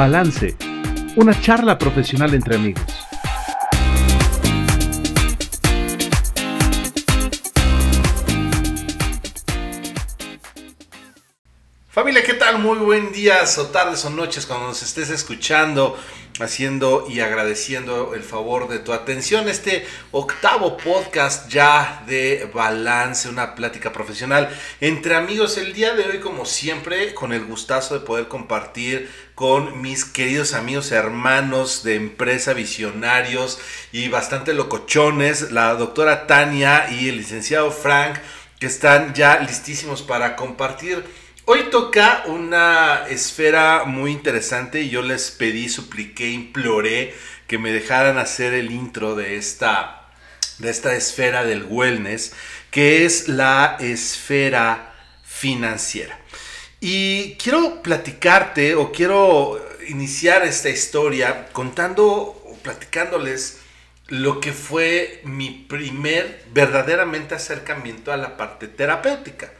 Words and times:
Balance, 0.00 0.56
una 1.16 1.38
charla 1.38 1.76
profesional 1.76 2.32
entre 2.32 2.56
amigos. 2.56 2.82
Familia, 11.90 12.22
¿qué 12.24 12.32
tal? 12.32 12.60
Muy 12.60 12.78
buen 12.78 13.12
día, 13.12 13.40
o 13.58 13.66
tardes 13.66 14.02
o 14.06 14.08
noches 14.08 14.46
cuando 14.46 14.68
nos 14.68 14.82
estés 14.82 15.10
escuchando, 15.10 15.98
haciendo 16.42 17.06
y 17.08 17.20
agradeciendo 17.20 18.14
el 18.14 18.22
favor 18.22 18.68
de 18.68 18.78
tu 18.78 18.92
atención. 18.92 19.48
Este 19.48 19.86
octavo 20.10 20.76
podcast 20.76 21.48
ya 21.48 22.02
de 22.06 22.50
balance, 22.52 23.28
una 23.28 23.54
plática 23.54 23.92
profesional 23.92 24.48
entre 24.80 25.14
amigos. 25.14 25.58
El 25.58 25.72
día 25.72 25.94
de 25.94 26.04
hoy, 26.04 26.18
como 26.20 26.46
siempre, 26.46 27.14
con 27.14 27.32
el 27.32 27.44
gustazo 27.44 27.94
de 27.94 28.06
poder 28.06 28.28
compartir 28.28 29.10
con 29.34 29.80
mis 29.80 30.04
queridos 30.04 30.52
amigos, 30.52 30.92
hermanos 30.92 31.82
de 31.82 31.96
empresa, 31.96 32.52
visionarios 32.52 33.58
y 33.92 34.08
bastante 34.08 34.52
locochones, 34.52 35.50
la 35.52 35.74
doctora 35.74 36.26
Tania 36.26 36.90
y 36.90 37.08
el 37.08 37.16
licenciado 37.16 37.70
Frank, 37.70 38.18
que 38.58 38.66
están 38.66 39.14
ya 39.14 39.40
listísimos 39.40 40.02
para 40.02 40.36
compartir 40.36 41.04
Hoy 41.52 41.64
toca 41.64 42.22
una 42.26 43.08
esfera 43.08 43.82
muy 43.84 44.12
interesante 44.12 44.82
y 44.82 44.88
yo 44.88 45.02
les 45.02 45.32
pedí, 45.32 45.68
supliqué, 45.68 46.30
imploré 46.30 47.12
que 47.48 47.58
me 47.58 47.72
dejaran 47.72 48.18
hacer 48.18 48.54
el 48.54 48.70
intro 48.70 49.16
de 49.16 49.34
esta, 49.34 50.08
de 50.58 50.70
esta 50.70 50.94
esfera 50.94 51.42
del 51.42 51.64
wellness, 51.64 52.34
que 52.70 53.04
es 53.04 53.26
la 53.26 53.78
esfera 53.80 54.94
financiera. 55.24 56.20
Y 56.78 57.34
quiero 57.34 57.82
platicarte 57.82 58.76
o 58.76 58.92
quiero 58.92 59.60
iniciar 59.88 60.44
esta 60.44 60.68
historia 60.68 61.48
contando 61.50 62.06
o 62.06 62.58
platicándoles 62.62 63.58
lo 64.06 64.38
que 64.38 64.52
fue 64.52 65.20
mi 65.24 65.50
primer 65.68 66.44
verdaderamente 66.52 67.34
acercamiento 67.34 68.12
a 68.12 68.16
la 68.16 68.36
parte 68.36 68.68
terapéutica. 68.68 69.50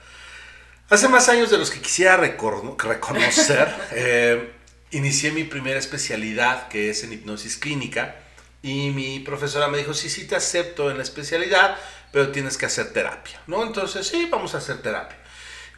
Hace 0.91 1.07
más 1.07 1.29
años 1.29 1.51
de 1.51 1.57
los 1.57 1.71
que 1.71 1.81
quisiera 1.81 2.17
reconocer, 2.17 3.73
eh, 3.93 4.53
inicié 4.91 5.31
mi 5.31 5.45
primera 5.45 5.79
especialidad, 5.79 6.67
que 6.67 6.91
es 6.91 7.05
en 7.05 7.13
hipnosis 7.13 7.59
clínica, 7.59 8.17
y 8.61 8.91
mi 8.91 9.21
profesora 9.21 9.69
me 9.69 9.79
dijo, 9.79 9.95
sí, 9.95 10.11
sí 10.11 10.27
te 10.27 10.35
acepto 10.35 10.91
en 10.91 10.97
la 10.97 11.05
especialidad, 11.05 11.77
pero 12.11 12.33
tienes 12.33 12.59
que 12.59 12.67
hacer 12.67 12.93
terapia, 12.93 13.41
¿no? 13.47 13.63
Entonces, 13.63 14.09
sí, 14.09 14.27
vamos 14.29 14.57
a 14.57 14.59
hacer 14.59 14.83
terapia. 14.83 15.17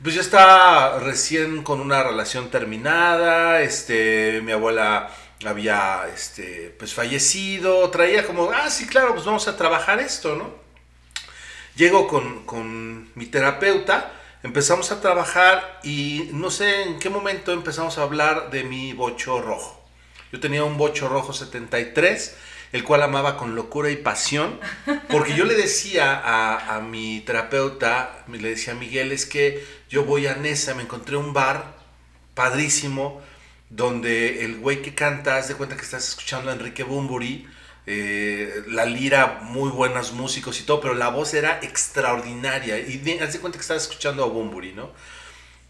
Pues 0.03 0.15
yo 0.15 0.23
estaba 0.23 0.99
recién 0.99 1.63
con 1.63 1.81
una 1.81 2.03
relación 2.03 2.51
terminada, 2.51 3.61
este, 3.61 4.41
mi 4.43 4.53
abuela 4.53 5.11
había, 5.45 6.07
este, 6.13 6.75
pues 6.79 6.95
fallecido, 6.95 7.91
traía 7.91 8.27
como, 8.27 8.51
ah, 8.51 8.71
sí, 8.71 8.87
claro, 8.87 9.13
pues 9.13 9.27
vamos 9.27 9.47
a 9.47 9.59
trabajar 9.59 10.01
esto, 10.01 10.37
¿no? 10.37 10.55
Llego 11.77 12.09
con, 12.09 12.47
con 12.47 13.11
mi 13.15 13.27
terapeuta, 13.27 14.11
empezamos 14.43 14.91
a 14.91 15.01
trabajar 15.01 15.81
y 15.83 16.29
no 16.33 16.51
sé 16.51 16.83
en 16.83 16.99
qué 16.99 17.11
momento 17.11 17.53
empezamos 17.53 17.99
a 17.99 18.03
hablar 18.03 18.51
de 18.51 18.65
mi 18.65 18.93
bocho 18.93 19.41
rojo. 19.41 19.81
Yo 20.33 20.41
tenía 20.41 20.65
un 20.65 20.79
bocho 20.79 21.09
rojo 21.09 21.33
73, 21.33 22.37
el 22.73 22.85
cual 22.85 23.03
amaba 23.03 23.37
con 23.37 23.55
locura 23.55 23.91
y 23.91 23.97
pasión, 23.97 24.59
porque 25.11 25.35
yo 25.35 25.45
le 25.45 25.55
decía 25.55 26.23
a, 26.25 26.81
mi 26.81 27.21
terapeuta, 27.21 28.25
le 28.29 28.49
decía 28.49 28.73
a 28.73 28.77
Miguel, 28.77 29.13
es 29.13 29.27
que 29.27 29.65
yo 29.91 30.05
voy 30.05 30.27
a 30.27 30.35
Nesa, 30.35 30.75
me 30.75 30.83
encontré 30.83 31.17
un 31.17 31.35
bar 31.35 31.77
padrísimo, 32.35 33.21
donde 33.69 34.45
el 34.45 34.57
güey 34.57 34.83
que 34.83 34.95
canta, 34.95 35.37
haz 35.37 35.49
de 35.49 35.55
cuenta 35.55 35.77
que 35.77 35.83
estás 35.83 36.09
escuchando 36.09 36.51
a 36.51 36.55
Enrique 36.55 36.83
Bumburi, 36.83 37.47
eh, 37.87 38.63
la 38.69 38.85
lira, 38.85 39.41
muy 39.43 39.71
buenos 39.71 40.13
músicos 40.13 40.61
y 40.61 40.65
todo, 40.65 40.81
pero 40.81 40.95
la 40.95 41.09
voz 41.09 41.35
era 41.35 41.61
extraordinaria. 41.63 42.79
Y 42.79 43.19
haz 43.21 43.33
de 43.33 43.41
cuenta 43.41 43.59
que 43.59 43.63
estaba 43.63 43.79
escuchando 43.79 44.23
a 44.25 44.29
Bumburi, 44.29 44.73
¿no? 44.73 44.91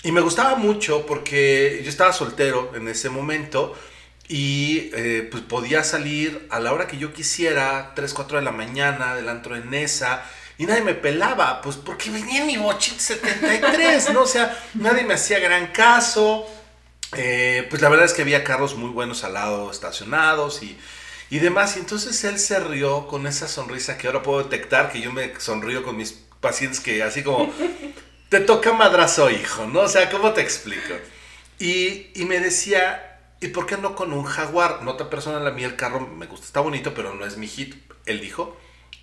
Y 0.02 0.12
me 0.12 0.20
gustaba 0.20 0.56
mucho 0.56 1.06
porque 1.06 1.80
yo 1.82 1.88
estaba 1.88 2.12
soltero 2.12 2.72
en 2.74 2.88
ese 2.88 3.08
momento 3.08 3.74
y 4.28 4.90
eh, 4.94 5.28
pues 5.30 5.42
podía 5.44 5.84
salir 5.84 6.46
a 6.50 6.58
la 6.58 6.72
hora 6.72 6.86
que 6.86 6.98
yo 6.98 7.12
quisiera, 7.12 7.92
3, 7.94 8.12
4 8.12 8.38
de 8.38 8.44
la 8.44 8.50
mañana, 8.50 9.14
del 9.14 9.28
antro 9.28 9.54
de 9.54 9.64
Nesa, 9.64 10.24
y 10.58 10.66
nadie 10.66 10.82
me 10.82 10.94
pelaba, 10.94 11.60
pues 11.60 11.76
porque 11.76 12.10
venía 12.10 12.40
en 12.40 12.46
mi 12.46 12.56
bochito 12.56 12.98
73, 12.98 14.12
¿no? 14.12 14.22
O 14.22 14.26
sea, 14.26 14.56
nadie 14.74 15.04
me 15.04 15.14
hacía 15.14 15.38
gran 15.38 15.68
caso. 15.68 16.46
Eh, 17.14 17.66
pues 17.68 17.82
la 17.82 17.88
verdad 17.88 18.06
es 18.06 18.12
que 18.12 18.22
había 18.22 18.42
carros 18.42 18.74
muy 18.74 18.90
buenos 18.90 19.22
al 19.24 19.34
lado 19.34 19.70
estacionados 19.70 20.62
y 20.62 20.78
y 21.32 21.38
demás. 21.38 21.76
Y 21.76 21.80
entonces 21.80 22.22
él 22.24 22.38
se 22.38 22.60
rió 22.60 23.06
con 23.06 23.26
esa 23.26 23.48
sonrisa 23.48 23.96
que 23.96 24.06
ahora 24.06 24.22
puedo 24.22 24.42
detectar, 24.42 24.92
que 24.92 25.00
yo 25.00 25.10
me 25.10 25.40
sonrío 25.40 25.82
con 25.82 25.96
mis 25.96 26.12
pacientes 26.40 26.78
que 26.78 27.02
así 27.02 27.22
como, 27.22 27.50
te 28.28 28.40
toca 28.40 28.74
madrazo, 28.74 29.30
hijo, 29.30 29.66
¿no? 29.66 29.80
O 29.80 29.88
sea, 29.88 30.10
¿cómo 30.10 30.34
te 30.34 30.42
explico? 30.42 30.92
Y, 31.58 32.10
me 32.26 32.38
decía, 32.38 33.18
¿y 33.40 33.48
por 33.48 33.64
qué 33.64 33.78
no 33.78 33.94
con 33.94 34.12
un 34.12 34.24
jaguar? 34.24 34.82
Nota 34.82 35.08
personal, 35.08 35.46
a 35.46 35.52
mí 35.52 35.64
el 35.64 35.74
carro 35.74 36.00
me 36.00 36.26
gusta, 36.26 36.44
está 36.44 36.60
bonito, 36.60 36.92
pero 36.92 37.14
no 37.14 37.24
es 37.24 37.38
mi 37.38 37.48
hit. 37.48 37.76
Él 38.04 38.20
dijo, 38.20 38.54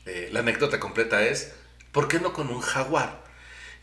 eh, 0.05 0.29
la 0.31 0.41
anécdota 0.41 0.79
completa 0.79 1.23
es, 1.23 1.53
¿por 1.91 2.07
qué 2.07 2.19
no 2.19 2.31
con 2.31 2.49
un 2.49 2.61
jaguar? 2.61 3.23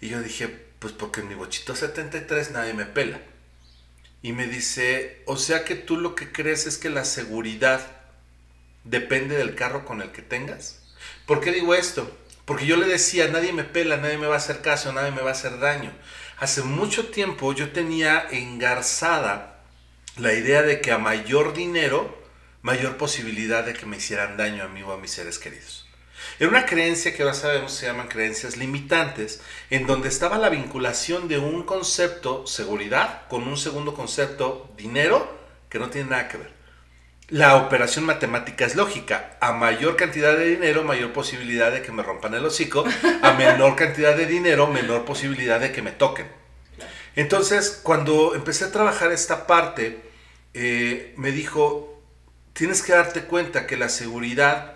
Y 0.01 0.11
yo 0.11 0.23
dije, 0.23 0.47
pues 0.79 0.93
porque 0.93 1.21
en 1.21 1.29
mi 1.29 1.35
bochito 1.35 1.75
73 1.75 2.53
nadie 2.53 2.75
me 2.75 2.87
pela. 2.87 3.21
Y 4.23 4.33
me 4.33 4.47
dice, 4.47 5.25
o 5.27 5.37
sea 5.37 5.65
que 5.65 5.75
tú 5.75 5.97
lo 5.97 6.15
que 6.15 6.31
crees 6.31 6.69
es 6.69 6.79
que 6.79 6.91
la 6.91 7.05
seguridad 7.05 7.96
depende 8.87 9.37
del 9.37 9.55
carro 9.55 9.85
con 9.85 10.01
el 10.01 10.13
que 10.13 10.23
tengas. 10.23 10.83
¿Por 11.27 11.41
qué 11.41 11.53
digo 11.53 11.75
esto? 11.75 12.11
Porque 12.45 12.67
yo 12.67 12.77
le 12.77 12.87
decía, 12.87 13.29
nadie 13.29 13.53
me 13.53 13.65
pela, 13.65 13.97
nadie 13.97 14.19
me 14.19 14.29
va 14.29 14.35
a 14.35 14.39
hacer 14.39 14.63
caso, 14.63 14.93
nadie 14.93 15.11
me 15.11 15.23
va 15.23 15.31
a 15.31 15.33
hacer 15.33 15.59
daño. 15.59 15.93
Hace 16.39 16.63
mucho 16.63 17.09
tiempo 17.09 17.53
yo 17.53 17.73
tenía 17.73 18.27
engarzada 18.31 19.61
la 20.17 20.33
idea 20.33 20.63
de 20.63 20.81
que 20.81 20.93
a 20.93 20.99
mayor 20.99 21.55
dinero, 21.55 22.17
mayor 22.63 22.97
posibilidad 22.97 23.65
de 23.65 23.75
que 23.75 23.87
me 23.87 23.97
hicieran 23.97 24.37
daño 24.37 24.65
a 24.65 24.69
mí 24.69 24.83
o 24.83 24.93
a 24.93 24.99
mis 24.99 25.11
seres 25.11 25.39
queridos. 25.39 25.87
Era 26.39 26.49
una 26.49 26.67
creencia 26.67 27.15
que 27.15 27.23
ahora 27.23 27.35
sabemos 27.35 27.73
se 27.73 27.87
llaman 27.87 28.09
creencias 28.09 28.57
limitantes, 28.57 29.43
en 29.71 29.87
donde 29.87 30.09
estaba 30.09 30.39
la 30.39 30.49
vinculación 30.49 31.29
de 31.29 31.39
un 31.39 31.65
concepto, 31.65 32.47
seguridad, 32.47 33.27
con 33.29 33.47
un 33.49 33.57
segundo 33.57 33.95
concepto, 33.95 34.73
dinero, 34.77 35.37
que 35.69 35.79
no 35.79 35.91
tiene 35.91 36.11
nada 36.11 36.29
que 36.29 36.39
ver. 36.39 36.56
La 37.29 37.57
operación 37.57 38.05
matemática 38.05 38.65
es 38.65 38.77
lógica. 38.77 39.37
A 39.41 39.51
mayor 39.53 39.97
cantidad 39.97 40.37
de 40.37 40.47
dinero, 40.47 40.85
mayor 40.85 41.13
posibilidad 41.13 41.73
de 41.73 41.83
que 41.83 41.91
me 41.91 42.05
rompan 42.05 42.35
el 42.35 42.45
hocico. 42.45 42.85
A 43.23 43.33
menor 43.33 43.75
cantidad 43.75 44.17
de 44.17 44.27
dinero, 44.27 44.69
menor 44.69 45.05
posibilidad 45.05 45.59
de 45.59 45.73
que 45.73 45.83
me 45.83 45.91
toquen. 45.91 46.29
Entonces, 47.17 47.81
cuando 47.83 48.37
empecé 48.37 48.67
a 48.67 48.71
trabajar 48.71 49.11
esta 49.11 49.49
parte, 49.49 50.01
eh, 50.55 51.15
me 51.17 51.33
dijo, 51.33 52.01
tienes 52.53 52.81
que 52.83 52.93
darte 52.93 53.23
cuenta 53.23 53.67
que 53.67 53.77
la 53.77 53.89
seguridad 53.89 54.75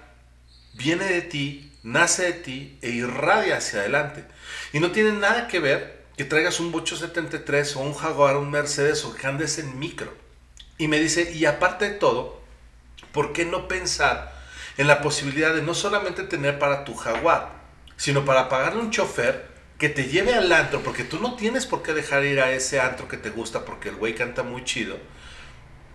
viene 0.74 1.04
de 1.04 1.22
ti, 1.22 1.72
nace 1.84 2.24
de 2.24 2.32
ti 2.32 2.78
e 2.82 2.90
irradia 2.90 3.58
hacia 3.58 3.78
adelante. 3.78 4.24
Y 4.72 4.80
no 4.80 4.90
tiene 4.90 5.12
nada 5.12 5.46
que 5.46 5.60
ver 5.60 6.00
que 6.16 6.24
traigas 6.24 6.58
un 6.58 6.72
Bocho 6.72 6.96
73 6.96 7.76
o 7.76 7.80
un 7.80 7.94
Jaguar, 7.94 8.36
un 8.36 8.50
Mercedes 8.50 9.04
o 9.04 9.14
que 9.14 9.28
andes 9.28 9.60
en 9.60 9.78
micro. 9.78 10.12
Y 10.78 10.88
me 10.88 10.98
dice, 10.98 11.30
y 11.32 11.44
aparte 11.44 11.90
de 11.90 11.94
todo, 11.96 12.39
¿por 13.12 13.32
qué 13.32 13.44
no 13.44 13.68
pensar 13.68 14.32
en 14.76 14.86
la 14.86 15.02
posibilidad 15.02 15.54
de 15.54 15.62
no 15.62 15.74
solamente 15.74 16.22
tener 16.22 16.58
para 16.58 16.84
tu 16.84 16.94
jaguar, 16.94 17.50
sino 17.96 18.24
para 18.24 18.48
pagarle 18.48 18.80
un 18.80 18.90
chofer 18.90 19.50
que 19.78 19.88
te 19.88 20.04
lleve 20.04 20.34
al 20.34 20.52
antro, 20.52 20.82
porque 20.82 21.04
tú 21.04 21.20
no 21.20 21.36
tienes 21.36 21.66
por 21.66 21.82
qué 21.82 21.92
dejar 21.92 22.24
ir 22.24 22.40
a 22.40 22.52
ese 22.52 22.80
antro 22.80 23.08
que 23.08 23.16
te 23.16 23.30
gusta 23.30 23.64
porque 23.64 23.88
el 23.88 23.96
güey 23.96 24.14
canta 24.14 24.42
muy 24.42 24.64
chido. 24.64 24.98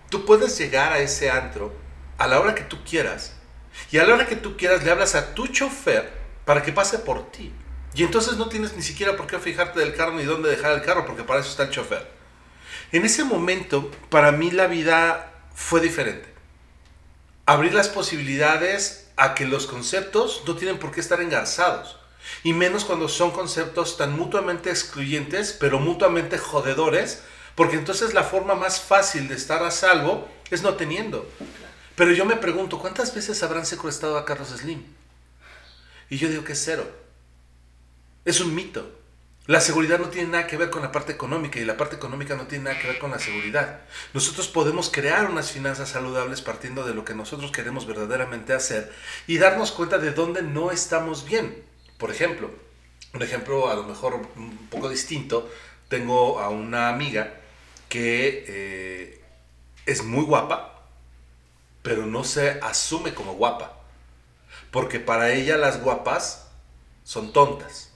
Tú 0.09 0.25
puedes 0.25 0.57
llegar 0.57 0.93
a 0.93 0.99
ese 0.99 1.29
antro 1.29 1.73
a 2.17 2.27
la 2.27 2.39
hora 2.39 2.55
que 2.55 2.63
tú 2.63 2.83
quieras 2.83 3.35
y 3.91 3.97
a 3.97 4.05
la 4.05 4.13
hora 4.13 4.27
que 4.27 4.35
tú 4.35 4.57
quieras 4.57 4.83
le 4.83 4.91
hablas 4.91 5.15
a 5.15 5.33
tu 5.33 5.47
chofer 5.47 6.11
para 6.45 6.63
que 6.63 6.71
pase 6.71 6.99
por 6.99 7.31
ti. 7.31 7.53
Y 7.93 8.03
entonces 8.03 8.37
no 8.37 8.49
tienes 8.49 8.75
ni 8.75 8.81
siquiera 8.81 9.15
por 9.15 9.27
qué 9.27 9.39
fijarte 9.39 9.79
del 9.79 9.95
carro 9.95 10.13
ni 10.13 10.23
dónde 10.23 10.49
dejar 10.49 10.73
el 10.73 10.81
carro 10.81 11.05
porque 11.05 11.23
para 11.23 11.39
eso 11.39 11.49
está 11.49 11.63
el 11.63 11.69
chofer. 11.69 12.07
En 12.91 13.05
ese 13.05 13.23
momento, 13.23 13.89
para 14.09 14.31
mí 14.31 14.51
la 14.51 14.67
vida 14.67 15.31
fue 15.53 15.81
diferente 15.81 16.34
abrir 17.45 17.73
las 17.73 17.89
posibilidades 17.89 19.07
a 19.17 19.35
que 19.35 19.45
los 19.45 19.67
conceptos 19.67 20.43
no 20.47 20.55
tienen 20.55 20.79
por 20.79 20.91
qué 20.91 20.99
estar 20.99 21.21
engarzados. 21.21 21.97
Y 22.43 22.53
menos 22.53 22.85
cuando 22.85 23.07
son 23.07 23.31
conceptos 23.31 23.97
tan 23.97 24.17
mutuamente 24.17 24.71
excluyentes, 24.71 25.55
pero 25.59 25.79
mutuamente 25.79 26.37
jodedores, 26.37 27.21
porque 27.53 27.75
entonces 27.75 28.13
la 28.13 28.23
forma 28.23 28.55
más 28.55 28.81
fácil 28.81 29.27
de 29.27 29.35
estar 29.35 29.63
a 29.63 29.71
salvo 29.71 30.27
es 30.49 30.63
no 30.63 30.73
teniendo. 30.73 31.29
Pero 31.95 32.11
yo 32.11 32.25
me 32.25 32.35
pregunto, 32.35 32.79
¿cuántas 32.79 33.13
veces 33.13 33.41
habrán 33.43 33.65
secuestrado 33.65 34.17
a 34.17 34.25
Carlos 34.25 34.49
Slim? 34.49 34.83
Y 36.09 36.17
yo 36.17 36.27
digo 36.29 36.43
que 36.43 36.55
cero. 36.55 36.85
Es 38.25 38.41
un 38.41 38.53
mito. 38.53 39.04
La 39.47 39.61
seguridad 39.61 39.99
no 39.99 40.09
tiene 40.09 40.29
nada 40.29 40.47
que 40.47 40.57
ver 40.57 40.71
con 40.71 40.81
la 40.81 40.91
parte 40.91 41.11
económica 41.11 41.59
y 41.59 41.65
la 41.65 41.77
parte 41.77 41.95
económica 41.95 42.35
no 42.35 42.47
tiene 42.47 42.63
nada 42.63 42.79
que 42.79 42.87
ver 42.87 42.97
con 42.97 43.11
la 43.11 43.19
seguridad. 43.19 43.81
Nosotros 44.15 44.47
podemos 44.47 44.89
crear 44.89 45.29
unas 45.29 45.51
finanzas 45.51 45.89
saludables 45.89 46.41
partiendo 46.41 46.83
de 46.83 46.95
lo 46.95 47.05
que 47.05 47.13
nosotros 47.13 47.51
queremos 47.51 47.85
verdaderamente 47.85 48.53
hacer 48.53 48.91
y 49.27 49.37
darnos 49.37 49.71
cuenta 49.71 49.99
de 49.99 50.13
dónde 50.13 50.41
no 50.41 50.71
estamos 50.71 51.25
bien. 51.25 51.63
Por 51.99 52.09
ejemplo, 52.09 52.49
un 53.13 53.21
ejemplo 53.21 53.69
a 53.69 53.75
lo 53.75 53.83
mejor 53.83 54.15
un 54.35 54.67
poco 54.71 54.89
distinto, 54.89 55.47
tengo 55.89 56.39
a 56.39 56.49
una 56.49 56.89
amiga 56.89 57.35
que 57.87 58.45
eh, 58.47 59.23
es 59.85 60.03
muy 60.03 60.23
guapa, 60.23 60.87
pero 61.83 62.07
no 62.07 62.23
se 62.23 62.59
asume 62.63 63.13
como 63.13 63.35
guapa. 63.35 63.77
Porque 64.71 64.99
para 64.99 65.33
ella 65.33 65.55
las 65.55 65.83
guapas 65.83 66.47
son 67.03 67.31
tontas 67.31 67.91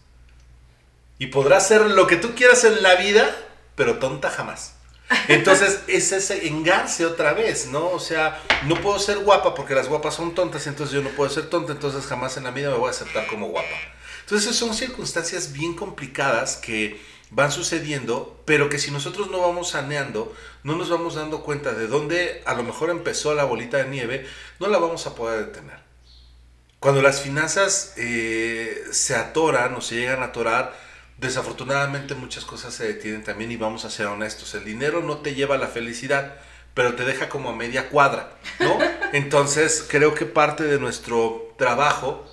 y 1.19 1.27
podrás 1.27 1.68
ser 1.68 1.81
lo 1.81 2.07
que 2.07 2.16
tú 2.16 2.33
quieras 2.33 2.63
en 2.63 2.81
la 2.81 2.95
vida, 2.95 3.30
pero 3.75 4.00
tonta 4.00 4.31
jamás. 4.31 4.75
Entonces 5.27 5.81
es 5.88 6.12
ese 6.12 6.48
engarce 6.48 7.06
otra 7.06 7.33
vez, 7.33 7.68
¿no? 7.68 7.89
O 7.89 8.00
sea, 8.00 8.42
no 8.66 8.75
puedo 8.81 8.98
ser 8.98 9.19
guapa 9.19 9.54
porque 9.54 9.75
las 9.75 9.89
guapas 9.89 10.16
son 10.16 10.33
tontas, 10.33 10.66
entonces 10.66 10.95
yo 10.95 11.01
no 11.01 11.10
puedo 11.10 11.30
ser 11.30 11.50
tonta, 11.50 11.74
entonces 11.74 12.06
jamás 12.06 12.38
en 12.38 12.45
la 12.45 12.51
vida 12.51 12.71
me 12.71 12.77
voy 12.77 12.88
a 12.88 12.92
aceptar 12.92 13.27
como 13.27 13.48
guapa. 13.50 13.68
Entonces 14.21 14.56
son 14.56 14.74
circunstancias 14.74 15.51
bien 15.51 15.75
complicadas 15.75 16.56
que 16.56 17.01
van 17.31 17.51
sucediendo, 17.51 18.42
pero 18.45 18.69
que 18.69 18.80
si 18.80 18.92
nosotros 18.92 19.30
no 19.30 19.42
vamos 19.42 19.72
saneando, 19.72 20.33
no 20.63 20.75
nos 20.75 20.89
vamos 20.89 21.15
dando 21.15 21.44
cuenta 21.44 21.74
de 21.74 21.88
dónde 21.88 22.42
a 22.45 22.54
lo 22.54 22.63
mejor 22.63 22.89
empezó 22.89 23.33
la 23.33 23.44
bolita 23.44 23.77
de 23.77 23.88
nieve, 23.88 24.27
no 24.60 24.68
la 24.68 24.77
vamos 24.77 25.06
a 25.06 25.15
poder 25.15 25.48
detener. 25.48 25.80
Cuando 26.80 27.01
las 27.01 27.22
finanzas 27.22 27.94
eh, 27.98 28.83
se 28.92 29.15
atoran 29.15 29.75
o 29.75 29.81
se 29.81 29.95
llegan 29.95 30.22
a 30.22 30.27
atorar, 30.27 30.88
desafortunadamente 31.19 32.16
muchas 32.16 32.45
cosas 32.45 32.74
se 32.74 32.88
detienen 32.88 33.24
también 33.24 33.51
y 33.51 33.57
vamos 33.57 33.86
a 33.86 33.89
ser 33.89 34.07
honestos. 34.07 34.54
El 34.56 34.66
dinero 34.66 35.01
no 35.01 35.18
te 35.18 35.36
lleva 35.36 35.56
a 35.56 35.57
la 35.57 35.68
felicidad, 35.68 36.38
pero 36.74 36.95
te 36.95 37.06
deja 37.06 37.30
como 37.30 37.50
a 37.50 37.56
media 37.56 37.89
cuadra, 37.89 38.38
¿no? 38.60 38.77
Entonces 39.13 39.86
creo 39.88 40.16
que 40.16 40.25
parte 40.25 40.63
de 40.63 40.80
nuestro 40.80 41.54
trabajo, 41.57 42.25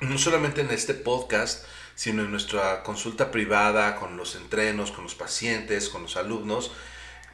no 0.00 0.18
solamente 0.18 0.60
en 0.60 0.70
este 0.70 0.94
podcast, 0.94 1.64
sino 1.94 2.22
en 2.22 2.30
nuestra 2.30 2.82
consulta 2.82 3.30
privada, 3.30 3.96
con 3.96 4.16
los 4.16 4.34
entrenos, 4.34 4.90
con 4.90 5.04
los 5.04 5.14
pacientes, 5.14 5.88
con 5.88 6.02
los 6.02 6.16
alumnos, 6.16 6.72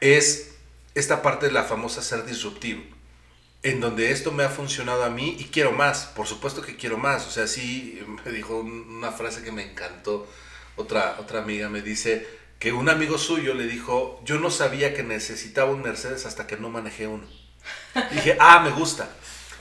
es 0.01 0.57
esta 0.95 1.23
parte 1.23 1.47
de 1.47 1.53
la 1.53 1.65
famosa 1.65 2.03
ser 2.03 2.25
disruptivo 2.25 2.98
en 3.63 3.81
donde 3.81 4.13
esto 4.13 4.31
me 4.33 4.45
ha 4.45 4.49
funcionado 4.49 5.05
a 5.05 5.11
mí 5.11 5.37
y 5.39 5.45
quiero 5.45 5.73
más, 5.73 6.07
por 6.07 6.27
supuesto 6.27 6.63
que 6.63 6.77
quiero 6.77 6.97
más. 6.97 7.27
O 7.27 7.31
sea, 7.31 7.47
sí, 7.47 8.01
me 8.25 8.33
dijo 8.33 8.61
una 8.61 9.13
frase 9.13 9.43
que 9.43 9.53
me 9.53 9.63
encantó, 9.71 10.29
otra, 10.77 11.17
otra 11.19 11.41
amiga 11.41 11.69
me 11.69 11.83
dice 11.83 12.27
que 12.59 12.73
un 12.73 12.89
amigo 12.89 13.19
suyo 13.19 13.55
le 13.55 13.67
dijo, 13.67 14.21
yo 14.25 14.39
no 14.39 14.51
sabía 14.51 14.95
que 14.95 15.03
necesitaba 15.03 15.71
un 15.71 15.83
Mercedes 15.83 16.27
hasta 16.27 16.47
que 16.47 16.57
no 16.57 16.71
manejé 16.71 17.07
uno. 17.07 17.27
dije, 18.13 18.37
ah, 18.41 18.61
me 18.61 18.71
gusta, 18.71 19.09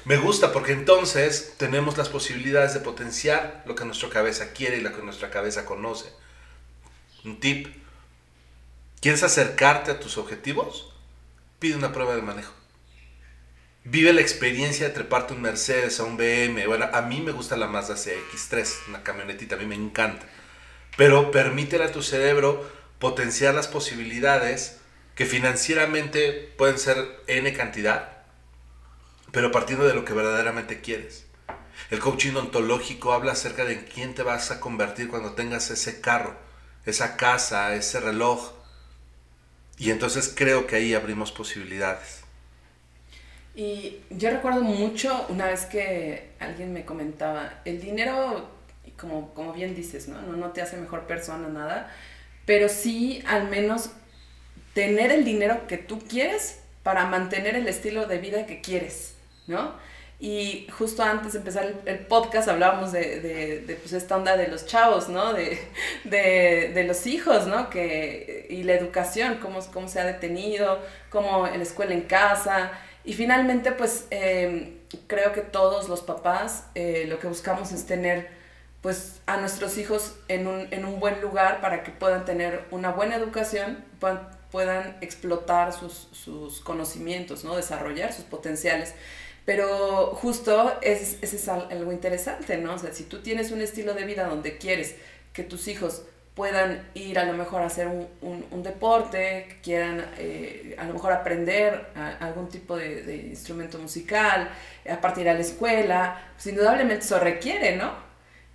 me 0.06 0.18
gusta 0.18 0.52
porque 0.52 0.74
entonces 0.74 1.56
tenemos 1.58 1.98
las 1.98 2.10
posibilidades 2.10 2.74
de 2.74 2.80
potenciar 2.80 3.64
lo 3.66 3.76
que 3.76 3.86
nuestra 3.86 4.10
cabeza 4.10 4.54
quiere 4.54 4.78
y 4.78 4.82
lo 4.82 4.96
que 4.96 5.04
nuestra 5.04 5.30
cabeza 5.30 5.66
conoce. 5.66 6.12
Un 7.26 7.40
tip, 7.40 7.68
¿quieres 9.02 9.24
acercarte 9.24 9.92
a 9.92 10.00
tus 10.00 10.18
objetivos? 10.18 10.94
Pide 11.60 11.76
una 11.76 11.92
prueba 11.92 12.16
de 12.16 12.22
manejo 12.22 12.57
vive 13.90 14.12
la 14.12 14.22
experiencia 14.22 14.88
de 14.88 14.94
treparte 14.94 15.34
un 15.34 15.42
Mercedes, 15.42 16.00
a 16.00 16.04
un 16.04 16.18
BM. 16.18 16.68
Bueno, 16.68 16.90
a 16.92 17.02
mí 17.02 17.22
me 17.22 17.32
gusta 17.32 17.56
la 17.56 17.68
Mazda 17.68 17.96
CX3, 17.96 18.90
una 18.90 19.04
camionetita, 19.04 19.56
a 19.56 19.60
mí 19.60 19.66
me 19.66 19.76
encanta. 19.76 20.26
Pero 20.98 21.32
permítele 21.32 21.86
a 21.86 21.92
tu 21.92 22.02
cerebro 22.02 22.70
potenciar 23.00 23.54
las 23.54 23.68
posibilidades 23.68 24.78
que 25.16 25.26
financieramente 25.26 26.54
pueden 26.58 26.78
ser 26.78 26.98
N 27.28 27.52
cantidad, 27.54 28.24
pero 29.32 29.52
partiendo 29.52 29.86
de 29.86 29.94
lo 29.94 30.04
que 30.04 30.14
verdaderamente 30.14 30.82
quieres. 30.82 31.26
El 31.90 32.00
coaching 32.00 32.36
ontológico 32.36 33.14
habla 33.14 33.32
acerca 33.32 33.64
de 33.64 33.86
quién 33.86 34.14
te 34.16 34.24
vas 34.24 34.52
a 34.52 34.60
convertir 34.60 35.08
cuando 35.08 35.34
tengas 35.34 35.70
ese 35.70 36.02
carro, 36.02 36.36
esa 36.86 37.16
casa, 37.16 37.74
ese 37.76 38.00
reloj. 38.00 38.52
Y 39.78 39.92
entonces 39.92 40.34
creo 40.36 40.68
que 40.68 40.76
ahí 40.76 40.94
abrimos 40.94 41.32
posibilidades. 41.32 42.27
Y 43.58 44.02
yo 44.12 44.30
recuerdo 44.30 44.62
mucho 44.62 45.26
una 45.30 45.48
vez 45.48 45.66
que 45.66 46.30
alguien 46.40 46.74
me 46.74 46.86
comentaba, 46.86 47.54
el 47.66 47.82
dinero, 47.82 48.52
como, 49.00 49.34
como 49.34 49.52
bien 49.52 49.74
dices, 49.74 50.08
¿no? 50.08 50.22
¿no? 50.22 50.34
No 50.34 50.52
te 50.52 50.62
hace 50.62 50.78
mejor 50.78 51.08
persona, 51.08 51.48
nada, 51.48 51.92
pero 52.46 52.70
sí 52.70 53.24
al 53.26 53.50
menos 53.50 53.90
tener 54.76 55.12
el 55.12 55.26
dinero 55.26 55.66
que 55.66 55.80
tú 55.80 55.98
quieres 56.08 56.60
para 56.84 57.08
mantener 57.08 57.56
el 57.56 57.68
estilo 57.68 58.06
de 58.06 58.20
vida 58.20 58.46
que 58.46 58.62
quieres, 58.62 59.16
¿no? 59.48 59.74
Y 60.20 60.68
justo 60.78 61.02
antes 61.02 61.34
de 61.34 61.40
empezar 61.40 61.74
el, 61.86 62.00
podcast 62.06 62.50
hablábamos 62.50 62.92
de, 62.92 63.20
de, 63.22 63.62
de 63.62 63.76
pues 63.76 63.92
esta 63.94 64.18
onda 64.18 64.38
de 64.38 64.50
los 64.50 64.68
chavos, 64.68 65.10
¿no? 65.10 65.34
De, 65.34 65.60
de, 66.04 66.84
los 66.84 67.08
hijos, 67.08 67.48
¿no? 67.48 67.72
Que, 67.72 68.46
y 68.52 68.62
la 68.62 68.74
educación, 68.74 69.40
cómo, 69.42 69.62
cómo 69.74 69.88
se 69.88 70.00
ha 70.00 70.06
detenido, 70.06 70.80
cómo 71.10 71.48
la 71.48 71.64
escuela 71.64 71.96
en 71.96 72.02
casa, 72.02 72.72
y 73.08 73.14
finalmente, 73.14 73.72
pues 73.72 74.06
em, 74.10 74.80
creo 75.08 75.32
que 75.32 75.40
todos 75.40 75.88
los 75.88 76.02
papás 76.02 76.66
eh, 76.76 77.06
lo 77.08 77.20
que 77.20 77.28
buscamos 77.28 77.72
es 77.72 77.86
tener 77.86 78.28
pues 78.82 79.22
a 79.28 79.38
nuestros 79.38 79.78
hijos 79.78 80.16
en 80.28 80.46
un, 80.46 80.68
en 80.72 80.84
un 80.84 81.00
buen 81.00 81.22
lugar 81.22 81.62
para 81.62 81.84
que 81.84 81.92
puedan 81.92 82.26
tener 82.26 82.66
una 82.70 82.92
buena 82.92 83.16
educación, 83.16 83.82
puedan, 84.02 84.30
puedan 84.52 84.98
explotar 85.00 85.72
sus, 85.72 86.10
sus, 86.12 86.60
conocimientos, 86.60 87.46
¿no? 87.46 87.56
desarrollar 87.56 88.12
sus 88.12 88.26
potenciales. 88.26 88.94
Pero 89.46 90.08
justo 90.08 90.78
es, 90.82 91.18
es 91.22 91.48
algo 91.48 91.94
interesante, 91.94 92.58
¿no? 92.58 92.74
O 92.74 92.78
sea, 92.78 92.92
si 92.92 93.06
tú 93.06 93.22
tienes 93.22 93.52
un 93.52 93.62
estilo 93.62 93.94
de 93.94 94.04
vida 94.04 94.28
donde 94.28 94.58
quieres 94.58 94.96
que 95.32 95.44
tus 95.44 95.70
hijos 95.70 96.02
puedan 96.38 96.88
ir 96.94 97.18
a 97.18 97.26
lo 97.26 97.34
mejor 97.34 97.64
a 97.64 97.66
hacer 97.66 97.88
un, 97.88 98.46
un, 98.52 98.62
deporte, 98.62 99.58
quieran 99.64 100.06
eh, 100.20 100.76
a 100.78 100.86
lo 100.86 100.94
mejor 100.94 101.12
aprender 101.12 101.88
algún 102.20 102.48
tipo 102.48 102.78
de, 102.78 103.28
instrumento 103.28 103.80
musical, 103.80 104.48
a 104.88 105.02
partir 105.02 105.28
a 105.28 105.34
la 105.34 105.40
escuela, 105.40 106.22
pues 106.36 106.46
indudablemente 106.46 107.04
eso 107.04 107.20
requiere, 107.20 107.76
¿no? 107.76 107.92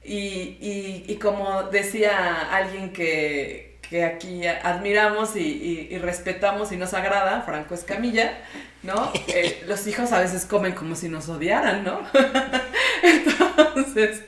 Y, 0.04 0.58
y, 0.60 1.04
y 1.08 1.16
como 1.16 1.64
decía 1.64 2.48
alguien 2.52 2.92
que, 2.92 3.80
que 3.90 4.04
aquí 4.04 4.46
admiramos 4.46 5.34
y, 5.34 5.88
y, 5.90 5.98
respetamos 5.98 6.70
y 6.70 6.76
nos 6.76 6.94
agrada, 6.94 7.42
Franco 7.42 7.74
Escamilla, 7.74 8.38
¿no? 8.84 9.12
Eh, 9.26 9.64
los 9.66 9.88
hijos 9.88 10.12
a 10.12 10.20
veces 10.20 10.46
comen 10.46 10.72
como 10.72 10.94
si 10.94 11.08
nos 11.08 11.28
odiaran, 11.28 11.82
¿no? 11.82 12.00
Entonces, 13.02 14.22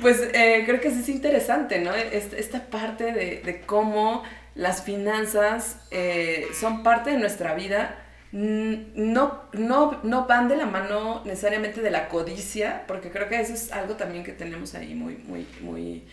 pues 0.00 0.20
eh, 0.32 0.62
creo 0.66 0.80
que 0.80 0.88
es 0.88 1.08
interesante, 1.08 1.80
¿no? 1.80 1.94
Esta 1.94 2.66
parte 2.66 3.12
de, 3.12 3.62
cómo 3.66 4.22
las 4.54 4.82
finanzas 4.82 5.80
eh, 5.90 6.46
son 6.58 6.82
parte 6.82 7.10
de 7.10 7.18
nuestra 7.18 7.54
vida. 7.54 8.04
No, 8.30 9.44
no, 9.54 10.00
no 10.02 10.26
van 10.26 10.48
de 10.48 10.56
la 10.56 10.66
mano 10.66 11.22
necesariamente 11.24 11.80
de 11.80 11.90
la 11.90 12.08
codicia, 12.08 12.84
porque 12.86 13.10
creo 13.10 13.28
que 13.28 13.40
eso 13.40 13.54
es 13.54 13.72
algo 13.72 13.94
también 13.94 14.22
que 14.22 14.32
tenemos 14.32 14.74
ahí 14.74 14.94
muy, 14.94 15.16
muy, 15.16 15.46
muy, 15.62 16.04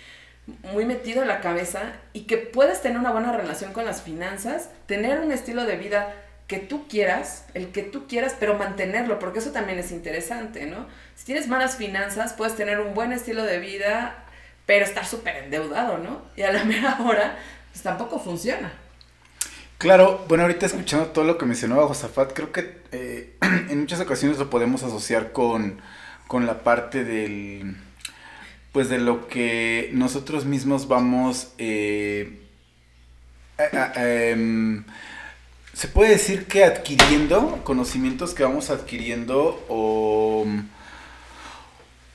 muy 0.72 0.86
metido 0.86 1.22
en 1.24 1.28
la 1.28 1.42
cabeza 1.42 1.82
y 2.14 2.22
que 2.22 2.38
puedes 2.38 2.82
tener 2.82 2.98
una 2.98 3.12
buena 3.12 3.34
relación 3.34 3.74
con 3.74 3.84
las 3.84 4.02
finanzas, 4.02 4.70
tener 4.86 5.20
un 5.20 5.32
estilo 5.32 5.66
de 5.66 5.76
vida 5.76 6.14
que 6.48 6.60
tú 6.60 6.88
quieras, 6.88 7.46
el 7.54 7.70
que 7.70 7.82
tú 7.82 8.08
quieras, 8.08 8.36
pero 8.40 8.56
mantenerlo, 8.58 9.20
porque 9.20 9.40
eso 9.40 9.52
también 9.52 9.80
es 9.80 9.92
interesante, 9.92 10.66
¿no? 10.66 10.86
Si 11.16 11.26
tienes 11.26 11.48
malas 11.48 11.76
finanzas, 11.76 12.34
puedes 12.34 12.56
tener 12.56 12.80
un 12.80 12.94
buen 12.94 13.12
estilo 13.12 13.44
de 13.44 13.60
vida, 13.60 14.24
pero 14.66 14.86
estar 14.86 15.06
súper 15.06 15.38
endeudado, 15.38 15.98
¿no? 15.98 16.22
Y 16.36 16.44
a 16.44 16.52
la 16.52 16.64
mera 16.66 16.98
hora, 17.02 17.38
pues 17.72 17.82
tampoco 17.82 18.20
funciona. 18.20 18.72
Claro, 19.78 20.24
bueno, 20.28 20.44
ahorita 20.44 20.68
escuchando 20.68 21.08
todo 21.08 21.26
lo 21.26 21.38
que 21.38 21.46
mencionaba 21.46 21.88
Josafat, 21.88 22.34
creo 22.34 22.52
que 22.52 22.78
eh, 22.92 23.36
en 23.42 23.80
muchas 23.80 24.00
ocasiones 24.00 24.38
lo 24.38 24.50
podemos 24.50 24.84
asociar 24.84 25.32
con, 25.32 25.82
con 26.28 26.46
la 26.46 26.64
parte 26.64 27.04
del, 27.04 27.76
pues 28.72 28.90
de 28.90 29.00
lo 29.00 29.28
que 29.28 29.90
nosotros 29.94 30.46
mismos 30.46 30.88
vamos, 30.88 31.54
eh, 31.58 32.42
em, 33.96 34.86
se 35.76 35.90
puede 35.90 36.12
decir 36.12 36.46
que 36.46 36.64
adquiriendo 36.64 37.60
conocimientos 37.66 38.34
que 38.34 38.44
vamos 38.44 38.70
adquiriendo 38.70 39.62
o, 39.68 40.46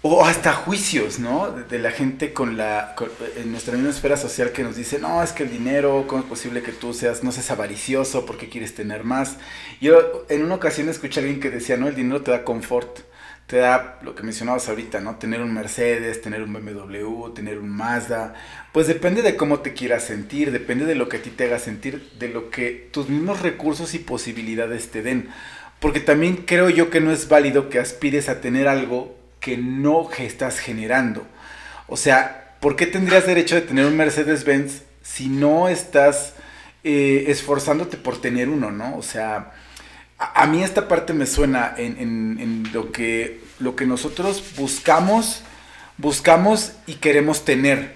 o 0.00 0.24
hasta 0.24 0.54
juicios, 0.54 1.18
¿no? 1.18 1.50
De, 1.50 1.78
la 1.78 1.90
gente 1.90 2.32
con 2.32 2.56
la, 2.56 2.96
en 3.36 3.52
nuestra 3.52 3.74
misma 3.74 3.90
esfera 3.90 4.16
social 4.16 4.52
que 4.52 4.62
nos 4.62 4.76
dice, 4.76 4.98
no, 4.98 5.22
es 5.22 5.32
que 5.32 5.42
el 5.42 5.50
dinero, 5.50 6.06
¿cómo 6.08 6.22
es 6.22 6.26
posible 6.26 6.62
que 6.62 6.72
tú 6.72 6.94
seas, 6.94 7.22
no 7.22 7.32
seas 7.32 7.50
avaricioso 7.50 8.24
porque 8.24 8.48
quieres 8.48 8.74
tener 8.74 9.04
más? 9.04 9.36
Yo 9.78 10.24
en 10.30 10.42
una 10.42 10.54
ocasión 10.54 10.88
escuché 10.88 11.20
a 11.20 11.22
alguien 11.24 11.38
que 11.38 11.50
decía, 11.50 11.76
no, 11.76 11.86
el 11.86 11.94
dinero 11.94 12.22
te 12.22 12.30
da 12.30 12.44
confort 12.44 13.00
te 13.50 13.56
da 13.56 13.98
lo 14.02 14.14
que 14.14 14.22
mencionabas 14.22 14.68
ahorita, 14.68 15.00
¿no? 15.00 15.16
Tener 15.16 15.40
un 15.40 15.52
Mercedes, 15.52 16.22
tener 16.22 16.40
un 16.44 16.52
BMW, 16.52 17.30
tener 17.34 17.58
un 17.58 17.68
Mazda. 17.68 18.34
Pues 18.70 18.86
depende 18.86 19.22
de 19.22 19.34
cómo 19.34 19.58
te 19.58 19.72
quieras 19.72 20.04
sentir, 20.04 20.52
depende 20.52 20.84
de 20.86 20.94
lo 20.94 21.08
que 21.08 21.16
a 21.16 21.22
ti 21.22 21.30
te 21.30 21.46
haga 21.46 21.58
sentir, 21.58 22.12
de 22.20 22.28
lo 22.28 22.50
que 22.50 22.88
tus 22.92 23.08
mismos 23.08 23.42
recursos 23.42 23.92
y 23.94 23.98
posibilidades 23.98 24.92
te 24.92 25.02
den. 25.02 25.30
Porque 25.80 25.98
también 25.98 26.44
creo 26.46 26.70
yo 26.70 26.90
que 26.90 27.00
no 27.00 27.10
es 27.10 27.28
válido 27.28 27.70
que 27.70 27.80
aspires 27.80 28.28
a 28.28 28.40
tener 28.40 28.68
algo 28.68 29.18
que 29.40 29.56
no 29.56 30.08
estás 30.16 30.60
generando. 30.60 31.26
O 31.88 31.96
sea, 31.96 32.54
¿por 32.60 32.76
qué 32.76 32.86
tendrías 32.86 33.26
derecho 33.26 33.56
de 33.56 33.62
tener 33.62 33.84
un 33.84 33.96
Mercedes-Benz 33.96 34.82
si 35.02 35.28
no 35.28 35.68
estás 35.68 36.34
eh, 36.84 37.24
esforzándote 37.26 37.96
por 37.96 38.20
tener 38.20 38.48
uno, 38.48 38.70
¿no? 38.70 38.96
O 38.96 39.02
sea, 39.02 39.50
a, 40.20 40.46
mí 40.46 40.62
esta 40.62 40.86
parte 40.86 41.14
me 41.14 41.24
suena 41.24 41.74
en, 41.78 42.68
lo, 42.74 42.92
que, 42.92 43.40
lo 43.58 43.74
que 43.74 43.86
nosotros 43.86 44.44
buscamos, 44.56 45.42
buscamos 45.96 46.72
y 46.86 46.94
queremos 46.94 47.46
tener. 47.46 47.94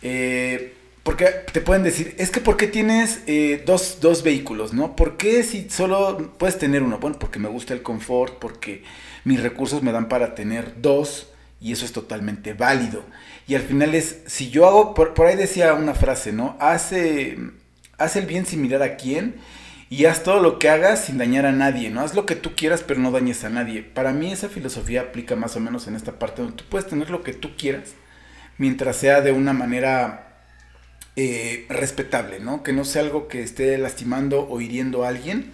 Eh, 0.00 0.74
porque 1.02 1.26
te 1.52 1.60
pueden 1.60 1.82
decir, 1.82 2.14
es 2.18 2.30
que 2.30 2.40
¿por 2.40 2.56
qué 2.56 2.68
tienes 2.68 3.20
eh, 3.26 3.62
dos, 3.66 3.98
dos, 4.00 4.22
vehículos, 4.22 4.72
no? 4.72 4.96
¿Por 4.96 5.18
qué 5.18 5.42
si 5.42 5.68
solo 5.68 6.32
puedes 6.38 6.58
tener 6.58 6.82
uno? 6.82 6.98
Bueno, 6.98 7.18
porque 7.18 7.38
me 7.38 7.48
gusta 7.48 7.74
el 7.74 7.82
confort, 7.82 8.38
porque 8.38 8.82
mis 9.24 9.42
recursos 9.42 9.82
me 9.82 9.92
dan 9.92 10.08
para 10.08 10.34
tener 10.34 10.80
dos 10.80 11.28
y 11.60 11.72
eso 11.72 11.84
es 11.84 11.92
totalmente 11.92 12.54
válido. 12.54 13.04
Y 13.46 13.54
al 13.56 13.62
final 13.62 13.94
es, 13.94 14.20
si 14.26 14.50
yo 14.50 14.66
hago, 14.66 14.94
por, 14.94 15.12
por 15.12 15.26
ahí 15.26 15.36
decía 15.36 15.74
una 15.74 15.94
frase, 15.94 16.32
¿no? 16.32 16.56
Hace, 16.60 17.38
hace 17.98 18.20
el 18.20 18.26
bien 18.26 18.46
sin 18.46 18.62
mirar 18.62 18.82
a 18.82 18.96
quién 18.96 19.36
y 19.90 20.04
haz 20.04 20.22
todo 20.22 20.40
lo 20.40 20.58
que 20.58 20.68
hagas 20.68 21.06
sin 21.06 21.18
dañar 21.18 21.46
a 21.46 21.52
nadie, 21.52 21.90
¿no? 21.90 22.00
Haz 22.00 22.14
lo 22.14 22.26
que 22.26 22.36
tú 22.36 22.54
quieras, 22.54 22.84
pero 22.86 23.00
no 23.00 23.10
dañes 23.10 23.44
a 23.44 23.48
nadie. 23.48 23.82
Para 23.82 24.12
mí 24.12 24.30
esa 24.32 24.48
filosofía 24.48 25.00
aplica 25.00 25.34
más 25.34 25.56
o 25.56 25.60
menos 25.60 25.86
en 25.86 25.96
esta 25.96 26.18
parte 26.18 26.42
donde 26.42 26.56
tú 26.56 26.64
puedes 26.68 26.88
tener 26.88 27.10
lo 27.10 27.22
que 27.22 27.32
tú 27.32 27.56
quieras, 27.56 27.94
mientras 28.58 28.96
sea 28.96 29.22
de 29.22 29.32
una 29.32 29.54
manera 29.54 30.42
eh, 31.16 31.66
respetable, 31.70 32.38
¿no? 32.38 32.62
Que 32.62 32.72
no 32.72 32.84
sea 32.84 33.02
algo 33.02 33.28
que 33.28 33.42
esté 33.42 33.78
lastimando 33.78 34.46
o 34.48 34.60
hiriendo 34.60 35.04
a 35.04 35.08
alguien. 35.08 35.52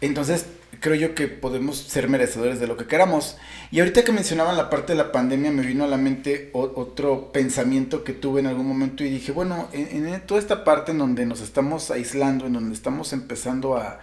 Entonces, 0.00 0.46
creo 0.82 0.96
yo 0.96 1.14
que 1.14 1.28
podemos 1.28 1.78
ser 1.78 2.08
merecedores 2.08 2.60
de 2.60 2.66
lo 2.66 2.76
que 2.76 2.86
queramos. 2.86 3.38
Y 3.70 3.78
ahorita 3.78 4.04
que 4.04 4.12
mencionaban 4.12 4.56
la 4.56 4.68
parte 4.68 4.92
de 4.92 4.98
la 4.98 5.12
pandemia, 5.12 5.52
me 5.52 5.62
vino 5.62 5.84
a 5.84 5.86
la 5.86 5.96
mente 5.96 6.50
otro 6.52 7.32
pensamiento 7.32 8.04
que 8.04 8.12
tuve 8.12 8.40
en 8.40 8.48
algún 8.48 8.66
momento 8.66 9.04
y 9.04 9.08
dije, 9.08 9.32
bueno, 9.32 9.68
en, 9.72 10.20
toda 10.26 10.40
esta 10.40 10.64
parte 10.64 10.90
en 10.90 10.98
donde 10.98 11.24
nos 11.24 11.40
estamos 11.40 11.90
aislando, 11.90 12.46
en 12.46 12.54
donde 12.54 12.74
estamos 12.74 13.12
empezando 13.12 13.76
a, 13.76 14.00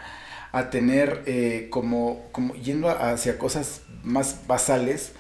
tener 0.71 1.21
eh, 1.27 1.67
como, 1.69 2.27
como 2.31 2.55
yendo 2.55 2.89
hacia 2.89 3.37
cosas 3.37 3.81
más 4.03 4.47
basales, 4.47 5.11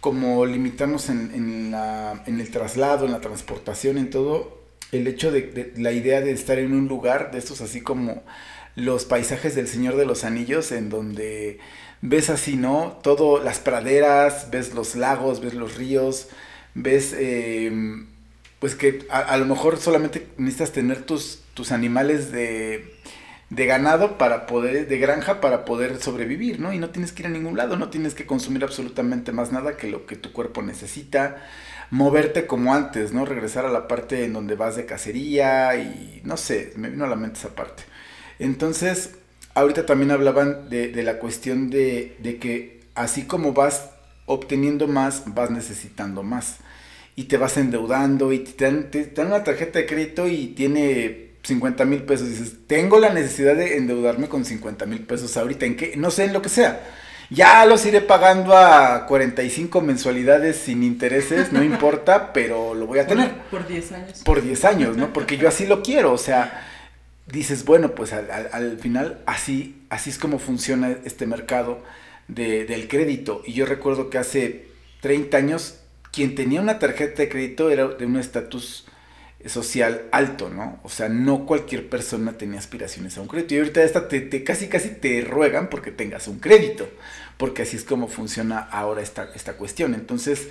como 0.00 0.44
limitarnos 0.44 1.08
en, 1.08 1.30
en, 1.34 1.70
la, 1.70 2.24
en 2.26 2.40
el 2.40 2.50
traslado, 2.50 3.06
en 3.06 3.12
la 3.12 3.20
transportación, 3.20 3.98
en 3.98 4.10
todo, 4.10 4.62
el 4.92 5.06
hecho 5.06 5.30
de 5.30 5.72
la 5.76 5.92
idea 5.92 6.20
de 6.20 6.32
estar 6.32 6.58
en 6.58 6.72
un 6.72 6.88
lugar 6.88 7.30
de 7.32 7.38
estos 7.38 7.60
así 7.60 7.80
como 7.80 8.22
los 8.74 9.04
paisajes 9.04 9.54
del 9.54 9.68
Señor 9.68 9.96
de 9.96 10.06
los 10.06 10.24
Anillos, 10.24 10.72
en 10.72 10.88
donde 10.88 11.58
ves 12.00 12.30
así, 12.30 12.56
¿no? 12.56 12.98
Todo, 13.02 13.42
las 13.42 13.58
praderas, 13.60 14.50
ves 14.50 14.74
los 14.74 14.96
lagos, 14.96 15.40
ves 15.40 15.54
los 15.54 15.76
ríos, 15.76 16.28
ves, 16.74 17.14
em, 17.18 18.06
pues 18.58 18.74
que 18.74 19.06
a, 19.10 19.36
lo 19.36 19.46
mejor 19.46 19.78
solamente 19.78 20.26
necesitas 20.36 20.72
tener 20.72 21.02
tus, 21.02 21.40
tus 21.54 21.72
animales 21.72 22.32
de, 22.32 22.94
de 23.50 23.66
ganado 23.66 24.18
para 24.18 24.46
poder, 24.46 24.88
de 24.88 24.98
granja 24.98 25.40
para 25.40 25.64
poder 25.64 26.00
sobrevivir, 26.00 26.60
¿no? 26.60 26.72
Y 26.72 26.78
no 26.78 26.90
tienes 26.90 27.12
que 27.12 27.22
ir 27.22 27.26
a 27.26 27.30
ningún 27.30 27.56
lado, 27.56 27.76
no 27.76 27.90
tienes 27.90 28.14
que 28.14 28.26
consumir 28.26 28.64
absolutamente 28.64 29.32
más 29.32 29.52
nada 29.52 29.76
que 29.76 29.88
lo 29.88 30.06
que 30.06 30.16
tu 30.16 30.32
cuerpo 30.32 30.62
necesita, 30.62 31.44
moverte 31.90 32.46
como 32.46 32.74
antes, 32.74 33.12
¿no? 33.12 33.26
Regresar 33.26 33.66
a 33.66 33.70
la 33.70 33.88
parte 33.88 34.24
en 34.24 34.32
donde 34.32 34.54
vas 34.54 34.76
de 34.76 34.86
cacería 34.86 35.76
y 35.76 36.22
no 36.24 36.36
sé, 36.36 36.72
me 36.76 36.88
vino 36.88 37.04
a 37.04 37.08
la 37.08 37.16
mente 37.16 37.38
esa 37.38 37.54
parte. 37.54 37.84
Entonces, 38.38 39.10
ahorita 39.54 39.86
también 39.86 40.10
hablaban 40.10 40.68
de, 40.68 41.02
la 41.02 41.18
cuestión 41.18 41.70
de, 41.70 42.16
que 42.40 42.80
así 42.94 43.22
como 43.22 43.52
vas 43.52 43.90
obteniendo 44.26 44.86
más, 44.86 45.22
vas 45.26 45.50
necesitando 45.50 46.22
más. 46.22 46.56
Y 47.14 47.24
te 47.24 47.36
vas 47.36 47.56
endeudando 47.58 48.32
y 48.32 48.38
te 48.38 48.64
dan, 48.64 49.26
una 49.26 49.44
tarjeta 49.44 49.78
de 49.78 49.86
crédito 49.86 50.28
y 50.28 50.48
tiene 50.48 51.32
50 51.42 51.84
mil 51.84 52.02
pesos. 52.04 52.28
dices, 52.28 52.54
tengo 52.66 52.98
la 52.98 53.12
necesidad 53.12 53.54
de 53.54 53.76
endeudarme 53.76 54.28
con 54.28 54.44
50 54.44 54.86
mil 54.86 55.00
pesos 55.00 55.36
ahorita. 55.36 55.66
¿En 55.66 55.76
qué? 55.76 55.94
No 55.96 56.10
sé, 56.10 56.24
en 56.24 56.32
lo 56.32 56.40
que 56.40 56.48
sea. 56.48 56.80
Ya 57.32 57.64
los 57.64 57.86
iré 57.86 58.02
pagando 58.02 58.54
a 58.56 59.06
45 59.06 59.80
mensualidades 59.80 60.56
sin 60.56 60.82
intereses, 60.82 61.50
no 61.50 61.62
importa, 61.62 62.30
pero 62.34 62.74
lo 62.74 62.86
voy 62.86 62.98
a 62.98 63.06
tener. 63.06 63.32
Por 63.50 63.66
10 63.66 63.92
años. 63.92 64.22
Por 64.22 64.42
10 64.42 64.64
años, 64.66 64.96
¿no? 64.96 65.12
Porque 65.12 65.38
yo 65.38 65.48
así 65.48 65.66
lo 65.66 65.82
quiero, 65.82 66.12
o 66.12 66.18
sea, 66.18 66.71
dices, 67.26 67.64
bueno, 67.64 67.94
pues 67.94 68.12
al, 68.12 68.78
final 68.78 69.22
así, 69.26 69.82
así 69.90 70.10
es 70.10 70.18
como 70.18 70.38
funciona 70.38 70.96
este 71.04 71.26
mercado 71.26 71.82
del 72.28 72.88
crédito. 72.88 73.42
Y 73.46 73.52
yo 73.52 73.66
recuerdo 73.66 74.10
que 74.10 74.18
hace 74.18 74.66
30 75.00 75.36
años 75.36 75.78
quien 76.12 76.34
tenía 76.34 76.60
una 76.60 76.78
tarjeta 76.78 77.22
de 77.22 77.28
crédito 77.28 77.70
era 77.70 77.88
de 77.88 78.06
un 78.06 78.16
estatus 78.16 78.86
social 79.46 80.02
alto, 80.12 80.50
¿no? 80.50 80.78
O 80.84 80.88
sea, 80.88 81.08
no 81.08 81.46
cualquier 81.46 81.88
persona 81.88 82.32
tenía 82.38 82.58
aspiraciones 82.58 83.16
a 83.18 83.22
un 83.22 83.28
crédito. 83.28 83.54
Y 83.54 83.58
ahorita 83.58 83.82
esta 83.82 84.08
te, 84.08 84.44
casi 84.44 84.68
casi 84.68 84.90
te 84.90 85.20
ruegan 85.22 85.68
porque 85.68 85.90
tengas 85.90 86.28
un 86.28 86.38
crédito, 86.38 86.88
porque 87.38 87.62
así 87.62 87.76
es 87.76 87.84
como 87.84 88.08
funciona 88.08 88.58
ahora 88.58 89.02
esta, 89.02 89.30
esta 89.34 89.54
cuestión. 89.54 89.94
Entonces, 89.94 90.48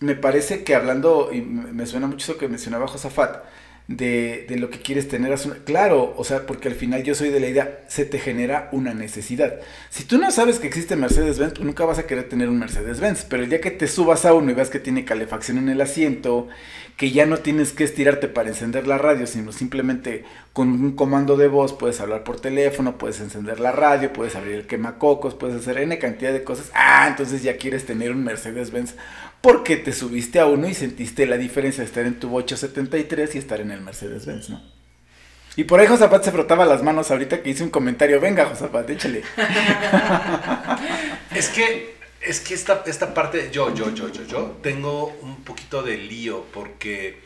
me 0.00 0.16
parece 0.16 0.64
que 0.64 0.74
hablando, 0.74 1.30
y 1.32 1.40
me 1.40 1.86
suena 1.86 2.06
mucho 2.06 2.32
eso 2.32 2.38
que 2.38 2.48
mencionaba 2.48 2.88
Josafat, 2.88 3.44
de, 3.90 4.46
de, 4.48 4.56
lo 4.56 4.70
que 4.70 4.78
quieres 4.78 5.08
tener. 5.08 5.36
Claro, 5.64 6.14
o 6.16 6.22
sea, 6.22 6.46
porque 6.46 6.68
al 6.68 6.76
final 6.76 7.02
yo 7.02 7.16
soy 7.16 7.30
de 7.30 7.40
la 7.40 7.48
idea, 7.48 7.80
se 7.88 8.04
te 8.04 8.20
genera 8.20 8.68
una 8.70 8.94
necesidad. 8.94 9.54
Si 9.90 10.04
tú 10.04 10.16
no 10.18 10.30
sabes 10.30 10.60
que 10.60 10.68
existe 10.68 10.94
Mercedes-Benz, 10.94 11.58
nunca 11.58 11.84
vas 11.84 11.98
a 11.98 12.06
querer 12.06 12.28
tener 12.28 12.48
un 12.48 12.60
Mercedes-Benz. 12.60 13.24
Pero 13.28 13.42
el 13.42 13.50
día 13.50 13.60
que 13.60 13.72
te 13.72 13.88
subas 13.88 14.24
a 14.26 14.32
uno 14.32 14.52
y 14.52 14.54
veas 14.54 14.70
que 14.70 14.78
tiene 14.78 15.04
calefacción 15.04 15.58
en 15.58 15.68
el 15.68 15.80
asiento, 15.80 16.46
que 16.96 17.10
ya 17.10 17.26
no 17.26 17.38
tienes 17.38 17.72
que 17.72 17.82
estirarte 17.82 18.28
para 18.28 18.50
encender 18.50 18.86
la 18.86 18.96
radio, 18.96 19.26
sino 19.26 19.50
simplemente 19.50 20.24
con 20.52 20.68
un 20.68 20.92
comando 20.92 21.36
de 21.36 21.48
voz 21.48 21.72
puedes 21.72 22.00
hablar 22.00 22.22
por 22.22 22.40
teléfono, 22.40 22.96
puedes 22.96 23.20
encender 23.20 23.58
la 23.58 23.72
radio, 23.72 24.12
puedes 24.12 24.36
abrir 24.36 24.54
el 24.54 24.66
quemacocos, 24.68 25.34
puedes 25.34 25.56
hacer 25.56 25.78
N 25.78 25.98
cantidad 25.98 26.32
de 26.32 26.44
cosas. 26.44 26.70
Ah, 26.74 27.08
entonces 27.08 27.42
ya 27.42 27.56
quieres 27.56 27.86
tener 27.86 28.12
un 28.12 28.22
Mercedes-Benz 28.22 28.94
porque 29.40 29.76
te 29.76 29.92
subiste 29.92 30.38
a 30.38 30.46
uno 30.46 30.68
y 30.68 30.74
sentiste 30.74 31.26
la 31.26 31.36
diferencia 31.36 31.82
de 31.82 31.86
estar 31.86 32.04
en 32.04 32.18
tu 32.20 32.34
873 32.34 33.34
y 33.34 33.38
estar 33.38 33.60
en 33.60 33.70
el 33.70 33.80
Mercedes-Benz, 33.80 34.50
¿no? 34.50 34.62
Y 35.56 35.64
por 35.64 35.80
ahí 35.80 35.86
Josapat 35.86 36.24
se 36.24 36.30
frotaba 36.30 36.64
las 36.64 36.82
manos 36.82 37.10
ahorita 37.10 37.42
que 37.42 37.50
hice 37.50 37.64
un 37.64 37.70
comentario. 37.70 38.20
Venga, 38.20 38.46
Josapat, 38.46 38.88
échale. 38.90 39.22
es 41.34 41.48
que, 41.48 41.96
es 42.20 42.40
que 42.40 42.54
esta, 42.54 42.82
esta 42.86 43.12
parte, 43.12 43.50
yo, 43.50 43.74
yo, 43.74 43.90
yo, 43.90 44.08
yo, 44.08 44.24
yo, 44.24 44.58
tengo 44.62 45.06
un 45.22 45.42
poquito 45.42 45.82
de 45.82 45.96
lío 45.96 46.44
porque 46.52 47.20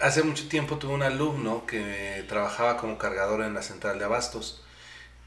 hace 0.00 0.22
mucho 0.22 0.48
tiempo 0.48 0.76
tuve 0.76 0.94
un 0.94 1.02
alumno 1.02 1.66
que 1.66 2.24
trabajaba 2.28 2.78
como 2.78 2.96
cargador 2.98 3.42
en 3.42 3.52
la 3.52 3.62
central 3.62 3.98
de 3.98 4.06
abastos 4.06 4.62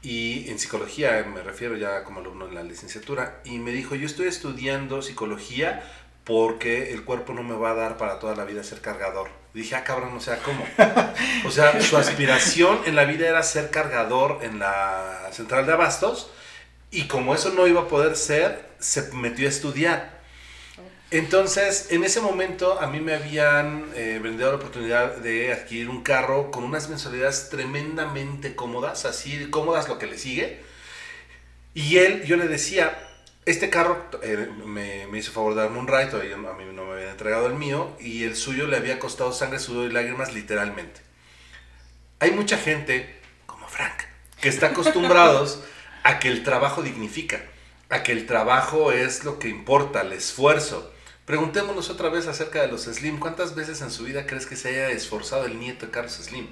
y 0.02 0.48
en 0.50 0.58
psicología, 0.58 1.24
me 1.32 1.42
refiero 1.42 1.76
ya 1.76 2.04
como 2.04 2.20
alumno 2.20 2.48
en 2.48 2.54
la 2.54 2.62
licenciatura, 2.62 3.40
y 3.44 3.58
me 3.58 3.70
dijo, 3.72 3.94
yo 3.94 4.06
estoy 4.06 4.28
estudiando 4.28 5.02
psicología 5.02 5.82
porque 6.24 6.92
el 6.92 7.04
cuerpo 7.04 7.32
no 7.32 7.42
me 7.42 7.54
va 7.54 7.72
a 7.72 7.74
dar 7.74 7.96
para 7.96 8.18
toda 8.18 8.36
la 8.36 8.44
vida 8.44 8.62
ser 8.62 8.80
cargador. 8.80 9.30
dije, 9.52 9.74
ah, 9.74 9.84
cabrón, 9.84 10.16
o 10.16 10.20
sea, 10.20 10.38
¿cómo? 10.38 10.64
O 11.46 11.50
sea, 11.50 11.80
su 11.80 11.96
aspiración 11.96 12.80
en 12.86 12.94
la 12.94 13.04
vida 13.04 13.28
era 13.28 13.42
ser 13.42 13.70
cargador 13.70 14.38
en 14.42 14.58
la 14.58 15.28
central 15.32 15.66
de 15.66 15.72
abastos, 15.72 16.30
y 16.90 17.06
como 17.06 17.34
eso 17.34 17.50
no 17.50 17.66
iba 17.66 17.82
a 17.82 17.88
poder 17.88 18.16
ser, 18.16 18.70
se 18.78 19.12
metió 19.12 19.46
a 19.46 19.50
estudiar. 19.50 20.19
Entonces, 21.10 21.88
en 21.90 22.04
ese 22.04 22.20
momento 22.20 22.80
a 22.80 22.86
mí 22.86 23.00
me 23.00 23.14
habían 23.14 23.90
eh, 23.96 24.20
vendido 24.22 24.50
la 24.50 24.56
oportunidad 24.56 25.16
de 25.16 25.52
adquirir 25.52 25.88
un 25.88 26.02
carro 26.02 26.52
con 26.52 26.62
unas 26.62 26.88
mensualidades 26.88 27.48
tremendamente 27.50 28.54
cómodas, 28.54 29.04
así 29.04 29.50
cómodas 29.50 29.88
lo 29.88 29.98
que 29.98 30.06
le 30.06 30.18
sigue. 30.18 30.60
Y 31.74 31.96
él, 31.96 32.22
yo 32.24 32.36
le 32.36 32.46
decía, 32.46 32.96
este 33.44 33.70
carro 33.70 34.06
eh, 34.22 34.48
me, 34.64 35.08
me, 35.08 35.18
hizo 35.18 35.32
favor 35.32 35.54
de 35.54 35.62
darme 35.62 35.78
un 35.78 35.88
ride, 35.88 36.06
todavía 36.06 36.34
a 36.34 36.38
mí 36.38 36.64
no 36.72 36.84
me 36.84 36.92
habían 36.92 37.10
entregado 37.10 37.48
el 37.48 37.54
mío, 37.54 37.96
y 37.98 38.22
el 38.22 38.36
suyo 38.36 38.68
le 38.68 38.76
había 38.76 39.00
costado 39.00 39.32
sangre, 39.32 39.58
sudor 39.58 39.90
y 39.90 39.92
lágrimas 39.92 40.32
literalmente. 40.32 41.00
Hay 42.20 42.30
mucha 42.30 42.56
gente, 42.56 43.18
como 43.46 43.66
Frank, 43.66 44.02
que 44.40 44.48
está 44.48 44.68
acostumbrados 44.68 45.60
a 46.04 46.20
que 46.20 46.28
el 46.28 46.44
trabajo 46.44 46.82
dignifica, 46.82 47.42
a 47.88 48.04
que 48.04 48.12
el 48.12 48.26
trabajo 48.26 48.92
es 48.92 49.24
lo 49.24 49.40
que 49.40 49.48
importa, 49.48 50.02
el 50.02 50.12
esfuerzo. 50.12 50.92
Preguntémonos 51.30 51.90
otra 51.90 52.08
vez 52.08 52.26
acerca 52.26 52.60
de 52.60 52.66
los 52.66 52.86
Slim. 52.86 53.20
¿Cuántas 53.20 53.54
veces 53.54 53.82
en 53.82 53.92
su 53.92 54.02
vida 54.02 54.26
crees 54.26 54.46
que 54.46 54.56
se 54.56 54.70
haya 54.70 54.90
esforzado 54.90 55.44
el 55.44 55.60
nieto 55.60 55.86
de 55.86 55.92
Carlos 55.92 56.14
Slim? 56.14 56.48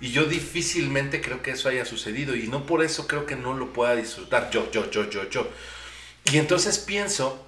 Y 0.00 0.12
yo 0.12 0.26
difícilmente 0.26 1.20
creo 1.20 1.42
que 1.42 1.50
eso 1.50 1.68
haya 1.68 1.84
sucedido 1.84 2.36
y 2.36 2.46
no 2.46 2.66
por 2.66 2.84
eso 2.84 3.08
creo 3.08 3.26
que 3.26 3.34
no 3.34 3.52
lo 3.52 3.72
pueda 3.72 3.96
disfrutar. 3.96 4.48
Yo, 4.52 4.70
yo, 4.70 4.88
yo, 4.92 5.10
yo, 5.10 5.28
yo. 5.28 5.48
Y 6.30 6.38
entonces 6.38 6.78
pienso 6.78 7.44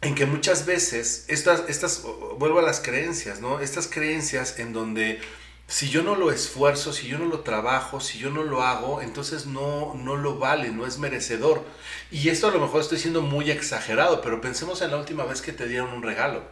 en 0.00 0.16
que 0.16 0.26
muchas 0.26 0.66
veces, 0.66 1.24
estas, 1.28 1.62
estas, 1.68 2.02
vuelvo 2.36 2.58
a 2.58 2.62
las 2.62 2.80
creencias, 2.80 3.40
¿no? 3.40 3.60
Estas 3.60 3.86
creencias 3.86 4.58
en 4.58 4.72
donde 4.72 5.20
si 5.68 5.90
yo 5.90 6.02
no 6.02 6.14
lo 6.14 6.30
esfuerzo, 6.30 6.92
si 6.92 7.08
yo 7.08 7.18
no 7.18 7.24
lo 7.26 7.40
trabajo, 7.40 8.00
si 8.00 8.18
yo 8.18 8.30
no 8.30 8.44
lo 8.44 8.62
hago, 8.62 9.02
entonces 9.02 9.46
no, 9.46 9.94
no 9.94 10.16
lo 10.16 10.38
vale, 10.38 10.70
no 10.70 10.86
es 10.86 10.98
merecedor. 10.98 11.64
Y 12.10 12.28
esto 12.28 12.48
a 12.48 12.52
lo 12.52 12.60
mejor 12.60 12.80
estoy 12.80 12.98
siendo 12.98 13.20
muy 13.20 13.50
exagerado, 13.50 14.20
pero 14.20 14.40
pensemos 14.40 14.80
en 14.82 14.92
la 14.92 14.96
última 14.96 15.24
vez 15.24 15.42
que 15.42 15.52
te 15.52 15.66
dieron 15.66 15.92
un 15.92 16.02
regalo. 16.02 16.42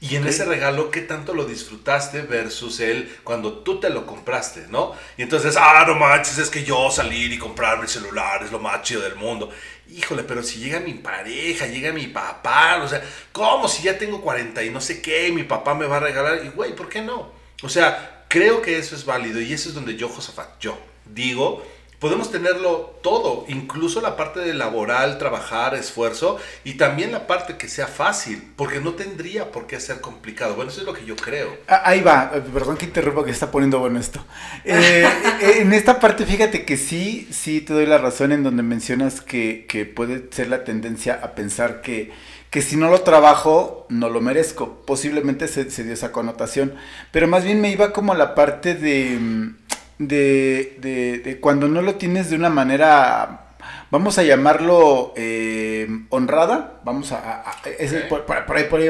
Y 0.00 0.16
en 0.16 0.26
ese 0.26 0.44
regalo, 0.44 0.90
¿qué 0.90 1.00
tanto 1.00 1.32
lo 1.32 1.46
disfrutaste 1.46 2.22
versus 2.22 2.80
él 2.80 3.14
cuando 3.24 3.60
tú 3.60 3.80
te 3.80 3.88
lo 3.88 4.04
compraste, 4.04 4.66
no? 4.68 4.92
Y 5.16 5.22
entonces, 5.22 5.56
ah, 5.58 5.84
no 5.86 5.94
manches, 5.94 6.36
es 6.36 6.50
que 6.50 6.62
yo 6.62 6.90
salir 6.90 7.32
y 7.32 7.38
comprarme 7.38 7.84
el 7.84 7.88
celular 7.88 8.42
es 8.42 8.52
lo 8.52 8.58
más 8.58 8.82
chido 8.82 9.00
del 9.00 9.14
mundo. 9.14 9.50
Híjole, 9.88 10.22
pero 10.24 10.42
si 10.42 10.60
llega 10.60 10.80
mi 10.80 10.94
pareja, 10.94 11.66
llega 11.66 11.92
mi 11.92 12.08
papá, 12.08 12.82
o 12.82 12.88
sea, 12.88 13.02
¿cómo 13.32 13.66
si 13.66 13.82
ya 13.82 13.96
tengo 13.96 14.20
40 14.20 14.62
y 14.62 14.70
no 14.70 14.80
sé 14.80 15.00
qué, 15.00 15.32
mi 15.32 15.44
papá 15.44 15.74
me 15.74 15.86
va 15.86 15.96
a 15.96 16.00
regalar? 16.00 16.44
Y 16.44 16.48
güey, 16.48 16.74
¿por 16.74 16.88
qué 16.88 17.00
no? 17.00 17.32
O 17.62 17.68
sea, 17.70 18.13
creo 18.34 18.60
que 18.60 18.76
eso 18.76 18.96
es 18.96 19.04
válido 19.04 19.40
y 19.40 19.52
eso 19.52 19.68
es 19.68 19.76
donde 19.76 19.94
yo, 19.94 20.08
Josafat, 20.08 20.58
yo 20.58 20.76
digo 21.06 21.62
podemos 22.04 22.30
tenerlo 22.30 22.98
todo, 23.02 23.46
incluso 23.48 24.02
la 24.02 24.14
parte 24.14 24.40
de 24.40 24.52
laboral, 24.52 25.16
trabajar, 25.16 25.74
esfuerzo 25.74 26.38
y 26.62 26.74
también 26.74 27.12
la 27.12 27.26
parte 27.26 27.56
que 27.56 27.66
sea 27.66 27.86
fácil, 27.86 28.42
porque 28.56 28.78
no 28.78 28.92
tendría 28.92 29.50
por 29.50 29.66
qué 29.66 29.80
ser 29.80 30.02
complicado. 30.02 30.54
Bueno, 30.54 30.70
eso 30.70 30.80
es 30.80 30.86
lo 30.86 30.92
que 30.92 31.06
yo 31.06 31.16
creo. 31.16 31.56
Ah, 31.66 31.80
ahí 31.86 32.02
va, 32.02 32.30
eh, 32.34 32.42
perdón 32.52 32.76
que 32.76 32.84
interrumpa 32.84 33.24
que 33.24 33.30
está 33.30 33.50
poniendo 33.50 33.78
bueno 33.78 33.98
esto. 33.98 34.22
Eh, 34.66 35.08
eh, 35.40 35.54
en 35.60 35.72
esta 35.72 35.98
parte, 35.98 36.26
fíjate 36.26 36.66
que 36.66 36.76
sí, 36.76 37.26
sí 37.30 37.62
te 37.62 37.72
doy 37.72 37.86
la 37.86 37.96
razón 37.96 38.32
en 38.32 38.42
donde 38.42 38.62
mencionas 38.62 39.22
que, 39.22 39.64
que 39.66 39.86
puede 39.86 40.28
ser 40.30 40.48
la 40.48 40.62
tendencia 40.62 41.20
a 41.22 41.34
pensar 41.34 41.80
que, 41.80 42.12
que 42.54 42.62
si 42.62 42.76
no 42.76 42.88
lo 42.88 43.00
trabajo, 43.00 43.84
no 43.88 44.08
lo 44.08 44.20
merezco. 44.20 44.84
Posiblemente 44.86 45.48
se, 45.48 45.72
se 45.72 45.82
dio 45.82 45.92
esa 45.92 46.12
connotación, 46.12 46.74
pero 47.10 47.26
más 47.26 47.42
bien 47.42 47.60
me 47.60 47.72
iba 47.72 47.92
como 47.92 48.12
a 48.12 48.16
la 48.16 48.36
parte 48.36 48.76
de 48.76 49.18
mm, 49.20 49.54
de, 49.98 50.76
de, 50.80 51.18
de, 51.18 51.40
cuando 51.40 51.66
no 51.66 51.82
lo 51.82 51.96
tienes 51.96 52.30
de 52.30 52.36
una 52.36 52.50
manera, 52.50 53.56
vamos 53.90 54.18
a 54.18 54.22
llamarlo 54.22 55.12
eh, 55.16 55.88
honrada, 56.10 56.80
vamos 56.84 57.10
a, 57.10 57.42
ese, 57.76 58.02
por, 58.02 58.24
ahí, 58.56 58.66
por 58.70 58.78
ahí 58.78 58.88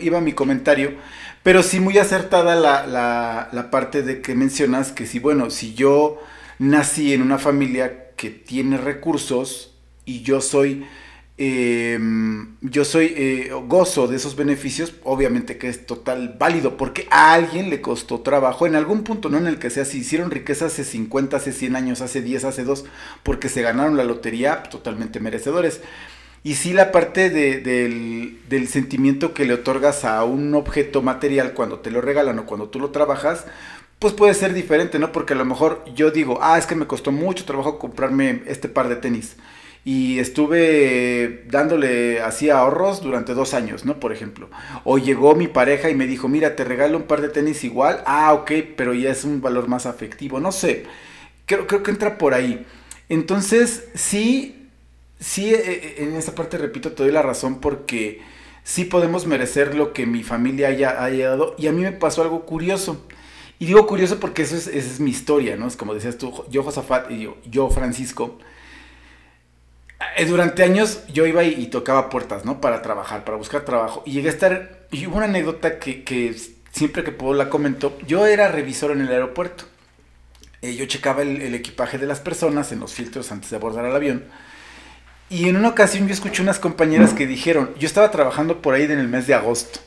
iba, 0.00 0.20
mi 0.22 0.32
comentario, 0.32 0.94
pero 1.42 1.62
sí 1.62 1.80
muy 1.80 1.98
acertada 1.98 2.54
la, 2.54 2.86
la, 2.86 3.50
la 3.52 3.70
parte 3.70 4.00
de 4.00 4.22
que 4.22 4.34
mencionas 4.34 4.90
que 4.90 5.04
si, 5.04 5.18
bueno, 5.18 5.50
si 5.50 5.74
yo 5.74 6.18
nací 6.58 7.12
en 7.12 7.20
una 7.20 7.36
familia 7.36 8.14
que 8.16 8.30
tiene 8.30 8.78
recursos 8.78 9.74
y 10.06 10.22
yo 10.22 10.40
soy 10.40 10.86
eh, 11.44 11.98
yo 12.60 12.84
soy 12.84 13.12
eh, 13.16 13.50
gozo 13.66 14.06
de 14.06 14.14
esos 14.14 14.36
beneficios, 14.36 14.94
obviamente 15.02 15.58
que 15.58 15.68
es 15.68 15.86
total 15.86 16.36
válido, 16.38 16.76
porque 16.76 17.08
a 17.10 17.32
alguien 17.32 17.68
le 17.68 17.80
costó 17.80 18.20
trabajo 18.20 18.64
en 18.64 18.76
algún 18.76 19.02
punto, 19.02 19.28
no 19.28 19.38
en 19.38 19.48
el 19.48 19.58
que 19.58 19.68
sea, 19.68 19.84
si 19.84 19.98
hicieron 19.98 20.30
riqueza 20.30 20.66
hace 20.66 20.84
50, 20.84 21.36
hace 21.36 21.50
100 21.50 21.74
años, 21.74 22.00
hace 22.00 22.22
10, 22.22 22.44
hace 22.44 22.62
2, 22.62 22.84
porque 23.24 23.48
se 23.48 23.60
ganaron 23.60 23.96
la 23.96 24.04
lotería, 24.04 24.62
totalmente 24.62 25.18
merecedores. 25.18 25.80
Y 26.44 26.54
sí 26.54 26.72
la 26.72 26.92
parte 26.92 27.28
de, 27.28 27.58
del, 27.58 28.38
del, 28.48 28.68
sentimiento 28.68 29.34
que 29.34 29.44
le 29.44 29.54
otorgas 29.54 30.04
a 30.04 30.22
un 30.22 30.54
objeto 30.54 31.02
material 31.02 31.54
cuando 31.54 31.80
te 31.80 31.90
lo 31.90 32.00
regalan 32.00 32.38
o 32.38 32.46
cuando 32.46 32.68
tú 32.68 32.78
lo 32.78 32.90
trabajas, 32.90 33.46
pues 33.98 34.14
puede 34.14 34.34
ser 34.34 34.54
diferente, 34.54 35.00
¿no? 35.00 35.10
Porque 35.10 35.32
a 35.32 35.36
lo 35.36 35.44
mejor 35.44 35.84
yo 35.96 36.12
digo, 36.12 36.38
ah, 36.40 36.56
es 36.56 36.66
que 36.66 36.76
me 36.76 36.86
costó 36.86 37.10
mucho 37.10 37.44
trabajo 37.44 37.80
comprarme 37.80 38.42
este 38.46 38.68
par 38.68 38.88
de 38.88 38.96
tenis 38.96 39.36
y 39.84 40.20
estuve 40.20 41.44
dándole 41.48 42.20
así 42.20 42.50
ahorros 42.50 43.02
durante 43.02 43.34
dos 43.34 43.52
años, 43.52 43.84
¿no? 43.84 43.98
Por 43.98 44.12
ejemplo. 44.12 44.48
O 44.84 44.98
llegó 44.98 45.34
mi 45.34 45.48
pareja 45.48 45.90
y 45.90 45.94
me 45.94 46.06
dijo, 46.06 46.28
mira, 46.28 46.54
te 46.54 46.64
regalo 46.64 46.96
un 46.96 47.04
par 47.04 47.20
de 47.20 47.28
tenis 47.28 47.64
igual. 47.64 48.02
Ah, 48.06 48.32
ok, 48.32 48.52
pero 48.76 48.94
ya 48.94 49.10
es 49.10 49.24
un 49.24 49.40
valor 49.40 49.66
más 49.66 49.86
afectivo. 49.86 50.38
No 50.38 50.52
sé, 50.52 50.84
creo, 51.46 51.66
creo 51.66 51.82
que 51.82 51.90
entra 51.90 52.16
por 52.16 52.32
ahí. 52.32 52.64
Entonces, 53.08 53.88
sí, 53.94 54.68
sí, 55.18 55.52
eh, 55.52 55.60
eh, 55.64 55.94
en 55.98 56.14
esa 56.14 56.34
parte, 56.34 56.58
repito, 56.58 56.92
te 56.92 57.02
doy 57.02 57.12
la 57.12 57.22
razón 57.22 57.60
porque 57.60 58.22
sí 58.62 58.84
podemos 58.84 59.26
merecer 59.26 59.74
lo 59.74 59.92
que 59.92 60.06
mi 60.06 60.22
familia 60.22 60.68
haya, 60.68 61.02
haya 61.02 61.30
dado. 61.30 61.56
Y 61.58 61.66
a 61.66 61.72
mí 61.72 61.82
me 61.82 61.92
pasó 61.92 62.22
algo 62.22 62.46
curioso. 62.46 63.04
Y 63.58 63.66
digo 63.66 63.84
curioso 63.88 64.20
porque 64.20 64.42
eso 64.42 64.56
es, 64.56 64.68
esa 64.68 64.90
es 64.90 65.00
mi 65.00 65.10
historia, 65.10 65.56
¿no? 65.56 65.66
Es 65.66 65.76
como 65.76 65.92
decías 65.92 66.18
tú, 66.18 66.44
yo 66.50 66.62
Josafat 66.62 67.10
y 67.10 67.22
yo, 67.22 67.36
yo 67.50 67.68
Francisco 67.70 68.38
durante 70.26 70.62
años 70.62 71.00
yo 71.12 71.26
iba 71.26 71.44
y, 71.44 71.66
tocaba 71.66 72.10
puertas, 72.10 72.44
¿no? 72.44 72.60
Para 72.60 72.82
trabajar, 72.82 73.24
para 73.24 73.36
buscar 73.36 73.64
trabajo. 73.64 74.02
Y 74.06 74.12
llegué 74.12 74.28
a 74.28 74.32
estar, 74.32 74.86
y 74.90 75.06
hubo 75.06 75.16
una 75.16 75.26
anécdota 75.26 75.78
que, 75.78 76.36
siempre 76.70 77.04
que 77.04 77.12
puedo 77.12 77.34
la 77.34 77.48
comento, 77.48 77.98
yo 78.06 78.26
era 78.26 78.48
revisor 78.48 78.92
en 78.92 79.02
el 79.02 79.08
aeropuerto. 79.08 79.64
Eh, 80.62 80.74
yo 80.76 80.86
checaba 80.86 81.22
el, 81.22 81.54
equipaje 81.54 81.98
de 81.98 82.06
las 82.06 82.20
personas 82.20 82.72
en 82.72 82.80
los 82.80 82.92
filtros 82.94 83.32
antes 83.32 83.50
de 83.50 83.56
abordar 83.56 83.84
al 83.84 83.96
avión. 83.96 84.24
Y 85.28 85.48
en 85.48 85.56
una 85.56 85.68
ocasión 85.68 86.06
yo 86.06 86.14
escuché 86.14 86.42
unas 86.42 86.58
compañeras 86.58 87.14
que 87.14 87.26
dijeron, 87.26 87.74
yo 87.78 87.86
estaba 87.86 88.10
trabajando 88.10 88.60
por 88.60 88.74
ahí 88.74 88.84
en 88.84 88.98
el 88.98 89.08
mes 89.08 89.26
de 89.26 89.34
agosto. 89.34 89.80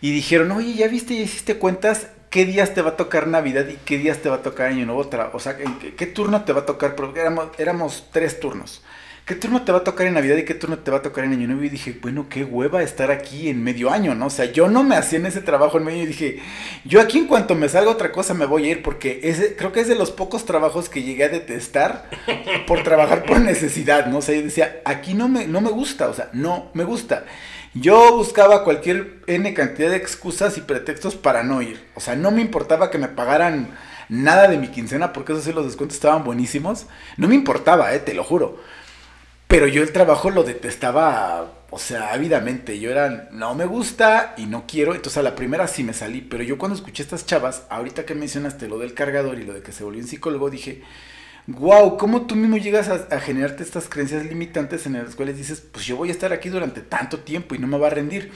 Y 0.00 0.12
dijeron, 0.12 0.50
oye, 0.52 0.74
¿ya 0.74 0.88
viste, 0.88 1.14
ya 1.14 1.22
hiciste 1.22 1.58
cuentas? 1.58 2.08
¿Qué 2.30 2.44
días 2.44 2.74
te 2.74 2.82
va 2.82 2.90
a 2.90 2.96
tocar 2.96 3.26
Navidad 3.26 3.66
y 3.68 3.76
qué 3.84 3.98
días 3.98 4.18
te 4.18 4.28
va 4.28 4.36
a 4.36 4.42
tocar 4.42 4.68
Año 4.68 4.86
Nuevo? 4.86 5.08
O 5.32 5.40
sea, 5.40 5.56
¿qué, 5.56 5.94
qué 5.94 6.06
turno 6.06 6.44
te 6.44 6.52
va 6.52 6.60
a 6.60 6.66
tocar? 6.66 6.94
Porque 6.94 7.20
éramos, 7.20 7.48
éramos 7.58 8.08
tres 8.12 8.40
turnos. 8.40 8.82
¿Qué 9.30 9.36
turno 9.36 9.62
te 9.62 9.70
va 9.70 9.78
a 9.78 9.84
tocar 9.84 10.08
en 10.08 10.14
Navidad 10.14 10.38
y 10.38 10.44
qué 10.44 10.54
turno 10.54 10.80
te 10.80 10.90
va 10.90 10.96
a 10.96 11.02
tocar 11.02 11.24
en 11.24 11.30
Año 11.30 11.46
Nuevo? 11.46 11.62
Y 11.62 11.68
dije, 11.68 11.96
bueno, 12.02 12.26
qué 12.28 12.42
hueva 12.42 12.82
estar 12.82 13.12
aquí 13.12 13.48
en 13.48 13.62
medio 13.62 13.88
año, 13.88 14.12
¿no? 14.16 14.26
O 14.26 14.30
sea, 14.30 14.46
yo 14.46 14.66
no 14.66 14.82
me 14.82 14.96
hacía 14.96 15.20
en 15.20 15.26
ese 15.26 15.40
trabajo 15.40 15.78
en 15.78 15.84
medio 15.84 16.02
y 16.02 16.06
dije, 16.06 16.40
yo 16.84 17.00
aquí 17.00 17.18
en 17.18 17.28
cuanto 17.28 17.54
me 17.54 17.68
salga 17.68 17.92
otra 17.92 18.10
cosa 18.10 18.34
me 18.34 18.44
voy 18.44 18.64
a 18.64 18.72
ir 18.72 18.82
porque 18.82 19.20
ese, 19.22 19.54
creo 19.54 19.70
que 19.70 19.78
es 19.78 19.86
de 19.86 19.94
los 19.94 20.10
pocos 20.10 20.46
trabajos 20.46 20.88
que 20.88 21.04
llegué 21.04 21.22
a 21.22 21.28
detestar 21.28 22.10
por 22.66 22.82
trabajar 22.82 23.24
por 23.24 23.38
necesidad, 23.40 24.06
¿no? 24.06 24.18
O 24.18 24.20
sea, 24.20 24.34
yo 24.34 24.42
decía, 24.42 24.80
aquí 24.84 25.14
no 25.14 25.28
me, 25.28 25.46
no 25.46 25.60
me 25.60 25.70
gusta, 25.70 26.08
o 26.08 26.12
sea, 26.12 26.28
no 26.32 26.72
me 26.74 26.82
gusta. 26.82 27.24
Yo 27.72 28.16
buscaba 28.16 28.64
cualquier 28.64 29.20
N 29.28 29.54
cantidad 29.54 29.90
de 29.90 29.96
excusas 29.96 30.58
y 30.58 30.62
pretextos 30.62 31.14
para 31.14 31.44
no 31.44 31.62
ir. 31.62 31.80
O 31.94 32.00
sea, 32.00 32.16
no 32.16 32.32
me 32.32 32.40
importaba 32.40 32.90
que 32.90 32.98
me 32.98 33.06
pagaran 33.06 33.78
nada 34.08 34.48
de 34.48 34.58
mi 34.58 34.68
quincena 34.68 35.12
porque 35.12 35.34
eso 35.34 35.40
sí 35.40 35.52
los 35.52 35.66
descuentos 35.66 35.94
estaban 35.94 36.24
buenísimos. 36.24 36.86
No 37.16 37.28
me 37.28 37.36
importaba, 37.36 37.94
eh, 37.94 38.00
te 38.00 38.12
lo 38.12 38.24
juro. 38.24 38.58
Pero 39.50 39.66
yo 39.66 39.82
el 39.82 39.90
trabajo 39.90 40.30
lo 40.30 40.44
detestaba, 40.44 41.64
o 41.70 41.78
sea, 41.80 42.12
ávidamente. 42.12 42.78
Yo 42.78 42.92
era, 42.92 43.28
no 43.32 43.56
me 43.56 43.66
gusta 43.66 44.32
y 44.36 44.46
no 44.46 44.62
quiero. 44.64 44.94
Entonces 44.94 45.18
a 45.18 45.24
la 45.24 45.34
primera 45.34 45.66
sí 45.66 45.82
me 45.82 45.92
salí. 45.92 46.20
Pero 46.20 46.44
yo 46.44 46.56
cuando 46.56 46.76
escuché 46.76 47.02
estas 47.02 47.26
chavas, 47.26 47.64
ahorita 47.68 48.06
que 48.06 48.14
mencionaste 48.14 48.68
lo 48.68 48.78
del 48.78 48.94
cargador 48.94 49.40
y 49.40 49.44
lo 49.44 49.52
de 49.52 49.60
que 49.60 49.72
se 49.72 49.82
volvió 49.82 50.02
un 50.02 50.06
psicólogo, 50.06 50.50
dije, 50.50 50.82
wow, 51.48 51.98
¿cómo 51.98 52.26
tú 52.26 52.36
mismo 52.36 52.58
llegas 52.58 52.88
a, 52.88 53.18
generarte 53.18 53.64
estas 53.64 53.88
creencias 53.88 54.24
limitantes 54.24 54.86
en 54.86 54.92
las 54.92 55.16
cuales 55.16 55.36
dices, 55.36 55.60
pues 55.60 55.84
yo 55.84 55.96
voy 55.96 56.10
a 56.10 56.12
estar 56.12 56.32
aquí 56.32 56.48
durante 56.48 56.80
tanto 56.80 57.18
tiempo 57.18 57.56
y 57.56 57.58
no 57.58 57.66
me 57.66 57.76
va 57.76 57.88
a 57.88 57.90
rendir? 57.90 58.30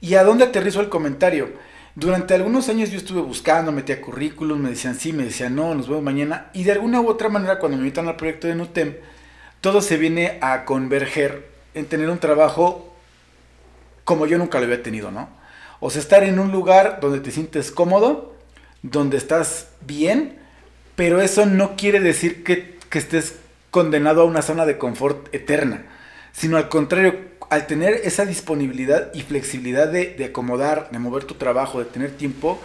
¿Y 0.00 0.16
a 0.16 0.24
dónde 0.24 0.46
aterrizo 0.46 0.80
el 0.80 0.88
comentario? 0.88 1.50
Durante 1.94 2.34
algunos 2.34 2.68
años 2.68 2.90
yo 2.90 2.98
estuve 2.98 3.20
buscando, 3.20 3.70
metía 3.70 4.00
currículum, 4.00 4.58
me 4.58 4.70
decían 4.70 4.96
sí, 4.96 5.12
me 5.12 5.22
decían 5.22 5.54
no, 5.54 5.72
nos 5.76 5.86
vemos 5.86 6.02
mañana. 6.02 6.50
Y 6.52 6.64
de 6.64 6.72
alguna 6.72 7.00
u 7.00 7.06
otra 7.06 7.28
manera, 7.28 7.60
cuando 7.60 7.76
me 7.76 7.84
invitan 7.84 8.08
al 8.08 8.16
proyecto 8.16 8.48
de 8.48 8.56
NUTEM, 8.56 8.96
todo 9.62 9.80
se 9.80 9.96
viene 9.96 10.38
a 10.42 10.64
converger 10.64 11.46
en 11.74 11.86
tener 11.86 12.10
un 12.10 12.18
trabajo 12.18 12.92
como 14.04 14.26
yo 14.26 14.36
nunca 14.36 14.58
lo 14.58 14.64
había 14.64 14.82
tenido, 14.82 15.12
¿no? 15.12 15.30
O 15.78 15.88
sea, 15.88 16.02
estar 16.02 16.24
en 16.24 16.40
un 16.40 16.50
lugar 16.50 16.98
donde 17.00 17.20
te 17.20 17.30
sientes 17.30 17.70
cómodo, 17.70 18.34
donde 18.82 19.16
estás 19.16 19.68
bien, 19.80 20.36
pero 20.96 21.20
eso 21.20 21.46
no 21.46 21.76
quiere 21.76 22.00
decir 22.00 22.44
que, 22.44 22.72
estés 22.92 23.36
condenado 23.70 24.20
a 24.20 24.24
una 24.24 24.42
zona 24.42 24.66
de 24.66 24.76
confort 24.76 25.34
eterna, 25.34 25.86
sino 26.32 26.58
al 26.58 26.68
contrario, 26.68 27.18
al 27.48 27.66
tener 27.66 27.94
esa 28.04 28.26
disponibilidad 28.26 29.14
y 29.14 29.22
flexibilidad 29.22 29.88
de, 29.88 30.22
acomodar, 30.26 30.90
de 30.90 30.98
mover 30.98 31.24
tu 31.24 31.34
trabajo, 31.34 31.78
de 31.78 31.86
tener 31.86 32.10
tiempo, 32.10 32.60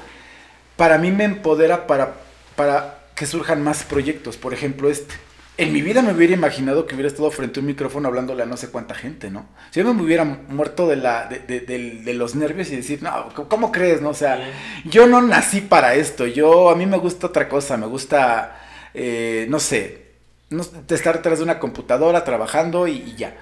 para 0.75 0.97
mí 0.97 1.11
me 1.11 1.23
empodera 1.23 1.87
para, 1.87 2.15
para 2.57 3.05
que 3.15 3.25
surjan 3.25 3.63
más 3.63 3.83
proyectos, 3.83 4.35
por 4.35 4.53
ejemplo 4.53 4.89
este 4.89 5.15
en 5.57 5.73
mi 5.73 5.81
vida 5.81 6.03
me 6.03 6.13
hubiera 6.13 6.33
imaginado 6.33 6.85
que 6.85 6.93
hubiera 6.93 7.07
estado 7.07 7.31
frente 7.31 7.59
a 7.59 7.61
un 7.61 7.67
micrófono 7.67 8.07
hablándole 8.07 8.43
a 8.43 8.45
no 8.45 8.57
sé 8.57 8.69
cuánta 8.69 8.93
gente, 8.93 9.31
¿no? 9.31 9.47
Si 9.71 9.79
yo 9.79 9.93
me 9.93 10.03
hubiera 10.03 10.23
muerto 10.23 10.87
de, 10.87 10.97
la, 10.97 11.27
de, 11.27 12.13
los 12.13 12.35
nervios 12.35 12.69
y 12.69 12.75
decir, 12.75 13.01
no, 13.01 13.29
¿cómo 13.49 13.71
crees, 13.71 13.99
no? 14.01 14.09
O 14.09 14.13
sea, 14.13 14.39
yo 14.85 15.07
no 15.07 15.19
nací 15.21 15.61
para 15.61 15.95
esto, 15.95 16.27
yo, 16.27 16.69
a 16.69 16.75
mí 16.75 16.85
me 16.85 16.97
gusta 16.97 17.27
otra 17.27 17.49
cosa, 17.49 17.75
me 17.75 17.87
gusta, 17.87 18.59
eh, 18.93 19.47
no 19.49 19.59
sé, 19.59 20.05
no, 20.51 20.61
estar 20.61 21.17
detrás 21.17 21.39
de 21.39 21.43
una 21.43 21.57
computadora 21.57 22.23
trabajando 22.23 22.87
y, 22.87 23.15
ya. 23.15 23.35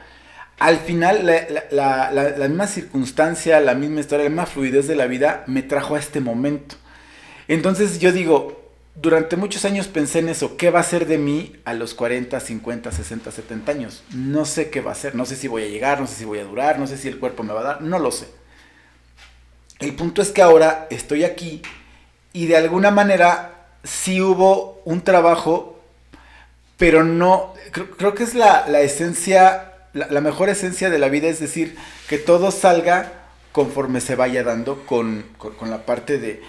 Al 0.58 0.78
final, 0.78 1.26
la, 1.72 2.12
la 2.12 2.48
misma 2.48 2.68
circunstancia, 2.68 3.60
la 3.60 3.76
misma 3.76 4.00
historia, 4.00 4.24
la 4.24 4.30
misma 4.30 4.46
fluidez 4.46 4.88
de 4.88 4.96
la 4.96 5.06
vida 5.06 5.44
me 5.48 5.64
trajo 5.64 5.96
a 5.96 6.00
este 6.00 6.22
momento. 6.22 6.76
Entonces 7.50 8.00
yo 8.00 8.14
digo, 8.14 8.65
durante 8.96 9.36
muchos 9.36 9.66
años 9.66 9.88
pensé 9.88 10.20
en 10.20 10.30
eso, 10.30 10.56
¿qué 10.56 10.70
va 10.70 10.80
a 10.80 10.84
ser 10.84 11.06
de 11.06 11.18
mí 11.18 11.56
a 11.66 11.74
los 11.74 11.94
40, 11.94 12.40
50, 12.40 12.92
60, 12.92 13.32
70 13.32 13.72
años? 13.72 14.04
No 14.14 14.46
sé 14.46 14.70
qué 14.70 14.82
va 14.82 14.94
a 14.94 14.96
ser, 14.96 15.16
no 15.16 15.26
sé 15.26 15.36
si 15.36 15.48
voy 15.48 15.64
a 15.64 15.68
llegar, 15.68 16.00
no 16.00 16.08
sé 16.08 16.16
si 16.16 16.26
voy 16.26 16.40
a 16.40 16.46
durar, 16.46 16.80
no 16.80 16.88
sé 16.88 16.98
si 16.98 17.10
el 17.10 17.20
cuerpo 17.20 17.44
me 17.44 17.54
va 17.54 17.60
a 17.60 17.64
dar, 17.64 17.82
no 17.82 18.00
lo 18.00 18.12
sé. 18.12 18.28
El 19.80 19.94
punto 19.96 20.22
es 20.22 20.32
que 20.32 20.42
ahora 20.42 20.88
estoy 20.90 21.26
aquí 21.26 21.62
y 22.32 22.46
de 22.48 22.56
alguna 22.56 22.90
manera 22.90 23.68
sí 23.84 24.22
hubo 24.22 24.82
un 24.86 25.02
trabajo, 25.02 25.80
pero 26.78 27.04
no, 27.04 27.54
creo, 27.98 28.16
que 28.16 28.24
es 28.24 28.34
la, 28.34 28.66
esencia, 28.80 29.74
la, 29.94 30.22
mejor 30.22 30.48
esencia 30.48 30.90
de 30.90 31.00
la 31.00 31.10
vida, 31.10 31.28
es 31.28 31.42
decir, 31.42 31.78
que 32.08 32.18
todo 32.18 32.52
salga 32.52 33.12
conforme 33.52 34.00
se 34.00 34.16
vaya 34.16 34.44
dando 34.44 34.86
con, 34.86 35.26
la 35.62 35.86
parte 35.86 36.18
de, 36.18 36.42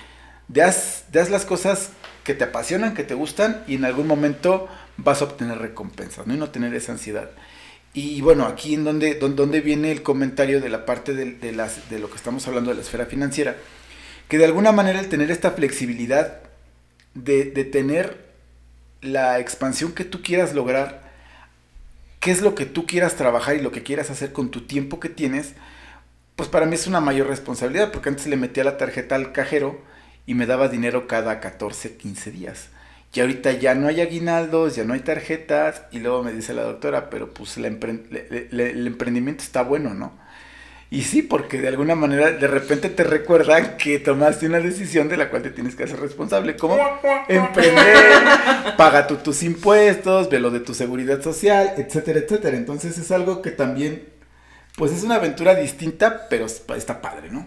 de 0.48 0.62
haz, 0.62 1.04
las 1.12 1.44
cosas 1.44 1.90
que 2.26 2.34
te 2.34 2.42
apasionan, 2.42 2.92
que 2.92 3.04
te 3.04 3.14
gustan 3.14 3.62
y 3.68 3.76
en 3.76 3.84
algún 3.84 4.08
momento 4.08 4.68
vas 4.96 5.22
a 5.22 5.26
obtener 5.26 5.58
recompensas, 5.58 6.26
¿no? 6.26 6.34
Y 6.34 6.36
no 6.36 6.50
tener 6.50 6.74
esa 6.74 6.90
ansiedad. 6.90 7.30
Y 7.94 8.20
bueno, 8.20 8.46
aquí 8.46 8.74
en 8.74 8.82
donde, 8.82 9.14
donde 9.14 9.60
viene 9.60 9.92
el 9.92 10.02
comentario 10.02 10.60
de 10.60 10.68
la 10.68 10.84
parte 10.84 11.14
de, 11.14 11.52
las, 11.52 11.88
de 11.88 12.00
lo 12.00 12.10
que 12.10 12.16
estamos 12.16 12.46
hablando 12.48 12.70
de 12.70 12.76
la 12.76 12.82
esfera 12.82 13.06
financiera, 13.06 13.56
que 14.28 14.38
de 14.38 14.44
alguna 14.44 14.72
manera 14.72 14.98
el 14.98 15.08
tener 15.08 15.30
esta 15.30 15.52
flexibilidad 15.52 16.40
de, 17.14 17.44
de 17.44 17.64
tener 17.64 18.26
la 19.02 19.38
expansión 19.38 19.92
que 19.92 20.04
tú 20.04 20.20
quieras 20.20 20.52
lograr, 20.52 21.12
qué 22.18 22.32
es 22.32 22.42
lo 22.42 22.56
que 22.56 22.66
tú 22.66 22.86
quieras 22.86 23.14
trabajar 23.14 23.54
y 23.54 23.60
lo 23.62 23.70
que 23.70 23.84
quieras 23.84 24.10
hacer 24.10 24.32
con 24.32 24.50
tu 24.50 24.66
tiempo 24.66 24.98
que 24.98 25.08
tienes, 25.08 25.52
pues 26.34 26.48
para 26.48 26.66
mí 26.66 26.74
es 26.74 26.88
una 26.88 27.00
mayor 27.00 27.28
responsabilidad, 27.28 27.92
porque 27.92 28.08
antes 28.08 28.26
le 28.26 28.36
metía 28.36 28.64
la 28.64 28.78
tarjeta 28.78 29.14
al 29.14 29.30
cajero 29.30 29.80
y 30.26 30.34
me 30.34 30.46
daba 30.46 30.68
dinero 30.68 31.06
cada 31.06 31.40
14, 31.40 31.96
15 31.96 32.30
días. 32.32 32.68
Y 33.14 33.20
ahorita 33.20 33.52
ya 33.52 33.74
no 33.74 33.88
hay 33.88 34.02
aguinaldos, 34.02 34.76
ya 34.76 34.84
no 34.84 34.92
hay 34.92 35.00
tarjetas. 35.00 35.82
Y 35.90 36.00
luego 36.00 36.22
me 36.22 36.32
dice 36.32 36.52
la 36.52 36.64
doctora, 36.64 37.08
pero 37.08 37.32
pues 37.32 37.56
el 37.56 37.64
emprendimiento 37.64 39.42
está 39.42 39.62
bueno, 39.62 39.94
¿no? 39.94 40.12
Y 40.90 41.02
sí, 41.02 41.22
porque 41.22 41.60
de 41.60 41.68
alguna 41.68 41.96
manera 41.96 42.30
de 42.30 42.46
repente 42.46 42.88
te 42.90 43.02
recuerdan 43.02 43.76
que 43.76 43.98
tomaste 43.98 44.46
una 44.46 44.60
decisión 44.60 45.08
de 45.08 45.16
la 45.16 45.30
cual 45.30 45.42
te 45.42 45.50
tienes 45.50 45.74
que 45.74 45.82
hacer 45.84 45.98
responsable. 45.98 46.56
Como 46.56 46.78
emprender, 47.26 47.96
paga 48.76 49.06
tus 49.06 49.42
impuestos, 49.42 50.30
ve 50.30 50.38
lo 50.38 50.50
de 50.50 50.60
tu 50.60 50.74
seguridad 50.74 51.22
social, 51.22 51.72
etcétera, 51.76 52.20
etcétera. 52.20 52.56
Entonces 52.56 52.98
es 52.98 53.10
algo 53.10 53.42
que 53.42 53.50
también, 53.50 54.04
pues 54.76 54.92
es 54.92 55.02
una 55.02 55.16
aventura 55.16 55.54
distinta, 55.54 56.28
pero 56.28 56.46
está 56.46 57.00
padre, 57.00 57.30
¿no? 57.30 57.46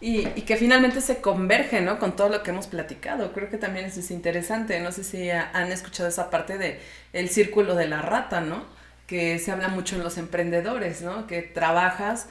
Y, 0.00 0.24
que 0.42 0.56
finalmente 0.56 1.00
se 1.00 1.22
converge, 1.22 1.80
¿no? 1.80 1.98
Con 1.98 2.14
todo 2.16 2.28
lo 2.28 2.42
que 2.42 2.50
hemos 2.50 2.66
platicado. 2.66 3.32
Creo 3.32 3.48
que 3.48 3.56
también 3.56 3.86
eso 3.86 4.00
es 4.00 4.10
interesante. 4.10 4.80
No 4.80 4.92
sé 4.92 5.02
si 5.02 5.30
han 5.30 5.72
escuchado 5.72 6.08
esa 6.08 6.30
parte 6.30 6.58
de 6.58 6.80
el 7.12 7.30
círculo 7.30 7.74
de 7.74 7.88
la 7.88 8.02
rata, 8.02 8.40
¿no? 8.40 8.64
Que 9.06 9.38
se 9.38 9.50
habla 9.50 9.68
mucho 9.68 9.96
en 9.96 10.02
los 10.02 10.18
emprendedores, 10.18 11.00
¿no? 11.00 11.26
Que 11.26 11.42
trabajas 11.42 12.26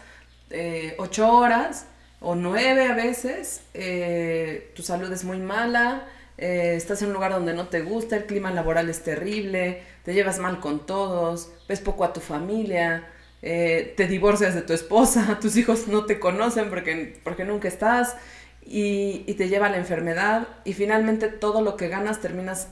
eh, 0.49 0.93
ocho 0.99 1.32
horas 1.36 1.88
o 2.21 2.36
nueve 2.36 2.86
a 2.86 2.93
veces, 2.93 3.63
eh, 3.73 4.71
tu 4.76 4.84
salud 4.84 5.12
es 5.12 5.23
muy 5.23 5.39
mala, 5.39 6.08
eh, 6.38 6.76
estás 6.76 7.02
en 7.02 7.10
un 7.10 7.13
lugar 7.15 7.32
donde 7.32 7.54
no 7.54 7.67
te 7.67 7.82
gusta, 7.82 8.15
el 8.15 8.26
clima 8.26 8.52
laboral 8.52 8.89
es 8.89 9.04
terrible, 9.04 9.84
te 10.04 10.13
llevas 10.13 10.39
mal 10.39 10.60
con 10.60 10.86
todos, 10.86 11.52
ves 11.67 11.82
poco 11.82 12.04
a 12.06 12.13
tu 12.13 12.21
familia, 12.21 13.08
eh, 13.45 13.93
te 13.97 14.08
divorcias 14.08 14.56
de 14.56 14.62
tu 14.62 14.71
esposa, 14.71 15.38
tus 15.41 15.58
hijos 15.58 15.89
no 15.89 16.06
te 16.06 16.17
conocen 16.17 16.69
porque, 16.69 17.19
porque 17.25 17.43
nunca 17.43 17.67
estás 17.67 18.15
y, 18.62 19.34
te 19.38 19.49
lleva 19.49 19.67
a 19.67 19.69
la 19.69 19.75
enfermedad 19.77 20.47
y 20.63 20.71
finalmente 20.71 21.27
todo 21.27 21.62
lo 21.62 21.75
que 21.75 21.89
ganas 21.89 22.21
terminas 22.21 22.69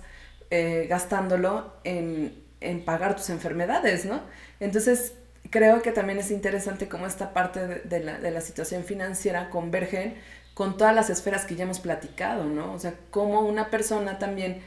eh, 0.50 0.88
gastándolo 0.90 1.74
en, 1.84 2.40
pagar 2.86 3.18
tus 3.18 3.30
enfermedades, 3.32 4.06
¿no? 4.06 4.22
Entonces 4.62 5.14
creo 5.50 5.82
que 5.82 5.92
también 5.92 6.20
es 6.20 6.32
interesante 6.32 6.88
cómo 6.88 7.06
esta 7.06 7.34
parte 7.34 7.82
de, 7.84 8.00
la, 8.00 8.20
de 8.20 8.32
la 8.32 8.40
situación 8.40 8.86
financiera 8.86 9.50
convergen 9.50 10.16
con 10.54 10.78
todas 10.78 10.96
las 10.96 11.10
esferas 11.10 11.44
que 11.44 11.56
ya 11.56 11.66
hemos 11.66 11.80
platicado, 11.80 12.46
¿no? 12.46 12.72
O 12.72 12.80
sea, 12.80 12.94
cómo 13.10 13.42
una 13.42 13.70
persona 13.70 14.20
también 14.20 14.62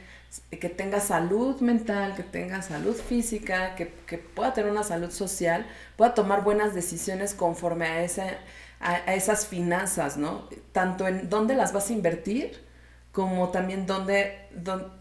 que 0.49 0.69
tenga 0.69 0.99
salud 0.99 1.59
mental, 1.61 2.15
que 2.15 2.23
tenga 2.23 2.61
salud 2.61 2.95
física, 2.95 3.75
que, 3.75 3.85
pueda 4.17 4.53
tener 4.53 4.71
una 4.71 4.83
salud 4.83 5.11
social, 5.11 5.65
pueda 5.97 6.13
tomar 6.13 6.43
buenas 6.43 6.73
decisiones 6.73 7.33
conforme 7.33 7.87
a, 7.87 8.05
a, 8.79 9.13
esas 9.13 9.47
finanzas, 9.47 10.17
¿no? 10.17 10.47
Tanto 10.71 11.07
en 11.07 11.29
dónde 11.29 11.55
las 11.55 11.73
vas 11.73 11.89
a 11.89 11.93
invertir, 11.93 12.63
como 13.11 13.49
también 13.49 13.85
dónde, 13.85 14.49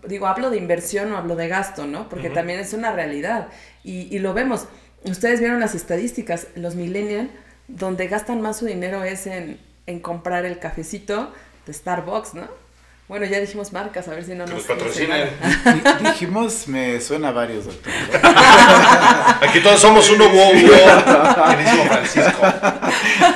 digo, 0.07 0.27
hablo 0.27 0.51
de 0.51 0.57
inversión 0.57 1.13
o 1.13 1.17
hablo 1.17 1.35
de 1.37 1.49
gasto, 1.49 1.87
¿no? 1.87 2.09
Porque 2.09 2.31
también 2.31 2.61
es 2.61 2.73
una 2.73 2.93
realidad. 2.93 3.49
Y, 3.83 4.15
y, 4.15 4.21
lo 4.21 4.35
vemos. 4.35 4.67
Ustedes 5.05 5.41
vieron 5.41 5.59
las 5.59 5.75
estadísticas, 5.75 6.47
los 6.55 6.77
millennials, 6.77 7.31
donde 7.67 8.07
gastan 8.07 8.41
más 8.41 8.59
su 8.59 8.67
dinero 8.67 9.03
es 9.03 9.27
en, 9.27 9.59
en 9.87 10.01
comprar 10.01 10.45
el 10.45 10.59
cafecito 10.59 11.33
de 11.67 11.73
Starbucks, 11.73 12.35
¿no? 12.35 12.64
Bueno, 13.07 13.27
ya 13.27 13.39
dijimos 13.39 13.71
marcas, 13.71 14.09
a 14.09 14.13
ver 14.13 14.25
si 14.25 14.35
no 14.35 14.47
nos... 14.47 14.63
patrocinan. 14.63 15.29
dijimos, 16.01 16.67
me 16.69 16.99
suena 17.03 17.29
a 17.29 17.33
varios, 17.33 17.67
doctor. 17.67 17.93
Aquí 19.43 19.61
todos 19.61 19.79
somos 19.79 20.09
uno 20.09 20.27
wow, 20.31 20.53
wow. 20.55 21.87
Francisco. 21.87 22.43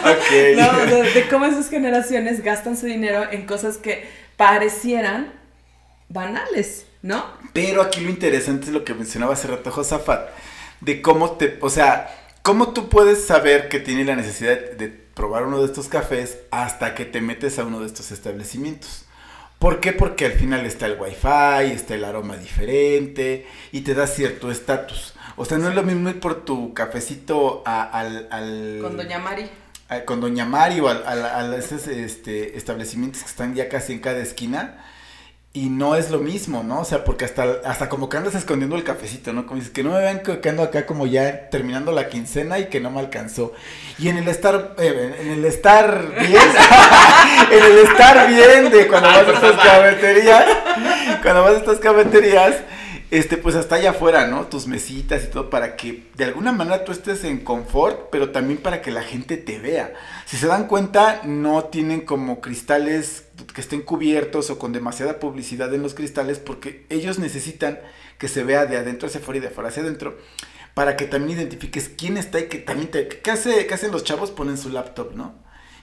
Okay. 0.01 0.57
No, 0.57 0.73
de, 0.87 1.29
cómo 1.29 1.45
esas 1.45 1.69
generaciones 1.69 2.43
gastan 2.43 2.79
su 2.79 2.87
dinero 2.87 3.31
en 3.31 3.45
cosas 3.45 3.77
que 3.77 4.09
parecieran 4.39 5.35
banales, 6.09 6.87
¿no? 7.03 7.27
Pero 7.53 7.83
aquí 7.83 8.01
lo 8.01 8.09
interesante 8.09 8.69
es 8.69 8.73
lo 8.73 8.85
que 8.85 8.95
mencionaba 8.95 9.35
hace 9.35 9.49
rato 9.49 9.71
Josafat, 9.71 10.31
de 10.81 11.03
cómo 11.03 11.33
te, 11.33 11.59
o 11.61 11.69
sea, 11.69 12.09
cómo 12.41 12.73
tú 12.73 12.89
puedes 12.89 13.27
saber 13.27 13.69
que 13.69 13.81
tienes 13.81 14.07
la 14.07 14.17
necesidad 14.17 14.59
de 14.59 14.89
probar 14.89 15.45
uno 15.45 15.59
de 15.59 15.67
estos 15.67 15.89
cafés 15.89 16.39
hasta 16.51 16.95
que 16.95 17.05
te 17.05 17.21
metes 17.21 17.59
a 17.59 17.65
uno 17.65 17.81
de 17.81 17.87
estos 17.87 18.13
establecimientos. 18.13 19.05
¿Por 19.59 19.81
qué? 19.81 19.93
Porque 19.93 20.27
al 20.27 20.33
final 20.33 20.65
está 20.67 20.87
el 20.87 20.97
wifi, 21.01 21.73
está 21.73 21.95
el 21.95 22.05
aroma 22.05 22.37
diferente 22.37 23.47
y 23.73 23.81
te 23.81 23.95
da 23.95 24.07
cierto 24.07 24.51
estatus. 24.51 25.15
O 25.37 25.45
sea, 25.45 25.59
no 25.59 25.69
es 25.69 25.75
lo 25.75 25.83
mismo 25.83 26.09
ir 26.11 26.21
por 26.21 26.45
tu 26.45 26.73
cafecito 26.75 27.63
al, 27.67 28.29
al... 28.31 28.79
Con 28.81 28.97
Doña 28.97 29.19
Mari. 29.19 29.51
con 30.05 30.21
Doña 30.21 30.45
Mari 30.45 30.81
o 30.81 30.89
a, 30.89 30.93
a, 30.93 31.57
esos 31.57 31.89
este, 31.89 32.57
establecimientos 32.57 33.23
que 33.23 33.29
están 33.29 33.55
ya 33.55 33.69
casi 33.69 33.95
en 33.95 34.01
cada 34.01 34.19
esquina 34.19 34.85
y 35.55 35.71
no 35.71 35.97
es 35.97 36.11
lo 36.11 36.19
mismo, 36.19 36.63
¿no? 36.63 36.81
O 36.81 36.85
sea, 36.85 37.05
porque 37.05 37.25
hasta, 37.25 37.61
hasta 37.65 37.89
como 37.89 38.09
que 38.09 38.19
andas 38.19 38.35
escondiendo 38.35 38.77
el 38.77 38.85
cafecito, 38.85 39.33
¿no? 39.33 39.47
Como 39.47 39.57
dices, 39.57 39.73
que 39.73 39.83
no 39.83 39.93
me 39.93 39.99
vean 39.99 40.21
que 40.21 40.49
ando 40.49 40.63
acá 40.63 40.85
como 40.85 41.07
ya 41.07 41.49
terminando 41.49 41.91
la 41.91 42.09
quincena 42.09 42.59
y 42.59 42.67
que 42.67 42.81
no 42.81 42.91
me 42.91 43.01
alcanzó. 43.01 43.53
Y 43.99 44.09
en 44.09 44.19
el 44.19 44.29
estar, 44.29 44.75
eh, 44.79 45.17
en 45.21 45.31
el 45.31 45.45
estar 45.45 46.13
bien, 46.21 46.43
en 47.51 47.65
el 47.65 47.79
estar 47.79 48.29
bien 48.29 48.71
de 48.71 48.87
cuando 48.89 49.09
vas 49.09 49.27
a 49.27 49.33
estas 49.33 49.57
cafeterías, 49.57 50.45
cuando 51.23 51.43
vas 51.43 51.55
a 51.55 51.57
estas 51.57 51.79
cafeterías, 51.79 52.57
este, 53.11 53.39
pues 53.39 53.55
hasta 53.55 53.77
allá 53.77 53.91
afuera, 53.91 54.27
¿no? 54.27 54.47
Tus 54.49 54.67
mesitas 54.67 55.25
y 55.25 55.29
todo 55.29 55.49
para 55.49 55.77
que 55.77 56.05
de 56.15 56.25
alguna 56.25 56.53
manera 56.53 56.85
tú 56.85 56.93
estés 56.93 57.25
en 57.25 57.39
confort, 57.39 58.11
pero 58.13 58.31
también 58.31 58.61
para 58.61 58.83
que 58.83 58.91
la 58.91 59.03
gente 59.03 59.39
te 59.39 59.59
vea. 59.59 59.95
Si 60.27 60.37
se 60.37 60.47
dan 60.47 60.67
cuenta, 60.67 61.23
no 61.25 61.65
tienen 61.65 62.03
como 62.03 62.43
cristales 62.43 63.25
que 63.47 63.61
estén 63.61 63.83
cubiertos 63.83 64.51
o 64.51 64.59
con 64.59 64.73
demasiada 64.73 65.21
publicidad 65.21 65.73
en 65.75 65.83
los 65.83 65.95
cristales 65.95 66.39
porque 66.39 66.87
ellos 66.89 67.19
necesitan 67.19 67.81
que 68.19 68.29
se 68.29 68.45
vea 68.45 68.67
de 68.67 68.77
adentro 68.77 69.09
hacia 69.09 69.21
afuera 69.21 69.39
y 69.39 69.41
de 69.41 69.49
afuera 69.49 69.69
hacia 69.69 69.83
adentro 69.83 70.19
para 70.75 70.97
que 70.97 71.07
también 71.07 71.39
identifiques 71.39 71.89
quién 71.89 72.17
está 72.17 72.41
y 72.41 72.49
que 72.49 72.59
también 72.59 72.91
te... 72.91 73.09
¿Qué, 73.09 73.31
hace, 73.31 73.67
qué 73.67 73.75
hacen 73.75 73.91
los 73.91 74.05
chavos? 74.05 74.31
Ponen 74.31 74.59
su 74.59 74.69
laptop, 74.69 75.15
¿no? 75.15 75.35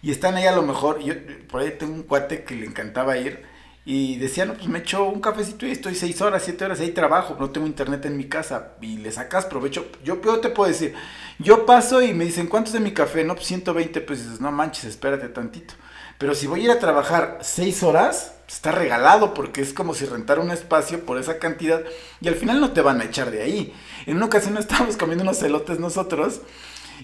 Y 0.01 0.11
están 0.11 0.35
ahí 0.35 0.45
a 0.45 0.55
lo 0.55 0.61
mejor, 0.61 0.99
yo 0.99 1.13
por 1.49 1.61
ahí 1.61 1.71
tengo 1.77 1.93
un 1.93 2.03
cuate 2.03 2.43
que 2.43 2.55
le 2.55 2.65
encantaba 2.65 3.17
ir 3.17 3.43
y 3.87 4.17
decía, 4.17 4.45
no, 4.45 4.55
pues 4.55 4.67
me 4.67 4.79
echo 4.79 5.03
un 5.03 5.21
cafecito 5.21 5.67
y 5.67 5.71
estoy 5.71 5.93
seis 5.93 6.19
horas, 6.19 6.41
siete 6.43 6.65
horas 6.65 6.79
ahí 6.79 6.89
trabajo, 6.89 7.37
no 7.39 7.51
tengo 7.51 7.67
internet 7.67 8.03
en 8.05 8.17
mi 8.17 8.25
casa 8.27 8.73
y 8.81 8.97
le 8.97 9.11
sacas 9.11 9.45
provecho. 9.45 9.85
Yo, 10.03 10.19
yo 10.23 10.39
te 10.39 10.49
puedo 10.49 10.67
decir, 10.67 10.95
yo 11.37 11.67
paso 11.67 12.01
y 12.01 12.11
me 12.13 12.25
dicen, 12.25 12.47
¿cuánto 12.47 12.69
es 12.69 12.73
de 12.73 12.79
mi 12.79 12.93
café? 12.93 13.23
No, 13.23 13.35
pues 13.35 13.45
120 13.45 14.01
pues 14.01 14.23
dices, 14.23 14.41
no 14.41 14.51
manches, 14.51 14.85
espérate 14.85 15.29
tantito. 15.29 15.75
Pero 16.17 16.33
si 16.33 16.47
voy 16.47 16.61
a 16.61 16.63
ir 16.63 16.71
a 16.71 16.79
trabajar 16.79 17.39
seis 17.41 17.83
horas, 17.83 18.33
está 18.47 18.71
regalado 18.71 19.35
porque 19.35 19.61
es 19.61 19.71
como 19.71 19.93
si 19.93 20.05
rentara 20.05 20.41
un 20.41 20.49
espacio 20.49 21.05
por 21.05 21.19
esa 21.19 21.37
cantidad 21.37 21.81
y 22.21 22.27
al 22.27 22.35
final 22.35 22.59
no 22.59 22.71
te 22.71 22.81
van 22.81 23.01
a 23.01 23.05
echar 23.05 23.29
de 23.29 23.43
ahí. 23.43 23.73
En 24.07 24.17
una 24.17 24.25
ocasión 24.25 24.57
estábamos 24.57 24.97
comiendo 24.97 25.23
unos 25.23 25.37
celotes 25.37 25.79
nosotros 25.79 26.41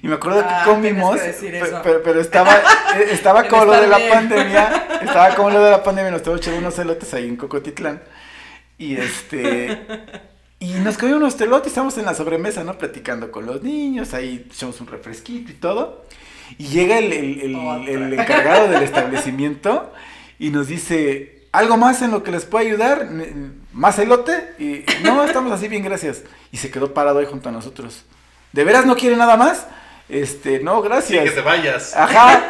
y 0.01 0.07
me 0.07 0.15
acuerdo 0.15 0.39
que 0.39 0.53
ah, 0.53 0.63
comimos, 0.65 1.19
pero, 1.83 2.19
estaba, 2.19 2.55
eh, 2.55 3.09
estaba 3.11 3.43
como 3.47 3.65
lo 3.65 3.79
de 3.79 3.87
la 3.87 3.99
pandemia, 4.09 4.87
estaba 5.01 5.35
como 5.35 5.49
lo 5.49 5.63
de 5.63 5.71
la 5.71 5.83
pandemia, 5.83 6.11
nos 6.11 6.21
estaba 6.21 6.37
echando 6.37 6.59
unos 6.59 6.75
celotes 6.75 7.13
ahí 7.13 7.27
en 7.27 7.35
Cocotitlán. 7.35 8.01
Y 8.77 8.95
este, 8.95 9.79
y 10.59 10.73
nos 10.73 10.97
comimos 10.97 11.21
unos 11.21 11.35
celotes, 11.35 11.67
estamos 11.67 11.97
en 11.97 12.05
la 12.05 12.15
sobremesa, 12.15 12.63
¿no? 12.63 12.77
Platicando 12.77 13.31
con 13.31 13.45
los 13.45 13.61
niños, 13.61 14.13
ahí 14.13 14.47
echamos 14.51 14.81
un 14.81 14.87
refresquito 14.87 15.51
y 15.51 15.55
todo. 15.55 16.05
Y 16.57 16.67
llega 16.67 16.97
el, 16.97 17.13
el, 17.13 17.41
el, 17.41 17.87
el 17.87 18.13
encargado 18.13 18.67
del 18.69 18.83
establecimiento 18.83 19.93
y 20.39 20.49
nos 20.49 20.67
dice, 20.67 21.47
¿algo 21.51 21.77
más 21.77 22.01
en 22.01 22.11
lo 22.11 22.23
que 22.23 22.31
les 22.31 22.45
pueda 22.45 22.65
ayudar? 22.65 23.07
¿Más 23.71 23.99
elote? 23.99 24.55
Y 24.57 24.83
no, 25.03 25.23
estamos 25.23 25.51
así 25.51 25.67
bien, 25.67 25.83
gracias. 25.83 26.23
Y 26.51 26.57
se 26.57 26.71
quedó 26.71 26.93
parado 26.93 27.19
ahí 27.19 27.25
junto 27.25 27.49
a 27.49 27.51
nosotros. 27.51 28.05
¿De 28.51 28.63
veras 28.63 28.85
no 28.85 28.95
quiere 28.95 29.15
nada 29.15 29.37
más? 29.37 29.67
Este, 30.11 30.59
no, 30.59 30.81
gracias. 30.81 31.23
Sí, 31.23 31.29
que 31.29 31.35
te 31.35 31.41
vayas. 31.41 31.95
Ajá. 31.95 32.45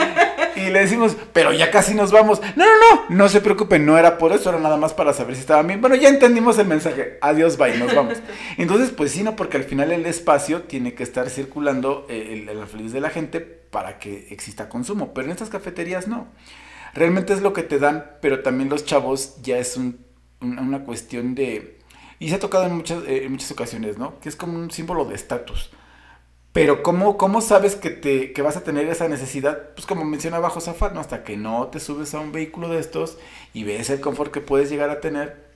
Y 0.55 0.69
le 0.71 0.79
decimos, 0.79 1.15
pero 1.31 1.53
ya 1.53 1.69
casi 1.69 1.93
nos 1.93 2.11
vamos. 2.11 2.41
No, 2.55 2.65
no, 2.65 2.71
no, 2.71 3.05
no 3.09 3.29
se 3.29 3.39
preocupen, 3.39 3.85
no 3.85 3.97
era 3.97 4.17
por 4.17 4.31
eso, 4.31 4.49
era 4.49 4.59
nada 4.59 4.77
más 4.77 4.93
para 4.93 5.13
saber 5.13 5.35
si 5.35 5.41
estaban 5.41 5.67
bien. 5.67 5.79
Bueno, 5.79 5.95
ya 5.95 6.09
entendimos 6.09 6.57
el 6.57 6.67
mensaje. 6.67 7.19
Adiós, 7.21 7.57
bye, 7.57 7.77
nos 7.77 7.93
vamos. 7.95 8.17
Entonces, 8.57 8.89
pues 8.89 9.11
sí, 9.11 9.23
no, 9.23 9.35
porque 9.35 9.57
al 9.57 9.63
final 9.63 9.91
el 9.91 10.05
espacio 10.07 10.63
tiene 10.63 10.93
que 10.93 11.03
estar 11.03 11.29
circulando 11.29 12.05
eh, 12.09 12.47
el, 12.47 12.49
el 12.49 12.65
feliz 12.65 12.93
de 12.93 12.99
la 12.99 13.11
gente 13.11 13.41
para 13.41 13.99
que 13.99 14.27
exista 14.31 14.67
consumo. 14.67 15.13
Pero 15.13 15.25
en 15.25 15.31
estas 15.31 15.49
cafeterías 15.49 16.07
no. 16.07 16.27
Realmente 16.93 17.33
es 17.33 17.41
lo 17.41 17.53
que 17.53 17.63
te 17.63 17.77
dan, 17.77 18.17
pero 18.21 18.41
también 18.41 18.69
los 18.69 18.85
chavos 18.85 19.35
ya 19.41 19.59
es 19.59 19.77
un, 19.77 20.03
una 20.41 20.83
cuestión 20.83 21.35
de... 21.35 21.79
Y 22.19 22.29
se 22.29 22.35
ha 22.35 22.39
tocado 22.39 22.65
en 22.65 22.73
muchas, 22.75 23.03
eh, 23.05 23.25
en 23.25 23.31
muchas 23.31 23.51
ocasiones, 23.51 23.97
¿no? 23.97 24.19
Que 24.19 24.29
es 24.29 24.35
como 24.35 24.57
un 24.57 24.71
símbolo 24.71 25.05
de 25.05 25.15
estatus 25.15 25.71
pero 26.53 26.83
¿cómo, 26.83 27.17
cómo 27.17 27.41
sabes 27.41 27.75
que, 27.75 27.89
te, 27.91 28.33
que 28.33 28.41
vas 28.41 28.57
a 28.57 28.63
tener 28.63 28.87
esa 28.87 29.07
necesidad? 29.07 29.69
Pues 29.75 29.85
como 29.87 30.03
mencionaba 30.03 30.49
Josafat, 30.49 30.93
¿no? 30.93 30.99
Hasta 30.99 31.23
que 31.23 31.37
no 31.37 31.67
te 31.67 31.79
subes 31.79 32.13
a 32.13 32.19
un 32.19 32.31
vehículo 32.33 32.67
de 32.69 32.79
estos 32.79 33.17
y 33.53 33.63
ves 33.63 33.89
el 33.89 34.01
confort 34.01 34.33
que 34.33 34.41
puedes 34.41 34.69
llegar 34.69 34.89
a 34.89 34.99
tener, 34.99 35.49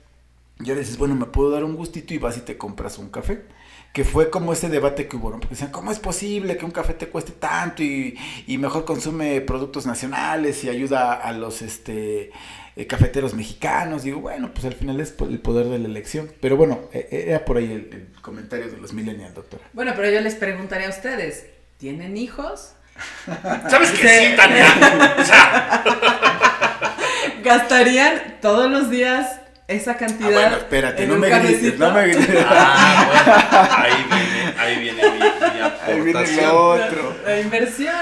ya 0.58 0.74
dices, 0.74 0.98
bueno, 0.98 1.14
me 1.14 1.26
puedo 1.26 1.50
dar 1.50 1.64
un 1.64 1.76
gustito 1.76 2.14
y 2.14 2.18
vas 2.18 2.38
y 2.38 2.40
te 2.40 2.56
compras 2.58 2.98
un 2.98 3.10
café. 3.10 3.44
Que 3.92 4.04
fue 4.04 4.30
como 4.30 4.52
ese 4.52 4.68
debate 4.68 5.08
que 5.08 5.16
hubo, 5.16 5.30
¿no? 5.30 5.40
Porque 5.40 5.54
decían, 5.54 5.70
¿cómo 5.72 5.90
es 5.90 5.98
posible 5.98 6.56
que 6.58 6.66
un 6.66 6.70
café 6.70 6.92
te 6.94 7.08
cueste 7.08 7.32
tanto 7.32 7.82
y, 7.82 8.18
y 8.46 8.58
mejor 8.58 8.84
consume 8.84 9.40
productos 9.40 9.86
nacionales 9.86 10.62
y 10.64 10.68
ayuda 10.68 11.14
a 11.14 11.32
los, 11.32 11.62
este, 11.62 12.30
eh, 12.76 12.86
cafeteros 12.86 13.34
mexicanos. 13.34 14.02
Digo, 14.02 14.20
bueno, 14.20 14.52
pues 14.52 14.66
al 14.66 14.74
final 14.74 15.00
es 15.00 15.14
el 15.20 15.40
poder 15.40 15.66
de 15.66 15.78
la 15.78 15.86
elección. 15.86 16.30
Pero 16.40 16.56
bueno, 16.56 16.88
eh, 16.92 17.08
eh, 17.10 17.24
era 17.28 17.44
por 17.44 17.56
ahí 17.56 17.72
el, 17.72 18.08
comentario 18.20 18.70
de 18.70 18.76
los 18.76 18.92
millennials, 18.92 19.34
doctora. 19.34 19.64
Bueno, 19.72 19.92
pero 19.96 20.10
yo 20.10 20.20
les 20.20 20.34
preguntaría 20.34 20.86
a 20.86 20.90
ustedes, 20.90 21.46
¿tienen 21.78 22.16
hijos? 22.16 22.72
¿Sabes 23.68 23.90
que 23.92 24.08
sí, 24.08 24.36
Tania? 24.36 24.66
O 25.18 25.24
sea... 25.24 25.84
¿Gastarían 27.42 28.38
todos 28.40 28.68
los 28.70 28.90
días 28.90 29.40
esa 29.68 29.96
cantidad. 29.96 30.30
Ah, 30.30 30.40
bueno, 30.40 30.56
espérate, 30.56 31.06
no 31.06 31.16
me 31.16 31.28
grites, 31.28 31.78
no 31.78 31.92
me 31.92 32.08
grites. 32.08 32.44
Ah, 32.48 33.06
bueno, 33.08 33.72
ahí 33.76 34.06
viene, 34.08 34.54
ahí 34.58 34.78
viene 34.80 35.10
mi, 35.10 35.18
mi 35.18 35.60
aportación. 35.60 35.86
Ahí 35.86 36.00
viene 36.02 36.42
lo 36.42 36.68
otro. 36.68 37.16
La, 37.24 37.30
la 37.30 37.40
inversión. 37.40 37.94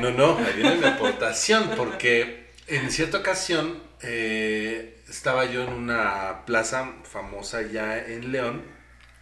No, 0.00 0.10
no, 0.10 0.38
ahí 0.38 0.52
viene 0.56 0.76
mi 0.76 0.86
aportación, 0.86 1.70
porque 1.76 2.50
en 2.66 2.90
cierta 2.90 3.18
ocasión 3.18 3.78
eh, 4.04 5.02
estaba 5.08 5.46
yo 5.46 5.62
en 5.62 5.72
una 5.72 6.44
plaza 6.44 6.92
famosa 7.04 7.62
ya 7.62 7.98
en 7.98 8.32
León 8.32 8.62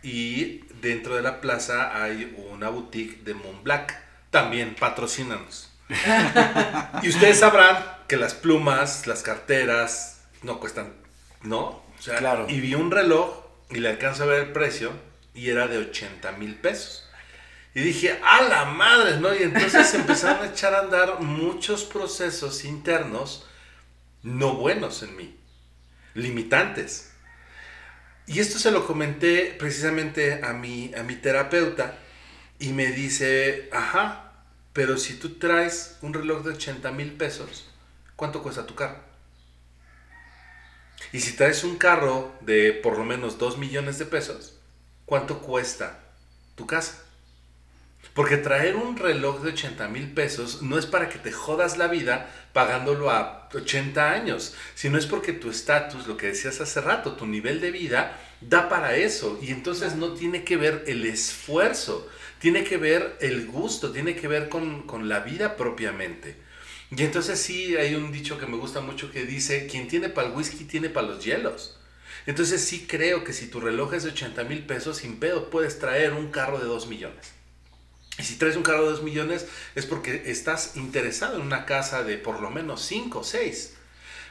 y 0.03 0.63
dentro 0.81 1.15
de 1.15 1.23
la 1.23 1.41
plaza 1.41 2.03
hay 2.03 2.37
una 2.51 2.69
boutique 2.69 3.23
de 3.25 3.35
Montblanc. 3.35 3.93
También 4.31 4.75
patrocínanos. 4.75 5.71
y 7.03 7.09
ustedes 7.09 7.39
sabrán 7.39 7.85
que 8.09 8.17
las 8.17 8.35
plumas, 8.35 9.07
las 9.07 9.23
carteras, 9.23 10.23
no 10.43 10.59
cuestan, 10.59 10.93
¿no? 11.43 11.65
O 11.99 12.03
sea, 12.03 12.17
claro. 12.17 12.47
Y 12.49 12.61
vi 12.61 12.75
un 12.75 12.91
reloj 12.91 13.45
y 13.71 13.79
le 13.79 13.91
alcanzo 13.91 14.25
a 14.25 14.27
ver 14.27 14.41
el 14.41 14.53
precio 14.53 14.93
y 15.35 15.51
era 15.51 15.69
de 15.69 15.79
80 15.79 16.33
mil 16.33 16.57
pesos. 16.57 17.09
Y 17.75 17.81
dije, 17.81 18.19
a 18.25 18.43
la 18.43 18.65
madre, 18.65 19.19
¿no? 19.19 19.35
Y 19.35 19.43
entonces 19.43 19.95
empezaron 19.95 20.43
a 20.43 20.51
echar 20.51 20.75
a 20.75 20.81
andar 20.81 21.21
muchos 21.21 21.85
procesos 21.85 22.65
internos 22.65 23.47
no 24.23 24.55
buenos 24.55 25.03
en 25.03 25.17
mí, 25.17 25.37
limitantes. 26.15 27.13
Y 28.27 28.39
esto 28.41 28.59
se 28.59 28.71
lo 28.71 28.87
comenté 28.87 29.55
precisamente 29.59 30.45
a 30.45 30.53
mi, 30.53 30.93
a 30.95 31.03
mi 31.03 31.17
terapeuta 31.17 31.99
y 32.59 32.73
me 32.73 32.87
dice, 32.87 33.69
ajá, 33.73 34.33
pero 34.73 34.97
si 34.97 35.15
tú 35.15 35.39
traes 35.39 35.99
un 36.03 36.15
reloj 36.15 36.45
de 36.45 36.51
80 36.51 36.93
mil 36.93 37.13
pesos, 37.13 37.69
¿cuánto 38.17 38.43
cuesta 38.43 38.67
tu 38.67 38.75
carro? 38.75 39.01
Y 41.13 41.21
si 41.21 41.33
traes 41.37 41.65
un 41.65 41.77
carro 41.77 42.33
de 42.41 42.73
por 42.73 42.97
lo 42.97 43.05
menos 43.05 43.39
2 43.39 43.59
millones 43.59 43.99
de 43.99 44.07
pesos, 44.07 44.59
¿cuánto 45.05 45.41
cuesta 45.41 46.01
tu 46.55 46.67
casa? 46.67 47.02
Porque 48.15 48.37
traer 48.37 48.77
un 48.77 48.99
reloj 48.99 49.43
de 49.43 49.51
80 49.51 49.89
mil 49.89 50.13
pesos 50.13 50.61
no 50.61 50.79
es 50.79 50.85
para 50.85 51.09
que 51.09 51.19
te 51.19 51.33
jodas 51.33 51.79
la 51.79 51.89
vida 51.89 52.31
pagándolo 52.53 53.11
a 53.11 53.49
80 53.55 54.13
años, 54.13 54.55
sino 54.75 54.99
es 54.99 55.07
porque 55.07 55.33
tu 55.33 55.49
estatus, 55.49 56.07
lo 56.07 56.19
que 56.19 56.27
decías 56.27 56.61
hace 56.61 56.83
rato, 56.83 57.13
tu 57.13 57.27
nivel 57.27 57.63
de 57.63 57.71
vida 57.71 58.19
da 58.43 58.69
para 58.69 58.97
eso. 58.97 59.39
Y 59.41 59.51
entonces 59.51 59.95
no 59.95 60.13
tiene 60.13 60.45
que 60.45 60.59
ver 60.59 60.85
el 60.87 61.07
esfuerzo, 61.07 62.07
tiene 62.39 62.65
que 62.65 62.77
ver 62.77 63.17
el 63.21 63.47
gusto, 63.47 63.93
tiene 63.93 64.15
que 64.15 64.29
ver 64.29 64.51
con, 64.51 64.83
con 64.83 65.09
la 65.09 65.21
vida 65.21 65.57
propiamente. 65.57 66.37
Y 66.95 67.03
entonces 67.05 67.41
sí, 67.41 67.77
hay 67.77 67.95
un 67.95 68.13
dicho 68.13 68.39
que 68.39 68.47
me 68.47 68.59
gusta 68.59 68.83
mucho 68.83 69.11
que 69.11 69.25
dice, 69.25 69.67
quien 69.67 69.89
tiene 69.89 70.11
para 70.11 70.29
el 70.29 70.35
whisky 70.35 70.65
tiene 70.65 70.91
para 70.91 71.07
los 71.07 71.25
hielos. 71.25 71.79
Entonces 72.27 72.61
sí 72.63 72.87
creo 72.87 73.25
que 73.25 73.33
si 73.33 73.47
tu 73.47 73.59
reloj 73.59 73.95
es 73.95 74.05
de 74.05 74.11
80 74.11 74.45
mil 74.45 74.67
pesos, 74.67 74.99
sin 74.99 75.19
pedo 75.19 75.49
puedes 75.49 75.79
traer 75.79 76.13
un 76.13 76.31
carro 76.31 76.59
de 76.59 76.67
2 76.67 76.89
millones. 76.89 77.42
Y 78.19 78.23
si 78.25 78.37
traes 78.37 78.57
un 78.57 78.63
carro 78.63 78.85
de 78.85 78.91
2 78.91 79.03
millones 79.03 79.47
es 79.75 79.87
porque 79.87 80.25
estás 80.27 80.77
interesado 80.77 81.37
en 81.37 81.43
una 81.43 81.65
casa 81.65 82.05
de 82.05 82.19
por 82.19 82.41
lo 82.41 82.51
menos 82.51 82.83
5 82.83 83.21
o 83.21 83.25
6. 83.25 83.75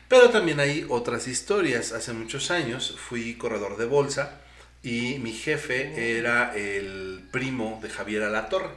Pero 0.08 0.30
también 0.30 0.60
hay 0.60 0.86
otras 0.89 1.28
historias. 1.28 1.91
Hace 1.91 2.13
muchos 2.13 2.52
años 2.52 2.96
fui 2.98 3.36
corredor 3.36 3.78
de 3.78 3.86
bolsa 3.86 4.41
y 4.84 5.20
mi 5.20 5.32
jefe 5.32 6.17
era 6.17 6.56
el 6.56 7.24
primo 7.32 7.80
de 7.82 7.89
Javier 7.89 8.24
Alatorre. 8.24 8.70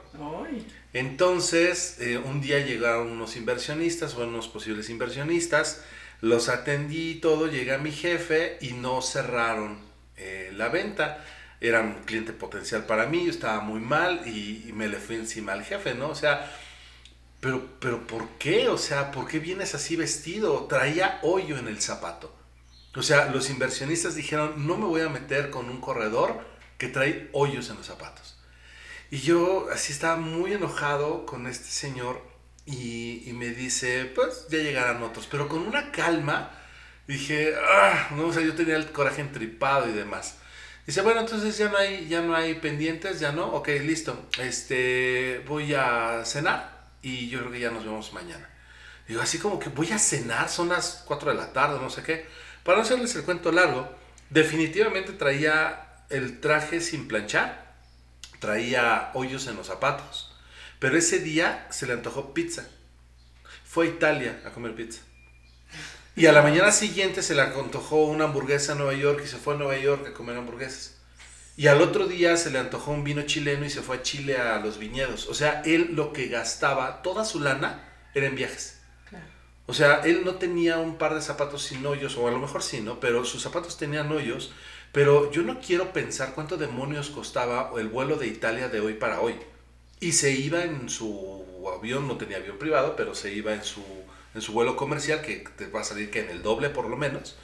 Entonces, 0.93 1.97
eh, 2.01 2.19
un 2.19 2.41
día 2.41 2.61
llegaron 2.61 3.11
unos 3.11 3.37
inversionistas, 3.37 4.15
o 4.15 4.25
unos 4.25 4.49
posibles 4.49 4.91
inversionistas, 4.91 5.83
los 6.21 6.49
atendí 6.49 7.11
y 7.11 7.15
todo, 7.17 7.49
llega 7.49 7.79
mi 7.79 7.91
jefe 7.91 8.59
y 8.61 8.73
no 8.73 9.03
cerraron 9.03 9.79
eh, 10.17 10.53
la 10.55 10.69
venta 10.69 11.25
era 11.69 11.81
un 11.81 11.95
cliente 12.05 12.33
potencial 12.33 12.85
para 12.85 13.07
mí, 13.07 13.25
yo 13.25 13.31
estaba 13.31 13.61
muy 13.61 13.81
mal 13.81 14.27
y, 14.27 14.71
me 14.75 14.89
le 14.89 14.99
fui 14.99 15.17
encima 15.17 15.53
al 15.53 15.65
jefe, 15.65 15.95
¿no? 15.95 16.09
O 16.09 16.15
sea, 16.15 16.51
pero, 17.41 17.79
pero 17.81 18.07
¿por 18.07 18.29
qué? 18.39 18.69
O 18.69 18.79
sea, 18.79 19.11
¿por 19.11 19.27
qué 19.27 19.39
vienes 19.39 19.75
así 19.75 19.97
vestido? 19.97 20.67
Traía 20.67 21.21
hoyo 21.23 21.59
en 21.59 21.69
el 21.69 21.81
zapato. 21.81 22.35
O 22.97 23.03
sea, 23.03 23.31
los 23.31 23.51
inversionistas 23.51 24.15
dijeron, 24.15 24.67
no 24.67 24.77
me 24.77 24.87
voy 24.87 25.01
a 25.01 25.09
meter 25.09 25.51
con 25.51 25.69
un 25.69 25.81
corredor 25.81 26.45
que 26.79 26.89
trae 26.89 27.29
hoyos 27.33 27.71
en 27.71 27.77
los 27.77 27.87
zapatos. 27.87 28.37
Y 29.11 29.19
yo 29.19 29.69
así 29.73 29.93
estaba 29.93 30.17
muy 30.17 30.53
enojado 30.53 31.27
con 31.27 31.47
este 31.47 31.69
señor 31.69 32.23
y, 32.67 33.31
me 33.35 33.51
dice, 33.51 34.07
pues 34.15 34.47
ya 34.49 34.59
llegarán 34.59 35.03
otros, 35.03 35.27
pero 35.31 35.49
con 35.49 35.61
una 35.61 35.93
calma 35.93 36.51
dije, 37.07 37.55
ah, 37.57 38.09
no, 38.13 38.29
o 38.29 38.33
sea, 38.33 38.43
yo 38.43 38.55
tenía 38.55 38.77
el 38.77 38.91
coraje 38.91 39.21
entripado 39.21 39.89
y 39.89 39.93
demás. 39.93 40.39
Dice, 40.87 41.01
bueno, 41.01 41.21
entonces 41.21 41.57
ya 41.57 41.71
no 41.71 41.79
hay, 41.79 42.09
ya 42.09 42.21
no 42.21 42.35
hay 42.35 42.55
pendientes, 42.55 43.19
ya 43.19 43.33
no, 43.33 43.47
ok, 43.47 43.69
listo. 43.83 44.29
Este, 44.39 45.43
voy 45.47 45.73
a 45.73 46.23
cenar 46.27 46.89
y 47.01 47.29
yo 47.29 47.41
creo 47.41 47.53
que 47.53 47.61
ya 47.61 47.71
nos 47.71 47.85
vemos 47.85 48.13
mañana. 48.13 48.51
Digo, 49.09 49.23
así 49.23 49.39
como 49.39 49.59
que 49.59 49.71
voy 49.71 49.93
a 49.93 49.99
cenar, 49.99 50.49
son 50.49 50.69
las 50.69 51.03
4 51.07 51.31
de 51.31 51.37
la 51.37 51.53
tarde, 51.53 51.79
no 51.81 51.89
sé 51.89 52.03
qué. 52.03 52.27
Para 52.65 52.79
no 52.79 52.83
hacerles 52.83 53.15
el 53.17 53.25
cuento 53.25 53.51
largo, 53.51 53.95
definitivamente 54.31 55.13
traía 55.13 56.05
el 56.11 56.41
traje 56.41 56.81
sin 56.81 57.09
planchar, 57.09 57.75
traía 58.39 59.11
hoyos 59.15 59.47
en 59.47 59.57
los 59.57 59.67
zapatos, 59.67 60.35
pero 60.79 60.99
ese 60.99 61.19
día 61.19 61.67
se 61.71 61.87
le 61.87 61.95
antojó 61.95 62.35
pizza. 62.35 62.69
Fue 63.65 63.87
a 63.87 63.89
Italia 63.89 64.43
a 64.45 64.51
comer 64.51 64.75
pizza. 64.75 65.01
Y 66.17 66.27
a 66.27 66.33
la 66.33 66.43
mañana 66.43 66.71
siguiente 66.71 67.23
se 67.23 67.35
le 67.35 67.43
antojó 67.43 68.05
una 68.05 68.25
hamburguesa 68.25 68.73
a 68.73 68.75
Nueva 68.77 68.95
York 68.95 69.23
y 69.25 69.27
se 69.27 69.37
fue 69.37 69.55
a 69.55 69.57
Nueva 69.57 69.77
York 69.77 70.07
a 70.07 70.15
comer 70.15 70.37
hamburguesas. 70.37 70.95
Y 71.57 71.67
al 71.67 71.83
otro 71.83 72.07
día 72.07 72.37
se 72.37 72.51
le 72.51 72.59
antojó 72.59 72.93
un 72.93 73.03
vino 73.03 73.23
chileno 73.23 73.65
y 73.65 73.71
se 73.71 73.83
fue 73.83 73.97
a 73.97 74.03
Chile 74.03 74.37
a 74.37 74.61
los 74.61 74.79
viñedos. 74.79 75.29
O 75.29 75.35
sea, 75.35 75.63
él 75.65 75.91
lo 75.93 76.13
que 76.13 76.29
gastaba, 76.29 77.03
toda 77.03 77.25
su 77.25 77.41
lana, 77.41 77.89
era 78.15 78.27
en 78.27 78.37
viajes. 78.37 78.81
O 79.67 79.75
sea, 79.75 80.03
él 80.05 80.23
no 80.25 80.35
tenía 80.35 80.79
un 80.79 80.99
par 80.99 81.15
de 81.15 81.23
zapatos 81.23 81.63
sin 81.63 81.85
hoyos, 81.87 82.17
o 82.17 82.29
a 82.29 82.31
lo 82.31 82.39
mejor 82.39 82.63
sí, 82.63 82.81
¿no? 82.81 83.01
Pero 83.01 83.25
sus 83.25 83.43
zapatos 83.43 83.77
tenían 83.77 84.13
hoyos. 84.13 84.53
Pero 84.93 85.33
yo 85.33 85.43
no 85.43 85.59
quiero 85.59 85.93
pensar 85.93 86.35
cuánto 86.35 86.57
demonios 86.57 87.11
costaba 87.11 87.73
el 87.77 87.89
vuelo 87.89 88.17
de 88.17 88.29
Italia 88.29 88.69
de 88.69 88.81
hoy 88.81 88.95
para 88.95 89.21
hoy. 89.21 89.35
Y 89.99 90.13
se 90.13 90.33
iba 90.33 90.63
en 90.63 90.89
su 90.89 91.45
avión, 91.77 92.07
no 92.07 92.19
tenía 92.19 92.37
avión 92.37 92.59
privado, 92.59 92.95
pero 92.95 93.15
se 93.15 93.33
iba 93.33 93.55
en 93.55 93.65
su 93.65 93.83
en 94.35 94.43
su 94.43 94.53
vuelo 94.53 94.77
comercial, 94.77 95.23
que 95.23 95.45
te 95.57 95.67
va 95.67 95.81
a 95.81 95.85
salir 95.85 96.11
que 96.11 96.21
en 96.21 96.31
el 96.31 96.43
doble 96.43 96.71
por 96.71 96.89
lo 96.89 96.97
menos, 96.97 97.37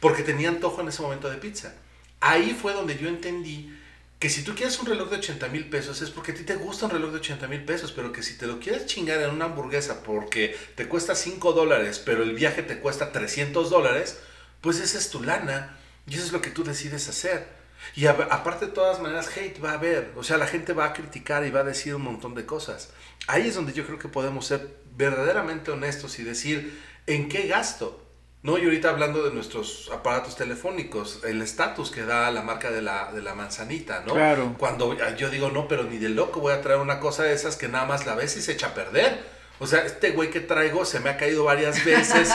porque 0.00 0.22
tenía 0.22 0.48
antojo 0.48 0.80
en 0.80 0.88
ese 0.88 1.02
momento 1.02 1.30
de 1.30 1.38
pizza. 1.38 1.74
Ahí 2.20 2.56
fue 2.60 2.72
donde 2.72 2.96
yo 2.96 3.08
entendí 3.08 3.72
que 4.18 4.30
si 4.30 4.42
tú 4.42 4.54
quieres 4.54 4.78
un 4.78 4.86
reloj 4.86 5.10
de 5.10 5.16
80 5.16 5.48
mil 5.48 5.68
pesos 5.68 6.00
es 6.00 6.10
porque 6.10 6.32
a 6.32 6.34
ti 6.34 6.44
te 6.44 6.56
gusta 6.56 6.86
un 6.86 6.92
reloj 6.92 7.10
de 7.10 7.18
80 7.18 7.48
mil 7.48 7.64
pesos, 7.64 7.92
pero 7.92 8.12
que 8.12 8.22
si 8.22 8.38
te 8.38 8.46
lo 8.46 8.60
quieres 8.60 8.86
chingar 8.86 9.20
en 9.20 9.30
una 9.30 9.46
hamburguesa 9.46 10.02
porque 10.02 10.56
te 10.74 10.88
cuesta 10.88 11.14
5 11.14 11.52
dólares, 11.52 12.00
pero 12.04 12.22
el 12.22 12.34
viaje 12.34 12.62
te 12.62 12.78
cuesta 12.78 13.12
300 13.12 13.68
dólares, 13.68 14.18
pues 14.62 14.80
esa 14.80 14.98
es 14.98 15.10
tu 15.10 15.22
lana 15.22 15.78
y 16.06 16.14
eso 16.14 16.24
es 16.24 16.32
lo 16.32 16.40
que 16.40 16.50
tú 16.50 16.64
decides 16.64 17.08
hacer. 17.08 17.55
Y 17.94 18.06
aparte 18.06 18.66
de 18.66 18.72
todas 18.72 19.00
maneras, 19.00 19.30
hate 19.36 19.62
va 19.62 19.70
a 19.70 19.74
haber, 19.74 20.12
o 20.16 20.22
sea, 20.22 20.36
la 20.36 20.46
gente 20.46 20.72
va 20.72 20.86
a 20.86 20.92
criticar 20.92 21.44
y 21.44 21.50
va 21.50 21.60
a 21.60 21.64
decir 21.64 21.94
un 21.94 22.02
montón 22.02 22.34
de 22.34 22.44
cosas. 22.44 22.90
Ahí 23.26 23.48
es 23.48 23.54
donde 23.54 23.72
yo 23.72 23.86
creo 23.86 23.98
que 23.98 24.08
podemos 24.08 24.46
ser 24.46 24.76
verdaderamente 24.96 25.70
honestos 25.70 26.18
y 26.18 26.24
decir, 26.24 26.82
¿en 27.06 27.28
qué 27.28 27.46
gasto? 27.46 28.02
No, 28.42 28.58
y 28.58 28.64
ahorita 28.64 28.90
hablando 28.90 29.24
de 29.24 29.34
nuestros 29.34 29.90
aparatos 29.92 30.36
telefónicos, 30.36 31.24
el 31.24 31.42
estatus 31.42 31.90
que 31.90 32.04
da 32.04 32.30
la 32.30 32.42
marca 32.42 32.70
de 32.70 32.80
la, 32.80 33.10
de 33.12 33.20
la 33.20 33.34
manzanita, 33.34 34.04
¿no? 34.06 34.14
Claro. 34.14 34.54
Cuando 34.56 34.96
yo 35.16 35.30
digo, 35.30 35.50
no, 35.50 35.66
pero 35.66 35.82
ni 35.82 35.98
de 35.98 36.10
loco 36.10 36.40
voy 36.40 36.52
a 36.52 36.60
traer 36.60 36.78
una 36.78 37.00
cosa 37.00 37.24
de 37.24 37.32
esas 37.32 37.56
que 37.56 37.68
nada 37.68 37.86
más 37.86 38.06
la 38.06 38.14
ves 38.14 38.36
y 38.36 38.42
se 38.42 38.52
echa 38.52 38.68
a 38.68 38.74
perder. 38.74 39.35
O 39.58 39.66
sea, 39.66 39.86
este 39.86 40.10
güey 40.10 40.30
que 40.30 40.40
traigo 40.40 40.84
se 40.84 41.00
me 41.00 41.08
ha 41.08 41.16
caído 41.16 41.44
varias 41.44 41.82
veces 41.84 42.30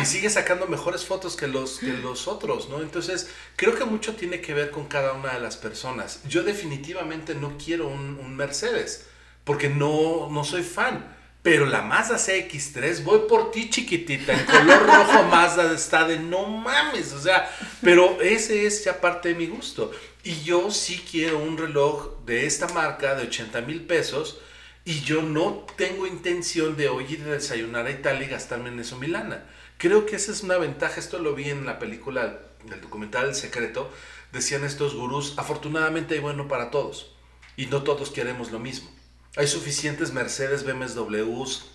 y, 0.00 0.04
sigue 0.06 0.30
sacando 0.30 0.66
mejores 0.66 1.04
fotos 1.04 1.36
que 1.36 1.46
los, 1.46 1.78
que 1.78 1.92
los 1.92 2.26
otros, 2.28 2.68
¿no? 2.68 2.80
Entonces, 2.80 3.30
creo 3.56 3.74
que 3.74 3.84
mucho 3.84 4.14
tiene 4.14 4.40
que 4.40 4.54
ver 4.54 4.70
con 4.70 4.86
cada 4.86 5.12
una 5.12 5.34
de 5.34 5.40
las 5.40 5.56
personas. 5.56 6.20
Yo 6.28 6.42
definitivamente 6.42 7.34
no 7.34 7.58
quiero 7.62 7.88
un, 7.88 8.18
un 8.18 8.36
Mercedes, 8.36 9.06
porque 9.44 9.68
no, 9.68 10.28
no 10.30 10.44
soy 10.44 10.62
fan. 10.62 11.14
Pero 11.42 11.66
la 11.66 11.82
Mazda 11.82 12.16
CX3, 12.16 13.04
voy 13.04 13.28
por 13.28 13.50
ti 13.50 13.68
chiquitita, 13.68 14.32
en 14.32 14.46
color 14.46 14.86
rojo 14.86 15.24
Mazda 15.24 15.74
está 15.74 16.08
de 16.08 16.18
no 16.18 16.46
mames, 16.46 17.12
o 17.12 17.20
sea, 17.20 17.50
pero 17.82 18.18
ese 18.22 18.64
es 18.64 18.82
ya 18.82 18.98
parte 18.98 19.28
de 19.28 19.34
mi 19.34 19.46
gusto. 19.46 19.90
Y 20.22 20.40
yo 20.40 20.70
sí 20.70 21.04
quiero 21.10 21.38
un 21.38 21.58
reloj 21.58 22.24
de 22.24 22.46
esta 22.46 22.66
marca 22.68 23.14
de 23.14 23.24
80 23.24 23.60
mil 23.60 23.82
pesos 23.82 24.40
y 24.84 25.00
yo 25.00 25.22
no 25.22 25.66
tengo 25.76 26.06
intención 26.06 26.76
de 26.76 26.88
hoy 26.88 27.06
ir 27.08 27.22
a 27.22 27.32
desayunar 27.32 27.86
a 27.86 27.90
Italia 27.90 28.26
y 28.26 28.30
gastarme 28.30 28.68
en 28.68 28.80
eso 28.80 28.98
Milana. 28.98 29.44
Creo 29.78 30.04
que 30.06 30.16
esa 30.16 30.30
es 30.30 30.42
una 30.42 30.58
ventaja, 30.58 31.00
esto 31.00 31.18
lo 31.18 31.34
vi 31.34 31.50
en 31.50 31.64
la 31.64 31.78
película 31.78 32.40
del 32.64 32.80
documental 32.80 33.28
El 33.28 33.34
Secreto, 33.34 33.90
decían 34.32 34.64
estos 34.64 34.94
gurús, 34.94 35.34
afortunadamente 35.36 36.14
hay 36.14 36.20
bueno 36.20 36.48
para 36.48 36.70
todos 36.70 37.14
y 37.56 37.66
no 37.66 37.82
todos 37.82 38.10
queremos 38.10 38.52
lo 38.52 38.58
mismo. 38.58 38.90
Hay 39.36 39.48
suficientes 39.48 40.12
Mercedes, 40.12 40.64
BMWs, 40.64 41.70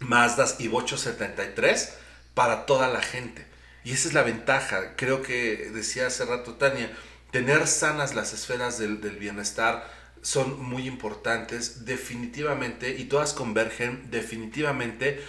Mazdas 0.00 0.56
y 0.58 0.68
Bocho 0.68 0.96
73 0.96 1.94
para 2.34 2.66
toda 2.66 2.88
la 2.88 3.00
gente. 3.00 3.46
Y 3.84 3.92
esa 3.92 4.08
es 4.08 4.14
la 4.14 4.22
ventaja. 4.22 4.96
Creo 4.96 5.22
que 5.22 5.70
decía 5.72 6.08
hace 6.08 6.24
rato 6.24 6.54
Tania, 6.54 6.90
tener 7.30 7.66
sanas 7.66 8.14
las 8.14 8.32
esferas 8.32 8.78
del, 8.78 9.00
del 9.00 9.16
bienestar 9.16 9.88
son 10.26 10.60
muy 10.60 10.88
importantes, 10.88 11.84
definitivamente, 11.84 12.90
y 12.98 13.04
todas 13.04 13.32
convergen 13.32 14.10
definitivamente, 14.10 15.20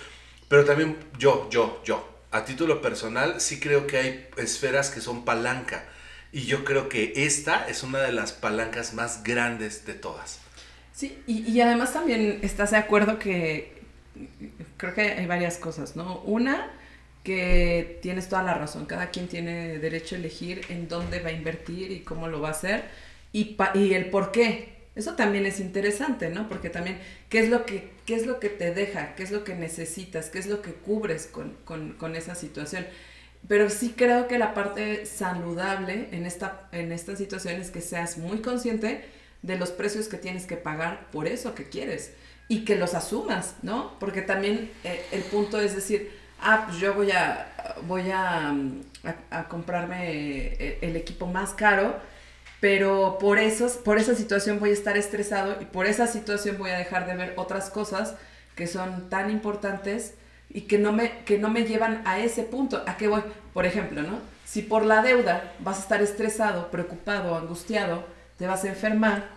pero 0.47 0.65
también 0.65 0.97
yo, 1.19 1.47
yo, 1.51 1.83
yo, 1.85 2.03
a 2.31 2.45
título 2.45 2.81
personal, 2.81 3.39
sí 3.39 3.59
creo 3.59 3.85
que 3.85 3.97
hay 3.97 4.27
esferas 4.37 4.89
que 4.89 4.99
son 4.99 5.23
palanca, 5.23 5.85
y 6.31 6.45
yo 6.45 6.63
creo 6.63 6.89
que 6.89 7.13
esta 7.15 7.67
es 7.69 7.83
una 7.83 7.99
de 7.99 8.11
las 8.11 8.31
palancas 8.31 8.95
más 8.95 9.21
grandes 9.21 9.85
de 9.85 9.93
todas. 9.93 10.39
Sí, 10.93 11.21
y, 11.27 11.59
además 11.61 11.93
también 11.93 12.39
estás 12.41 12.71
de 12.71 12.77
acuerdo 12.77 13.19
que 13.19 13.73
creo 14.77 14.95
que 14.95 15.01
hay 15.01 15.27
varias 15.27 15.59
cosas, 15.59 15.95
¿no? 15.95 16.21
Una, 16.21 16.71
que 17.23 17.99
tienes 18.01 18.29
toda 18.29 18.41
la 18.41 18.55
razón, 18.55 18.87
cada 18.87 19.11
quien 19.11 19.27
tiene 19.27 19.77
derecho 19.77 20.15
a 20.15 20.17
elegir 20.17 20.65
en 20.69 20.87
dónde 20.87 21.19
va 21.19 21.29
a 21.29 21.33
invertir 21.33 21.91
y 21.91 21.99
cómo 21.99 22.27
lo 22.27 22.41
va 22.41 22.47
a 22.47 22.51
hacer 22.51 22.85
y, 23.31 23.55
y 23.75 23.93
el 23.93 24.09
por 24.09 24.31
qué. 24.31 24.76
Eso 24.97 25.13
también 25.13 25.45
es 25.45 25.59
interesante, 25.59 26.29
¿no? 26.29 26.49
Porque 26.49 26.71
también, 26.71 26.99
¿qué 27.29 27.39
es 27.39 27.49
lo 27.49 27.67
que, 27.67 27.91
qué 28.07 28.15
es 28.15 28.25
lo 28.25 28.39
que 28.39 28.49
te 28.49 28.73
deja? 28.73 29.13
¿Qué 29.13 29.21
es 29.21 29.29
lo 29.29 29.43
que 29.43 29.53
necesitas? 29.53 30.31
¿Qué 30.31 30.39
es 30.39 30.47
lo 30.47 30.63
que 30.63 30.73
cubres 30.73 31.27
con, 31.27 31.55
con, 31.65 31.93
con 31.93 32.15
esa 32.15 32.33
situación? 32.33 32.85
Pero 33.47 33.69
sí 33.69 33.93
creo 33.95 34.27
que 34.27 34.39
la 34.39 34.55
parte 34.55 35.05
saludable 35.05 36.09
en 36.11 36.25
esta, 36.25 36.67
en 36.71 36.91
esta 36.91 37.15
situación 37.15 37.61
es 37.61 37.69
que 37.69 37.81
seas 37.81 38.17
muy 38.17 38.41
consciente 38.41 39.05
de 39.43 39.57
los 39.57 39.69
precios 39.69 40.07
que 40.07 40.17
tienes 40.17 40.47
que 40.47 40.57
pagar 40.57 41.07
por 41.11 41.27
eso 41.27 41.53
que 41.53 41.69
quieres 41.69 42.13
y 42.47 42.65
que 42.65 42.75
los 42.75 42.95
asumas, 42.95 43.55
¿no? 43.61 43.99
Porque 43.99 44.23
también 44.23 44.71
eh, 44.83 45.05
el 45.11 45.21
punto 45.21 45.59
es 45.61 45.75
decir, 45.75 46.11
ah, 46.41 46.63
pues 46.65 46.79
yo 46.79 46.95
voy 46.95 47.11
a, 47.11 47.75
voy 47.87 48.09
a, 48.09 48.55
a, 49.29 49.47
comprarme 49.47 50.07
eh, 50.09 50.79
el 50.81 50.95
equipo 50.95 51.27
más 51.27 51.53
caro, 51.53 51.99
pero 52.59 53.17
por, 53.19 53.37
esos, 53.37 53.73
por 53.73 53.97
esa 53.97 54.15
situación 54.15 54.59
voy 54.59 54.71
a 54.71 54.73
estar 54.73 54.97
estresado 54.97 55.57
y 55.61 55.65
por 55.65 55.85
esa 55.85 56.07
situación 56.07 56.57
voy 56.57 56.71
a 56.71 56.77
dejar 56.77 57.05
de 57.05 57.15
ver 57.15 57.33
otras 57.35 57.69
cosas 57.69 58.15
que 58.55 58.67
son 58.67 59.09
tan 59.09 59.29
importantes 59.29 60.15
y 60.49 60.61
que 60.61 60.79
no 60.79 60.91
me, 60.91 61.23
que 61.23 61.37
no 61.37 61.49
me 61.49 61.65
llevan 61.65 62.01
a 62.05 62.19
ese 62.19 62.43
punto. 62.43 62.83
¿A 62.87 62.97
qué 62.97 63.07
voy? 63.07 63.21
Por 63.53 63.65
ejemplo, 63.65 64.01
¿no? 64.01 64.19
Si 64.45 64.61
por 64.61 64.85
la 64.85 65.01
deuda 65.01 65.53
vas 65.59 65.77
a 65.77 65.81
estar 65.81 66.01
estresado, 66.01 66.71
preocupado, 66.71 67.35
angustiado, 67.35 68.05
te 68.37 68.47
vas 68.47 68.63
a 68.63 68.69
enfermar, 68.69 69.27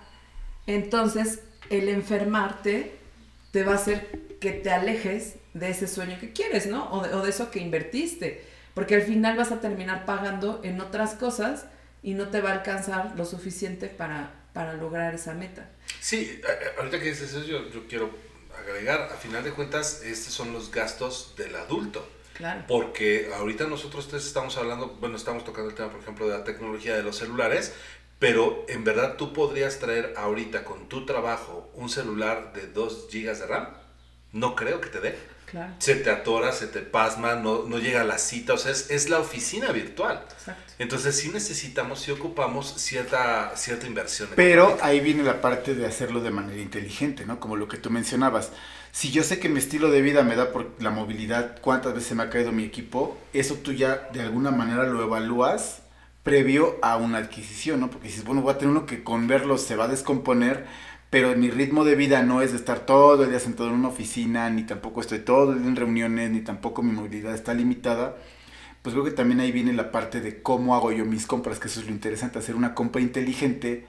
entonces 0.66 1.40
el 1.68 1.88
enfermarte 1.88 2.94
te 3.50 3.64
va 3.64 3.72
a 3.72 3.76
hacer 3.76 4.36
que 4.40 4.52
te 4.52 4.70
alejes 4.70 5.36
de 5.52 5.70
ese 5.70 5.88
sueño 5.88 6.16
que 6.20 6.32
quieres, 6.32 6.66
¿no? 6.66 6.90
O 6.90 7.22
de 7.22 7.28
eso 7.28 7.50
que 7.50 7.58
invertiste. 7.58 8.44
Porque 8.74 8.94
al 8.94 9.02
final 9.02 9.36
vas 9.36 9.50
a 9.52 9.60
terminar 9.60 10.06
pagando 10.06 10.60
en 10.62 10.80
otras 10.80 11.14
cosas 11.14 11.66
y 12.02 12.14
no 12.14 12.28
te 12.28 12.40
va 12.40 12.50
a 12.50 12.52
alcanzar 12.54 13.14
lo 13.16 13.24
suficiente 13.24 13.88
para, 13.88 14.32
para 14.52 14.74
lograr 14.74 15.14
esa 15.14 15.34
meta. 15.34 15.70
Sí, 16.00 16.40
ahorita 16.78 16.98
que 16.98 17.06
dices 17.06 17.30
eso, 17.30 17.44
yo, 17.44 17.68
yo 17.70 17.86
quiero 17.86 18.10
agregar, 18.58 19.10
a 19.12 19.16
final 19.16 19.44
de 19.44 19.50
cuentas, 19.50 20.02
estos 20.02 20.32
son 20.32 20.52
los 20.52 20.70
gastos 20.70 21.34
del 21.36 21.54
adulto. 21.56 22.08
Claro. 22.34 22.64
Porque 22.66 23.30
ahorita 23.36 23.66
nosotros 23.66 24.10
estamos 24.14 24.56
hablando, 24.56 24.96
bueno, 25.00 25.16
estamos 25.16 25.44
tocando 25.44 25.68
el 25.68 25.76
tema, 25.76 25.90
por 25.90 26.00
ejemplo, 26.00 26.26
de 26.26 26.38
la 26.38 26.44
tecnología 26.44 26.96
de 26.96 27.02
los 27.02 27.16
celulares, 27.16 27.74
pero 28.18 28.64
en 28.68 28.84
verdad 28.84 29.16
tú 29.16 29.32
podrías 29.32 29.78
traer 29.78 30.14
ahorita 30.16 30.64
con 30.64 30.88
tu 30.88 31.04
trabajo 31.04 31.70
un 31.74 31.88
celular 31.88 32.52
de 32.54 32.66
2 32.66 33.08
GB 33.12 33.38
de 33.38 33.46
RAM. 33.46 33.68
No 34.32 34.54
creo 34.54 34.80
que 34.80 34.88
te 34.88 35.00
dé. 35.00 35.18
Claro. 35.50 35.72
Se 35.78 35.96
te 35.96 36.10
atora, 36.10 36.52
se 36.52 36.66
te 36.66 36.80
pasma, 36.80 37.34
no, 37.34 37.64
no 37.64 37.78
llega 37.78 38.02
a 38.02 38.04
la 38.04 38.18
cita, 38.18 38.54
o 38.54 38.58
sea, 38.58 38.70
es, 38.70 38.90
es 38.90 39.10
la 39.10 39.18
oficina 39.18 39.72
virtual. 39.72 40.22
Exacto. 40.30 40.72
Entonces 40.78 41.16
sí 41.16 41.30
necesitamos, 41.32 42.00
sí 42.00 42.10
ocupamos 42.10 42.74
cierta, 42.76 43.52
cierta 43.56 43.86
inversión. 43.86 44.28
Pero 44.36 44.78
ahí 44.80 45.00
viene 45.00 45.22
la 45.22 45.40
parte 45.40 45.74
de 45.74 45.86
hacerlo 45.86 46.20
de 46.20 46.30
manera 46.30 46.60
inteligente, 46.60 47.26
¿no? 47.26 47.40
Como 47.40 47.56
lo 47.56 47.68
que 47.68 47.76
tú 47.76 47.90
mencionabas. 47.90 48.50
Si 48.92 49.10
yo 49.10 49.22
sé 49.22 49.38
que 49.38 49.48
mi 49.48 49.58
estilo 49.58 49.90
de 49.90 50.02
vida 50.02 50.22
me 50.22 50.36
da 50.36 50.52
por 50.52 50.70
la 50.80 50.90
movilidad, 50.90 51.60
cuántas 51.60 51.94
veces 51.94 52.16
me 52.16 52.22
ha 52.22 52.30
caído 52.30 52.50
mi 52.50 52.64
equipo, 52.64 53.18
eso 53.32 53.56
tú 53.56 53.72
ya 53.72 54.08
de 54.12 54.20
alguna 54.22 54.50
manera 54.50 54.84
lo 54.84 55.02
evalúas 55.02 55.82
previo 56.22 56.78
a 56.82 56.96
una 56.96 57.18
adquisición, 57.18 57.80
¿no? 57.80 57.90
Porque 57.90 58.08
dices, 58.08 58.24
bueno, 58.24 58.42
voy 58.42 58.52
a 58.52 58.58
tener 58.58 58.70
uno 58.70 58.86
que 58.86 59.02
con 59.02 59.26
verlo 59.26 59.58
se 59.58 59.76
va 59.76 59.84
a 59.84 59.88
descomponer, 59.88 60.66
pero 61.10 61.36
mi 61.36 61.50
ritmo 61.50 61.84
de 61.84 61.96
vida 61.96 62.22
no 62.22 62.40
es 62.40 62.52
de 62.52 62.58
estar 62.58 62.86
todo 62.86 63.24
el 63.24 63.30
día 63.30 63.40
sentado 63.40 63.68
en 63.68 63.74
una 63.74 63.88
oficina, 63.88 64.48
ni 64.48 64.62
tampoco 64.62 65.00
estoy 65.00 65.18
todo 65.18 65.52
el 65.52 65.58
día 65.58 65.68
en 65.68 65.76
reuniones, 65.76 66.30
ni 66.30 66.40
tampoco 66.40 66.82
mi 66.82 66.92
movilidad 66.92 67.34
está 67.34 67.52
limitada, 67.52 68.16
pues 68.82 68.94
creo 68.94 69.04
que 69.04 69.10
también 69.10 69.40
ahí 69.40 69.52
viene 69.52 69.72
la 69.72 69.90
parte 69.90 70.20
de 70.20 70.42
cómo 70.42 70.74
hago 70.74 70.92
yo 70.92 71.04
mis 71.04 71.26
compras, 71.26 71.58
que 71.58 71.68
eso 71.68 71.80
es 71.80 71.86
lo 71.86 71.92
interesante, 71.92 72.38
hacer 72.38 72.54
una 72.54 72.74
compra 72.74 73.02
inteligente 73.02 73.86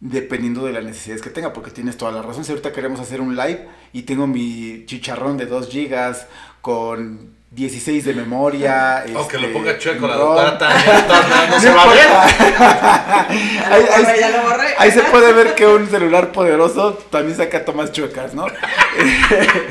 dependiendo 0.00 0.64
de 0.64 0.72
las 0.72 0.84
necesidades 0.84 1.22
que 1.22 1.30
tenga, 1.30 1.52
porque 1.52 1.70
tienes 1.70 1.96
toda 1.96 2.12
la 2.12 2.22
razón. 2.22 2.44
Si 2.44 2.52
ahorita 2.52 2.72
queremos 2.72 3.00
hacer 3.00 3.20
un 3.20 3.36
live 3.36 3.68
y 3.92 4.02
tengo 4.02 4.26
mi 4.26 4.84
chicharrón 4.86 5.36
de 5.36 5.46
2 5.46 5.68
gigas 5.68 6.26
con 6.60 7.39
16 7.50 8.04
de 8.04 8.14
memoria. 8.14 8.98
Aunque 9.14 9.36
este, 9.36 9.48
lo 9.48 9.52
ponga 9.52 9.76
chueco 9.76 10.06
la 10.06 10.14
doctora 10.14 10.58
no, 11.50 11.60
se 11.60 11.70
va 11.70 11.82
a 11.82 11.88
ver. 11.88 12.06
ahí, 13.72 13.84
ahí, 13.92 14.04
ahí, 14.78 14.90
se 14.92 15.02
puede 15.02 15.32
ver 15.32 15.56
que 15.56 15.66
un 15.66 15.88
celular 15.88 16.30
poderoso 16.30 16.94
también 17.10 17.36
saca 17.36 17.64
tomas 17.64 17.90
chuecas, 17.90 18.34
¿no? 18.34 18.46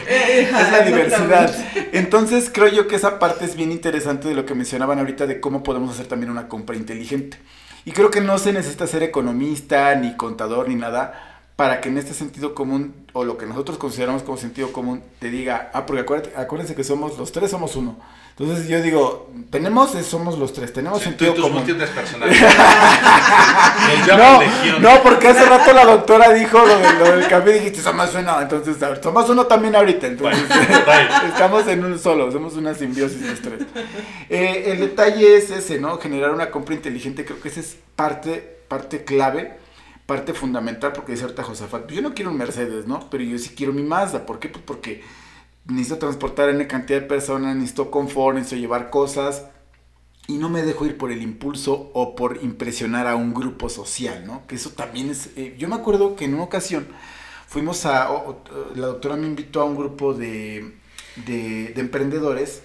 es 0.07 0.71
la 0.71 0.81
diversidad. 0.81 1.55
Entonces 1.93 2.51
creo 2.53 2.67
yo 2.67 2.87
que 2.87 2.97
esa 2.97 3.17
parte 3.17 3.45
es 3.45 3.55
bien 3.55 3.71
interesante 3.71 4.27
de 4.27 4.35
lo 4.35 4.45
que 4.45 4.55
mencionaban 4.55 4.99
ahorita 4.99 5.25
de 5.25 5.39
cómo 5.39 5.63
podemos 5.63 5.91
hacer 5.91 6.07
también 6.07 6.31
una 6.31 6.49
compra 6.49 6.75
inteligente. 6.75 7.37
Y 7.85 7.93
creo 7.93 8.11
que 8.11 8.19
no 8.19 8.37
se 8.39 8.51
necesita 8.51 8.87
ser 8.87 9.03
economista, 9.03 9.95
ni 9.95 10.17
contador, 10.17 10.67
ni 10.67 10.75
nada 10.75 11.28
para 11.59 11.81
que 11.81 11.89
en 11.89 11.97
este 11.97 12.13
sentido 12.13 12.55
común, 12.55 13.05
o 13.11 13.25
lo 13.25 13.37
que 13.37 13.45
nosotros 13.45 13.77
consideramos 13.77 14.23
como 14.23 14.37
sentido 14.37 14.71
común, 14.71 15.03
te 15.19 15.29
diga, 15.29 15.71
ah, 15.73 15.85
porque 15.85 16.05
acuérdense, 16.37 16.73
que 16.73 16.85
somos, 16.85 17.17
los 17.17 17.33
tres 17.33 17.51
somos 17.51 17.75
uno. 17.75 17.97
Entonces 18.37 18.69
yo 18.69 18.81
digo, 18.81 19.29
tenemos, 19.49 19.91
somos 20.05 20.39
los 20.39 20.53
tres, 20.53 20.71
tenemos 20.71 21.01
sentido 21.01 21.33
tú, 21.33 21.41
común. 21.41 21.65
no, 24.07 24.79
no, 24.79 25.03
porque 25.03 25.27
hace 25.27 25.43
rato 25.43 25.73
la 25.73 25.83
doctora 25.83 26.31
dijo 26.31 26.65
lo, 26.65 26.79
de, 26.79 26.93
lo 26.93 27.17
del 27.17 27.27
cambio 27.27 27.53
y 27.53 27.59
dijiste, 27.59 27.81
somos 27.81 28.15
uno, 28.15 28.41
entonces, 28.41 28.77
somos 29.03 29.29
uno 29.29 29.45
también 29.45 29.75
ahorita, 29.75 30.07
entonces 30.07 30.41
estamos 31.27 31.67
en 31.67 31.83
un 31.83 31.99
solo, 31.99 32.31
somos 32.31 32.53
una 32.53 32.73
simbiosis 32.73 33.19
los 33.19 33.41
tres. 33.41 33.63
Eh, 34.29 34.63
el 34.67 34.79
detalle 34.79 35.35
es 35.35 35.51
ese, 35.51 35.77
¿no? 35.77 35.97
Generar 35.97 36.31
una 36.31 36.51
compra 36.51 36.73
inteligente, 36.73 37.25
creo 37.25 37.41
que 37.41 37.49
esa 37.49 37.59
es 37.59 37.75
parte, 37.97 38.61
parte 38.69 39.03
clave 39.03 39.67
parte 40.09 40.33
fundamental, 40.33 40.93
porque 40.93 41.13
dice 41.13 41.23
ahorita 41.25 41.43
Josafat, 41.43 41.91
yo 41.91 42.01
no 42.03 42.13
quiero 42.15 42.31
un 42.31 42.37
Mercedes, 42.37 42.87
¿no? 42.87 43.09
Pero 43.11 43.23
yo 43.25 43.37
sí 43.39 43.51
quiero 43.55 43.73
mi 43.73 43.83
Mazda. 43.83 44.25
¿Por 44.27 44.39
qué? 44.39 44.49
Pues 44.49 44.63
porque 44.65 45.03
necesito 45.67 45.99
transportar 45.99 46.49
en 46.49 46.65
cantidad 46.67 47.01
de 47.01 47.07
personas, 47.07 47.55
necesito 47.55 47.91
confort, 47.91 48.35
necesito 48.37 48.61
llevar 48.61 48.89
cosas. 48.91 49.45
y 50.27 50.37
no 50.37 50.49
me 50.49 50.61
dejo 50.63 50.85
ir 50.85 50.97
por 50.97 51.11
el 51.11 51.21
impulso 51.23 51.91
o 51.93 52.15
por 52.15 52.39
impresionar 52.43 53.07
a 53.07 53.15
un 53.15 53.33
grupo 53.33 53.69
social, 53.69 54.25
¿no? 54.27 54.45
Que 54.47 54.55
eso 54.55 54.71
también 54.71 55.09
es... 55.09 55.29
eh, 55.37 55.55
yo 55.57 55.67
me 55.69 55.75
acuerdo 55.75 56.15
que 56.15 56.25
en 56.25 56.35
una 56.35 56.43
ocasión 56.43 56.87
fuimos 57.47 57.85
a... 57.85 58.09
la 58.75 58.87
doctora 58.87 59.15
me 59.17 59.27
invitó 59.27 59.61
a 59.61 59.65
un 59.65 59.75
grupo 59.75 60.13
de, 60.13 60.75
de, 61.25 61.69
de 61.73 61.81
emprendedores 61.81 62.61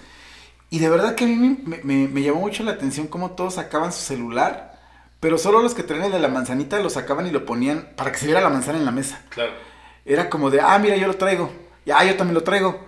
y 0.71 0.79
de 0.81 0.89
verdad 0.91 1.15
que 1.15 1.25
a 1.25 1.29
mí 1.29 1.37
me, 1.37 1.81
me- 1.85 2.09
me 2.09 2.23
llamó 2.23 2.41
mucho 2.41 2.65
la 2.65 2.73
atención 2.73 3.07
cómo 3.09 3.33
todos 3.33 3.55
sacaban 3.55 3.93
su 3.93 4.01
celular, 4.03 4.74
pero 5.25 5.39
solo 5.39 5.63
los 5.63 5.73
que 5.73 5.83
traían 5.83 6.05
el 6.05 6.13
de 6.13 6.19
la 6.19 6.29
manzanita 6.29 6.79
lo 6.81 6.91
sacaban 6.91 7.27
y 7.27 7.31
lo 7.31 7.47
ponían 7.47 7.89
para 7.97 8.13
que 8.13 8.19
se 8.19 8.27
viera 8.27 8.43
la 8.43 8.51
manzana 8.51 8.77
en 8.77 8.85
la 8.85 8.91
mesa. 8.91 9.23
Claro. 9.31 9.53
Era 10.05 10.29
como 10.29 10.51
de, 10.51 10.61
ah, 10.61 10.79
mira, 10.79 10.97
yo 10.97 11.07
lo 11.07 11.15
traigo. 11.17 11.51
Y, 11.87 11.93
ah, 11.93 12.05
yo 12.05 12.15
también 12.17 12.35
lo 12.35 12.43
traigo. 12.43 12.79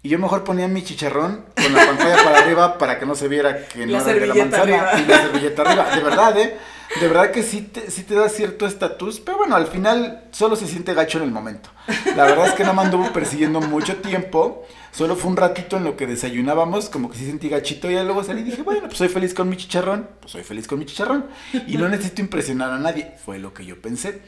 Y 0.00 0.08
yo 0.08 0.16
mejor 0.20 0.44
ponía 0.44 0.68
mi 0.68 0.84
chicharrón 0.84 1.44
con 1.60 1.74
la 1.74 1.84
pantalla 1.86 2.22
para 2.22 2.38
arriba 2.38 2.78
para 2.78 3.00
que 3.00 3.06
no 3.06 3.16
se 3.16 3.26
viera 3.26 3.66
que 3.66 3.86
no 3.86 3.98
La 3.98 4.04
era 4.08 4.20
de 4.20 4.26
la 4.28 4.34
manzana. 4.36 4.62
arriba. 4.62 5.00
Y 5.00 5.04
la 5.04 5.20
servilleta 5.20 5.62
arriba. 5.62 5.96
De 5.96 6.00
verdad, 6.00 6.38
¿eh? 6.38 6.56
De 6.98 7.06
verdad 7.06 7.30
que 7.30 7.44
sí 7.44 7.62
te, 7.62 7.90
sí 7.90 8.02
te 8.02 8.14
da 8.14 8.28
cierto 8.28 8.66
estatus. 8.66 9.20
Pero 9.20 9.38
bueno, 9.38 9.54
al 9.54 9.68
final 9.68 10.24
solo 10.32 10.56
se 10.56 10.66
siente 10.66 10.92
gacho 10.92 11.18
en 11.18 11.24
el 11.24 11.30
momento. 11.30 11.70
La 12.16 12.24
verdad 12.24 12.48
es 12.48 12.54
que 12.54 12.64
no 12.64 12.74
me 12.74 12.82
anduvo 12.82 13.12
persiguiendo 13.12 13.60
mucho 13.60 13.96
tiempo. 13.96 14.66
Solo 14.90 15.14
fue 15.14 15.30
un 15.30 15.36
ratito 15.36 15.76
en 15.76 15.84
lo 15.84 15.96
que 15.96 16.08
desayunábamos, 16.08 16.88
como 16.88 17.10
que 17.10 17.16
sí 17.18 17.26
sentí 17.26 17.48
gachito. 17.48 17.88
Y 17.88 17.94
luego 17.94 18.24
salí 18.24 18.40
y 18.40 18.44
dije, 18.44 18.62
bueno, 18.62 18.82
pues 18.86 18.98
soy 18.98 19.08
feliz 19.08 19.34
con 19.34 19.48
mi 19.48 19.56
chicharrón. 19.56 20.08
Pues 20.20 20.32
soy 20.32 20.42
feliz 20.42 20.66
con 20.66 20.80
mi 20.80 20.86
chicharrón. 20.86 21.26
Y 21.68 21.76
no 21.76 21.88
necesito 21.88 22.22
impresionar 22.22 22.72
a 22.72 22.78
nadie. 22.78 23.14
Fue 23.24 23.38
lo 23.38 23.54
que 23.54 23.64
yo 23.64 23.80
pensé. 23.80 24.22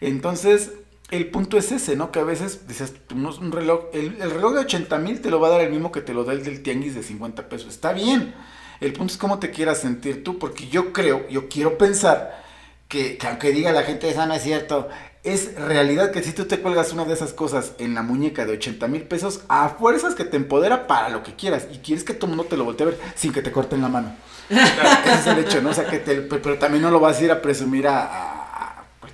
Entonces, 0.00 0.72
el 1.10 1.30
punto 1.30 1.58
es 1.58 1.72
ese, 1.72 1.96
¿no? 1.96 2.12
Que 2.12 2.20
a 2.20 2.24
veces 2.24 2.68
dices, 2.68 2.94
un 3.12 3.52
reloj, 3.52 3.86
el, 3.92 4.22
el 4.22 4.30
reloj 4.30 4.54
de 4.54 4.60
80 4.60 4.98
mil 4.98 5.20
te 5.20 5.30
lo 5.30 5.40
va 5.40 5.48
a 5.48 5.50
dar 5.52 5.60
el 5.62 5.70
mismo 5.70 5.90
que 5.90 6.00
te 6.00 6.14
lo 6.14 6.24
da 6.24 6.32
el 6.32 6.44
del 6.44 6.62
tianguis 6.62 6.94
de 6.94 7.02
50 7.02 7.48
pesos. 7.48 7.74
Está 7.74 7.92
bien. 7.92 8.34
El 8.80 8.92
punto 8.92 9.12
es 9.12 9.18
cómo 9.18 9.38
te 9.38 9.50
quieras 9.50 9.78
sentir 9.78 10.24
tú, 10.24 10.38
porque 10.38 10.68
yo 10.68 10.92
creo, 10.92 11.28
yo 11.28 11.48
quiero 11.48 11.78
pensar 11.78 12.42
que, 12.88 13.16
que 13.16 13.26
aunque 13.26 13.52
diga 13.52 13.72
la 13.72 13.82
gente 13.82 14.08
eso 14.08 14.26
no 14.26 14.34
es 14.34 14.42
cierto, 14.42 14.88
es 15.24 15.54
realidad 15.54 16.10
que 16.10 16.22
si 16.22 16.32
tú 16.32 16.44
te 16.44 16.60
cuelgas 16.60 16.92
una 16.92 17.06
de 17.06 17.14
esas 17.14 17.32
cosas 17.32 17.72
en 17.78 17.94
la 17.94 18.02
muñeca 18.02 18.44
de 18.44 18.52
80 18.52 18.86
mil 18.88 19.02
pesos, 19.02 19.40
a 19.48 19.70
fuerzas 19.70 20.14
que 20.14 20.24
te 20.24 20.36
empodera 20.36 20.86
para 20.86 21.08
lo 21.08 21.22
que 21.22 21.34
quieras 21.34 21.66
y 21.72 21.78
quieres 21.78 22.04
que 22.04 22.12
todo 22.12 22.26
el 22.30 22.36
mundo 22.36 22.48
te 22.48 22.58
lo 22.58 22.64
voltee 22.64 22.86
a 22.86 22.90
ver 22.90 23.00
sin 23.14 23.32
que 23.32 23.40
te 23.40 23.50
corten 23.50 23.80
la 23.80 23.88
mano. 23.88 24.14
Ese 24.50 25.14
es 25.14 25.26
el 25.26 25.38
hecho, 25.38 25.62
¿no? 25.62 25.70
O 25.70 25.74
sea, 25.74 25.86
que 25.86 25.98
te, 25.98 26.16
pero 26.16 26.58
también 26.58 26.82
no 26.82 26.90
lo 26.90 27.00
vas 27.00 27.18
a 27.18 27.24
ir 27.24 27.32
a 27.32 27.40
presumir 27.40 27.88
a 27.88 28.43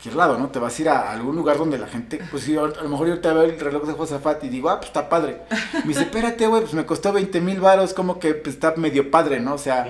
cualquier 0.00 0.16
lado, 0.16 0.38
¿no? 0.38 0.48
Te 0.48 0.58
vas 0.58 0.78
a 0.78 0.82
ir 0.82 0.88
a 0.88 1.12
algún 1.12 1.36
lugar 1.36 1.58
donde 1.58 1.76
la 1.76 1.86
gente, 1.86 2.20
pues 2.30 2.44
sí, 2.44 2.56
a 2.56 2.62
lo 2.62 2.88
mejor 2.88 3.06
yo 3.08 3.20
te 3.20 3.30
veo 3.30 3.42
el 3.42 3.60
reloj 3.60 3.86
de 3.86 3.92
Josafat 3.92 4.42
y 4.44 4.48
digo, 4.48 4.70
ah, 4.70 4.78
pues 4.78 4.88
está 4.88 5.10
padre. 5.10 5.42
Me 5.74 5.88
dice, 5.88 6.02
espérate, 6.02 6.46
güey, 6.46 6.62
pues 6.62 6.72
me 6.72 6.86
costó 6.86 7.12
20 7.12 7.38
mil 7.42 7.60
varos, 7.60 7.92
como 7.92 8.18
que 8.18 8.32
pues, 8.34 8.54
está 8.54 8.74
medio 8.76 9.10
padre, 9.10 9.40
¿no? 9.40 9.54
O 9.54 9.58
sea, 9.58 9.86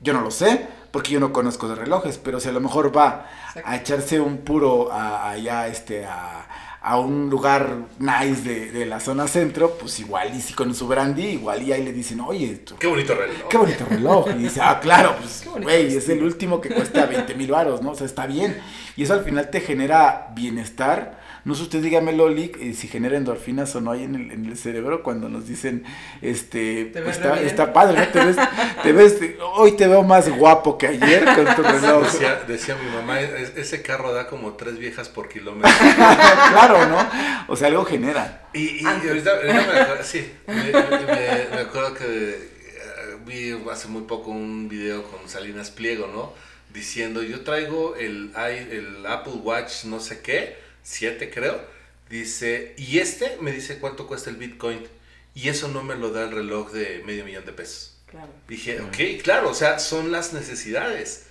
yo 0.00 0.12
no 0.12 0.20
lo 0.20 0.30
sé, 0.30 0.68
porque 0.92 1.10
yo 1.10 1.18
no 1.18 1.32
conozco 1.32 1.68
de 1.68 1.74
relojes, 1.74 2.18
pero 2.18 2.38
si 2.38 2.48
a 2.48 2.52
lo 2.52 2.60
mejor 2.60 2.96
va 2.96 3.26
Exacto. 3.48 3.68
a 3.68 3.76
echarse 3.76 4.20
un 4.20 4.38
puro 4.38 4.92
allá, 4.92 5.66
este, 5.66 6.06
a, 6.06 6.46
a 6.80 6.98
un 6.98 7.28
lugar 7.28 7.76
nice 7.98 8.42
de, 8.42 8.70
de 8.70 8.86
la 8.86 9.00
zona 9.00 9.26
centro, 9.26 9.76
pues 9.78 9.98
igual, 10.00 10.34
y 10.34 10.40
si 10.40 10.54
con 10.54 10.74
su 10.74 10.86
brandy, 10.86 11.24
igual 11.30 11.62
y 11.62 11.72
ahí 11.72 11.82
le 11.82 11.92
dicen, 11.92 12.20
oye, 12.20 12.56
tú, 12.64 12.76
Qué 12.78 12.86
bonito 12.86 13.14
reloj. 13.14 13.48
qué 13.48 13.56
bonito 13.56 13.84
reloj. 13.84 14.28
Y 14.30 14.42
dice, 14.44 14.60
ah, 14.62 14.78
claro, 14.80 15.16
pues, 15.18 15.44
güey, 15.60 15.96
es 15.96 16.08
el 16.08 16.22
último 16.22 16.60
que 16.60 16.68
cuesta 16.70 17.06
20 17.06 17.34
mil 17.34 17.50
varos, 17.50 17.82
¿no? 17.82 17.90
O 17.90 17.94
sea, 17.94 18.06
está 18.06 18.26
bien. 18.26 18.60
Y 18.96 19.02
eso 19.02 19.14
al 19.14 19.24
final 19.24 19.50
te 19.50 19.60
genera 19.60 20.28
bienestar. 20.34 21.18
No 21.44 21.54
sé 21.54 21.62
usted, 21.62 21.80
dígame, 21.80 22.12
Loli, 22.12 22.52
eh, 22.60 22.74
si 22.74 22.88
genera 22.88 23.16
endorfinas 23.16 23.74
o 23.76 23.80
no 23.80 23.90
hay 23.92 24.04
en 24.04 24.14
el, 24.16 24.30
en 24.32 24.44
el 24.46 24.56
cerebro 24.56 25.02
cuando 25.02 25.28
nos 25.28 25.46
dicen, 25.48 25.84
este, 26.20 26.86
Te 26.86 27.02
pues, 27.02 27.16
está, 27.16 27.40
está 27.40 27.72
padre, 27.72 28.00
¿no? 28.00 28.08
Te 28.08 28.24
ves, 28.24 28.36
te 28.82 28.92
ves, 28.92 29.16
hoy 29.54 29.72
te 29.72 29.86
veo 29.88 30.02
más 30.02 30.28
guapo 30.28 30.76
que 30.76 30.88
ayer 30.88 31.24
con 31.24 31.46
tu 31.54 31.62
reloj. 31.62 32.04
Decía, 32.04 32.42
decía 32.46 32.76
mi 32.76 32.90
mamá, 32.90 33.20
"Es- 33.20 33.56
ese 33.56 33.82
carro 33.82 34.12
da 34.12 34.26
como 34.26 34.54
tres 34.54 34.78
viejas 34.78 35.08
por 35.08 35.28
kilómetro. 35.28 35.70
claro, 36.50 36.86
¿no? 36.88 37.08
O 37.48 37.56
sea, 37.56 37.68
algo 37.68 37.84
genera. 37.84 38.48
Y, 38.52 38.82
y 38.82 38.86
ahorita, 38.86 39.30
ahorita 39.30 39.54
me 39.54 39.80
acuerdo, 39.80 40.02
sí, 40.02 40.30
me, 40.46 40.54
me- 40.54 41.54
me 41.54 41.60
acuerdo 41.60 41.94
que 41.94 42.04
eh, 42.04 43.16
vi 43.26 43.54
hace 43.70 43.88
muy 43.88 44.02
poco 44.02 44.30
un 44.30 44.68
video 44.68 45.02
con 45.04 45.28
Salinas 45.28 45.70
Pliego, 45.70 46.08
¿no? 46.08 46.32
Diciendo, 46.72 47.22
yo 47.22 47.40
traigo 47.44 47.96
el, 47.96 48.32
el 48.36 49.06
Apple 49.06 49.34
Watch 49.42 49.84
no 49.84 50.00
sé 50.00 50.20
qué, 50.20 50.56
7 50.82 51.30
creo, 51.30 51.60
dice, 52.08 52.74
y 52.76 52.98
este 52.98 53.36
me 53.40 53.52
dice 53.52 53.78
cuánto 53.78 54.06
cuesta 54.06 54.30
el 54.30 54.36
Bitcoin, 54.36 54.86
y 55.34 55.48
eso 55.48 55.68
no 55.68 55.82
me 55.82 55.94
lo 55.94 56.10
da 56.10 56.24
el 56.24 56.32
reloj 56.32 56.72
de 56.72 57.02
medio 57.04 57.24
millón 57.24 57.44
de 57.44 57.52
pesos. 57.52 57.96
Claro. 58.06 58.28
Dije, 58.48 58.80
ok, 58.80 59.22
claro, 59.22 59.50
o 59.50 59.54
sea, 59.54 59.78
son 59.78 60.10
las 60.10 60.32
necesidades. 60.32 61.26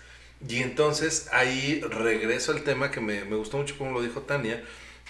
Y 0.48 0.62
entonces 0.62 1.28
ahí 1.32 1.82
regreso 1.82 2.52
al 2.52 2.64
tema 2.64 2.92
que 2.92 3.02
me, 3.02 3.26
me 3.26 3.36
gustó 3.36 3.58
mucho 3.58 3.78
como 3.78 3.92
lo 3.92 4.02
dijo 4.02 4.22
Tania, 4.22 4.64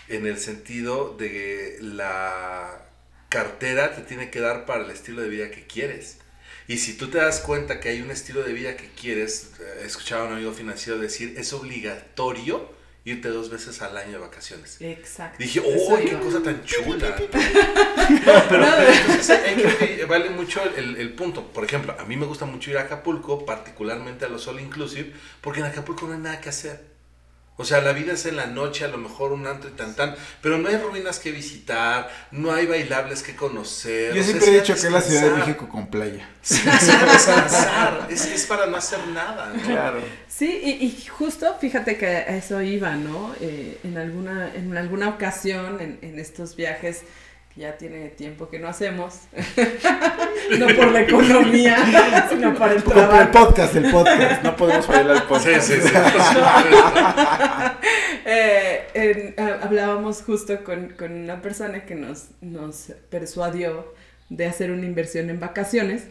en 0.07 0.25
el 0.25 0.38
sentido 0.39 1.15
de 1.17 1.77
la 1.81 2.88
cartera 3.29 3.93
te 3.93 4.01
tiene 4.01 4.29
que 4.29 4.39
dar 4.39 4.65
para 4.65 4.85
el 4.85 4.91
estilo 4.91 5.21
de 5.21 5.29
vida 5.29 5.51
que 5.51 5.67
quieres. 5.67 6.19
Y 6.67 6.77
si 6.77 6.93
tú 6.97 7.09
te 7.09 7.17
das 7.17 7.39
cuenta 7.39 7.79
que 7.79 7.89
hay 7.89 8.01
un 8.01 8.11
estilo 8.11 8.43
de 8.43 8.53
vida 8.53 8.75
que 8.75 8.89
quieres, 8.89 9.51
eh, 9.59 9.83
escuchaba 9.85 10.23
a 10.23 10.27
un 10.27 10.33
amigo 10.33 10.53
financiero 10.53 10.99
decir, 10.99 11.35
es 11.38 11.53
obligatorio 11.53 12.69
irte 13.08 13.30
dos 13.30 13.49
veces 13.49 13.82
al 13.82 13.95
año 13.95 14.14
de 14.14 14.18
vacaciones. 14.18 14.78
Exacto. 14.82 15.38
Dije, 15.39 15.62
¡oh, 15.62 15.97
qué 15.97 16.18
cosa 16.20 16.41
tan 16.43 16.64
chula! 16.64 17.16
No, 18.08 18.34
pero, 18.49 18.66
pero 18.80 18.93
entonces 18.93 19.39
creo 19.55 19.78
que 19.78 20.05
vale 20.05 20.30
mucho 20.30 20.62
el, 20.76 20.95
el 20.95 21.14
punto. 21.14 21.51
Por 21.51 21.66
ejemplo, 21.66 21.95
a 21.99 22.05
mí 22.05 22.16
me 22.16 22.26
gusta 22.26 22.45
mucho 22.45 22.72
ir 22.72 22.78
a 22.78 22.84
Acapulco, 22.84 23.45
particularmente 23.45 24.26
a 24.26 24.30
los 24.30 24.47
All 24.47 24.62
Inclusive, 24.62 25.12
porque 25.41 25.60
en 25.60 25.66
Acapulco 25.66 26.08
no 26.08 26.14
hay 26.14 26.20
nada 26.20 26.39
que 26.39 26.49
hacer. 26.49 26.97
O 27.60 27.66
sea, 27.66 27.82
la 27.82 27.91
vida 27.91 28.14
es 28.14 28.26
en 28.28 28.36
la 28.36 28.45
noche, 28.45 28.86
a 28.86 28.88
lo 28.88 28.99
mejor 28.99 29.32
un 29.32 29.47
antro 29.47 29.70
y 29.70 29.74
tan 29.74 29.95
tan, 29.95 30.16
pero 30.41 30.60
no 30.60 30.70
hay 30.70 30.78
ruinas 30.78 31.18
que 31.18 31.32
visitar, 31.32 32.08
no 32.32 32.53
hay 32.53 32.68
bailables 32.68 33.24
que 33.24 33.36
conocer. 33.36 34.14
Yo 34.14 34.22
o 34.22 34.24
sea, 34.24 34.34
siempre 34.34 34.49
he 34.49 34.60
dicho 34.62 34.74
que 34.74 34.80
es 34.80 34.91
la 34.91 35.01
Ciudad 35.01 35.22
de 35.22 35.28
descansar. 35.30 35.47
México 35.47 35.70
con 35.70 35.88
playa. 35.88 36.30
Sí, 36.41 36.62
es 36.68 36.88
ir 36.88 36.95
a 36.95 37.12
descansar, 37.14 38.08
es, 38.12 38.26
es 38.26 38.45
para 38.45 38.68
no 38.68 38.78
hacer 38.78 38.99
nada. 39.08 39.51
¿no? 39.53 39.62
Claro. 39.64 40.01
Sí, 40.28 40.62
y, 40.64 40.86
y 40.86 41.08
justo 41.08 41.58
fíjate 41.60 41.97
que 41.97 42.05
a 42.05 42.38
eso 42.38 42.62
iba, 42.62 42.95
¿no? 42.95 43.34
Eh, 43.41 43.80
en, 43.84 43.97
alguna, 43.97 44.53
en 44.53 44.78
alguna 44.78 45.10
ocasión, 45.10 45.82
en, 45.82 45.97
en 46.03 46.20
estos 46.20 46.55
viajes 46.55 47.01
ya 47.58 47.76
tiene 47.78 48.10
tiempo 48.10 48.47
que 48.49 48.60
no 48.60 48.68
hacemos, 48.68 49.22
no 50.60 50.68
por 50.76 50.91
la 50.91 51.01
economía, 51.01 52.28
sino 52.30 52.53
para 52.55 52.74
el 52.76 52.84
Como 52.84 52.99
el 53.01 53.08
trabajo. 53.08 53.32
podcast, 53.32 53.76
el 53.76 53.91
podcast. 53.91 54.43
No 54.43 54.55
podemos 54.55 54.86
fallar 54.86 55.10
al 55.12 55.18
Sí, 55.18 55.24
podcast. 55.28 55.68
sí, 55.68 55.74
sí. 55.82 55.89
Eh, 58.30 58.88
en- 58.93 59.36
ah, 59.38 59.60
hablábamos 59.64 60.22
justo 60.22 60.64
con, 60.66 60.89
con 60.97 61.14
una 61.14 61.41
persona 61.41 61.86
que 61.86 61.95
nos, 61.95 62.26
nos 62.41 62.91
persuadió 63.10 63.93
de 64.30 64.45
hacer 64.45 64.72
una 64.72 64.86
inversión 64.86 65.30
en 65.30 65.39
vacaciones 65.39 66.03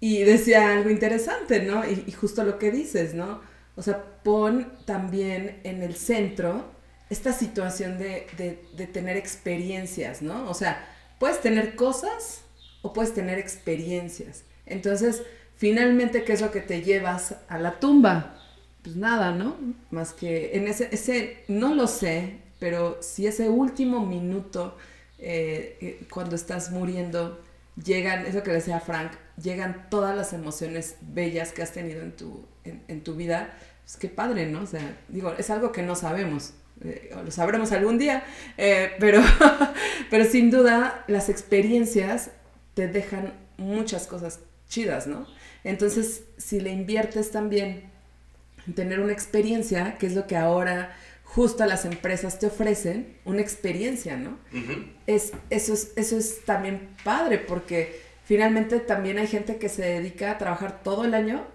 y 0.00 0.22
decía 0.22 0.72
algo 0.72 0.88
interesante, 0.88 1.60
¿no? 1.60 1.84
Y, 1.84 2.04
y 2.06 2.12
justo 2.12 2.42
lo 2.44 2.58
que 2.58 2.70
dices, 2.70 3.12
¿no? 3.12 3.40
O 3.76 3.82
sea, 3.82 4.02
pon 4.22 4.72
también 4.86 5.60
en 5.64 5.82
el 5.82 5.94
centro 5.94 6.71
esta 7.12 7.34
situación 7.34 7.98
de, 7.98 8.26
de, 8.74 8.86
tener 8.86 9.18
experiencias, 9.18 10.22
¿no? 10.22 10.48
O 10.48 10.54
sea, 10.54 10.88
puedes 11.18 11.42
tener 11.42 11.76
cosas 11.76 12.40
o 12.80 12.94
puedes 12.94 13.12
tener 13.12 13.38
experiencias. 13.38 14.44
Entonces, 14.64 15.22
finalmente, 15.56 16.24
¿qué 16.24 16.32
es 16.32 16.40
lo 16.40 16.50
que 16.50 16.62
te 16.62 16.80
llevas 16.80 17.36
a 17.48 17.58
la 17.58 17.78
tumba? 17.78 18.38
Pues 18.82 18.96
nada, 18.96 19.32
¿no? 19.32 19.58
Más 19.90 20.14
que 20.14 20.56
en 20.56 20.66
ese, 20.66 20.88
ese 20.90 21.44
no 21.48 21.74
lo 21.74 21.86
sé, 21.86 22.38
pero 22.58 22.96
si 23.02 23.26
ese 23.26 23.50
último 23.50 24.06
minuto, 24.06 24.78
eh, 25.18 25.76
eh, 25.82 26.06
cuando 26.10 26.34
estás 26.34 26.70
muriendo, 26.70 27.42
llegan, 27.84 28.24
eso 28.24 28.42
que 28.42 28.52
decía 28.52 28.80
Frank, 28.80 29.12
llegan 29.40 29.86
todas 29.90 30.16
las 30.16 30.32
emociones 30.32 30.96
bellas 31.02 31.52
que 31.52 31.62
has 31.62 31.72
tenido 31.72 32.00
en 32.00 32.12
tu, 32.12 32.46
en 32.64 33.04
tu 33.04 33.14
vida, 33.16 33.52
pues 33.84 33.96
qué 33.96 34.08
padre, 34.08 34.46
¿no? 34.46 34.62
O 34.62 34.66
sea, 34.66 34.96
digo, 35.08 35.34
es 35.36 35.50
algo 35.50 35.72
que 35.72 35.82
no 35.82 35.94
sabemos, 35.94 36.54
eh, 36.84 37.14
lo 37.24 37.30
sabremos 37.30 37.72
algún 37.72 37.98
día, 37.98 38.24
eh, 38.56 38.92
pero, 38.98 39.22
pero 40.10 40.24
sin 40.24 40.50
duda 40.50 41.04
las 41.06 41.28
experiencias 41.28 42.30
te 42.74 42.88
dejan 42.88 43.32
muchas 43.56 44.06
cosas 44.06 44.40
chidas, 44.68 45.06
¿no? 45.06 45.26
Entonces, 45.64 46.24
si 46.38 46.60
le 46.60 46.70
inviertes 46.70 47.30
también 47.30 47.84
en 48.66 48.74
tener 48.74 49.00
una 49.00 49.12
experiencia, 49.12 49.96
que 49.98 50.06
es 50.06 50.14
lo 50.14 50.26
que 50.26 50.36
ahora 50.36 50.96
justo 51.24 51.64
las 51.64 51.84
empresas 51.84 52.38
te 52.38 52.46
ofrecen, 52.46 53.16
una 53.24 53.40
experiencia, 53.40 54.16
¿no? 54.16 54.38
Es, 55.06 55.32
eso, 55.50 55.72
es, 55.72 55.92
eso 55.96 56.18
es 56.18 56.44
también 56.44 56.90
padre 57.04 57.38
porque 57.38 58.00
finalmente 58.24 58.80
también 58.80 59.18
hay 59.18 59.26
gente 59.26 59.56
que 59.56 59.68
se 59.68 59.82
dedica 59.82 60.32
a 60.32 60.38
trabajar 60.38 60.82
todo 60.82 61.04
el 61.04 61.14
año 61.14 61.46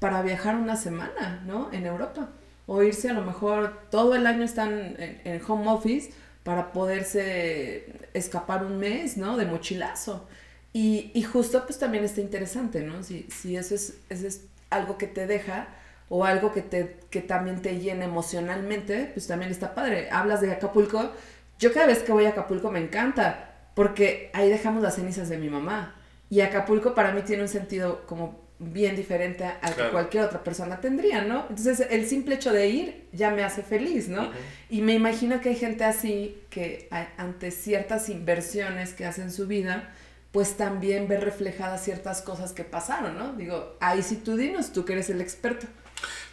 para 0.00 0.22
viajar 0.22 0.56
una 0.56 0.76
semana, 0.76 1.42
¿no? 1.46 1.72
En 1.72 1.86
Europa. 1.86 2.30
O 2.66 2.82
irse 2.82 3.08
a 3.10 3.12
lo 3.12 3.22
mejor 3.22 3.80
todo 3.90 4.14
el 4.14 4.26
año 4.26 4.44
están 4.44 4.96
en, 4.98 5.20
en 5.24 5.42
home 5.46 5.68
office 5.70 6.10
para 6.42 6.72
poderse 6.72 8.08
escapar 8.14 8.64
un 8.64 8.78
mes, 8.78 9.16
¿no? 9.16 9.36
De 9.36 9.46
mochilazo. 9.46 10.26
Y, 10.72 11.10
y 11.14 11.22
justo 11.22 11.64
pues 11.64 11.78
también 11.78 12.04
está 12.04 12.20
interesante, 12.20 12.82
¿no? 12.82 13.02
Si, 13.02 13.26
si 13.30 13.56
eso, 13.56 13.74
es, 13.74 13.98
eso 14.10 14.26
es 14.26 14.42
algo 14.70 14.98
que 14.98 15.06
te 15.06 15.26
deja 15.26 15.68
o 16.08 16.24
algo 16.24 16.52
que, 16.52 16.62
te, 16.62 16.98
que 17.10 17.20
también 17.20 17.62
te 17.62 17.78
llena 17.80 18.04
emocionalmente, 18.04 19.10
pues 19.12 19.26
también 19.26 19.50
está 19.50 19.74
padre. 19.74 20.08
Hablas 20.10 20.40
de 20.40 20.52
Acapulco, 20.52 21.12
yo 21.58 21.72
cada 21.72 21.86
vez 21.86 22.00
que 22.00 22.12
voy 22.12 22.26
a 22.26 22.30
Acapulco 22.30 22.70
me 22.70 22.80
encanta, 22.80 23.54
porque 23.74 24.30
ahí 24.34 24.48
dejamos 24.48 24.82
las 24.82 24.96
cenizas 24.96 25.28
de 25.28 25.38
mi 25.38 25.48
mamá. 25.48 25.96
Y 26.30 26.40
Acapulco 26.42 26.94
para 26.94 27.12
mí 27.12 27.22
tiene 27.22 27.42
un 27.42 27.48
sentido 27.48 28.06
como 28.06 28.45
bien 28.58 28.96
diferente 28.96 29.44
al 29.44 29.70
que 29.70 29.74
Claro. 29.76 29.92
cualquier 29.92 30.24
otra 30.24 30.42
persona 30.42 30.80
tendría, 30.80 31.22
¿no? 31.22 31.46
Entonces 31.50 31.86
el 31.90 32.06
simple 32.08 32.36
hecho 32.36 32.52
de 32.52 32.68
ir 32.68 33.04
ya 33.12 33.30
me 33.30 33.44
hace 33.44 33.62
feliz, 33.62 34.08
¿no? 34.08 34.30
Y 34.70 34.80
me 34.80 34.94
imagino 34.94 35.40
que 35.40 35.50
hay 35.50 35.56
gente 35.56 35.84
así 35.84 36.38
que 36.48 36.88
a- 36.90 37.08
ante 37.18 37.50
ciertas 37.50 38.08
inversiones 38.08 38.94
que 38.94 39.04
hace 39.04 39.22
en 39.22 39.30
su 39.32 39.46
vida, 39.46 39.92
pues 40.32 40.56
también 40.56 41.06
ve 41.08 41.18
reflejadas 41.18 41.84
ciertas 41.84 42.22
cosas 42.22 42.52
que 42.52 42.64
pasaron, 42.64 43.16
¿no? 43.18 43.32
Digo, 43.34 43.76
ahí 43.80 44.02
sí 44.02 44.16
tú 44.16 44.36
dinos, 44.36 44.72
tú 44.72 44.84
que 44.84 44.94
eres 44.94 45.10
el 45.10 45.20
experto. 45.20 45.66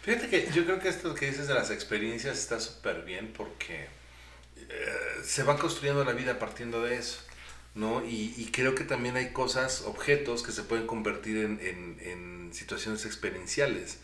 Fíjate 0.02 0.28
que 0.28 0.48
yo 0.52 0.64
creo 0.64 0.78
que 0.78 0.88
esto 0.88 1.14
que 1.14 1.26
dices 1.26 1.48
de 1.48 1.54
las 1.54 1.70
experiencias 1.70 2.38
está 2.38 2.60
súper 2.60 3.02
bien 3.02 3.32
porque 3.34 3.86
eh, 4.56 4.86
se 5.24 5.42
va 5.42 5.56
construyendo 5.58 6.04
la 6.04 6.12
vida 6.12 6.38
partiendo 6.38 6.82
de 6.82 6.96
eso, 6.96 7.20
¿no? 7.74 8.04
Y, 8.04 8.34
y 8.36 8.50
creo 8.52 8.74
que 8.74 8.84
también 8.84 9.16
hay 9.16 9.32
cosas, 9.32 9.82
objetos 9.82 10.42
que 10.42 10.52
se 10.52 10.62
pueden 10.62 10.86
convertir 10.86 11.38
en, 11.38 11.58
en- 11.60 11.98
en 12.00 12.54
situaciones 12.54 13.04
experienciales. 13.06 13.98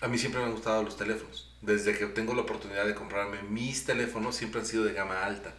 A 0.00 0.08
mí 0.08 0.18
siempre 0.18 0.40
me 0.40 0.46
han 0.46 0.52
gustado 0.52 0.82
los 0.82 0.96
teléfonos. 0.96 1.50
Desde 1.62 1.96
que 1.96 2.06
tengo 2.06 2.34
la 2.34 2.42
oportunidad 2.42 2.86
de 2.86 2.94
comprarme 2.94 3.42
mis 3.42 3.84
teléfonos, 3.84 4.36
siempre 4.36 4.60
han 4.60 4.66
sido 4.66 4.84
de 4.84 4.92
gama 4.92 5.24
alta, 5.24 5.54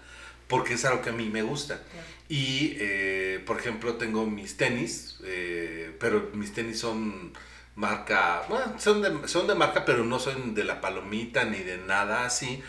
porque 0.48 0.76
es 0.76 0.86
algo 0.86 1.02
que 1.02 1.10
a 1.10 1.14
mí 1.14 1.28
me 1.30 1.42
gusta. 1.42 1.82
Y, 2.30 2.76
eh, 2.80 3.44
por 3.46 3.60
ejemplo, 3.60 3.96
tengo 3.96 4.26
mis 4.26 4.56
tenis, 4.58 5.18
eh, 5.24 5.96
pero 6.00 6.30
mis 6.34 6.54
tenis 6.54 6.80
son 6.80 7.34
marca, 7.76 8.44
bueno, 8.50 8.74
son 8.80 9.02
de, 9.02 9.28
son 9.28 9.48
de 9.48 9.56
marca, 9.56 9.86
pero 9.86 10.04
no 10.04 10.20
son 10.20 10.56
de 10.56 10.64
la 10.64 10.82
palomita 10.82 11.44
ni 11.46 11.60
de 11.60 11.78
nada 11.78 12.26
así, 12.26 12.62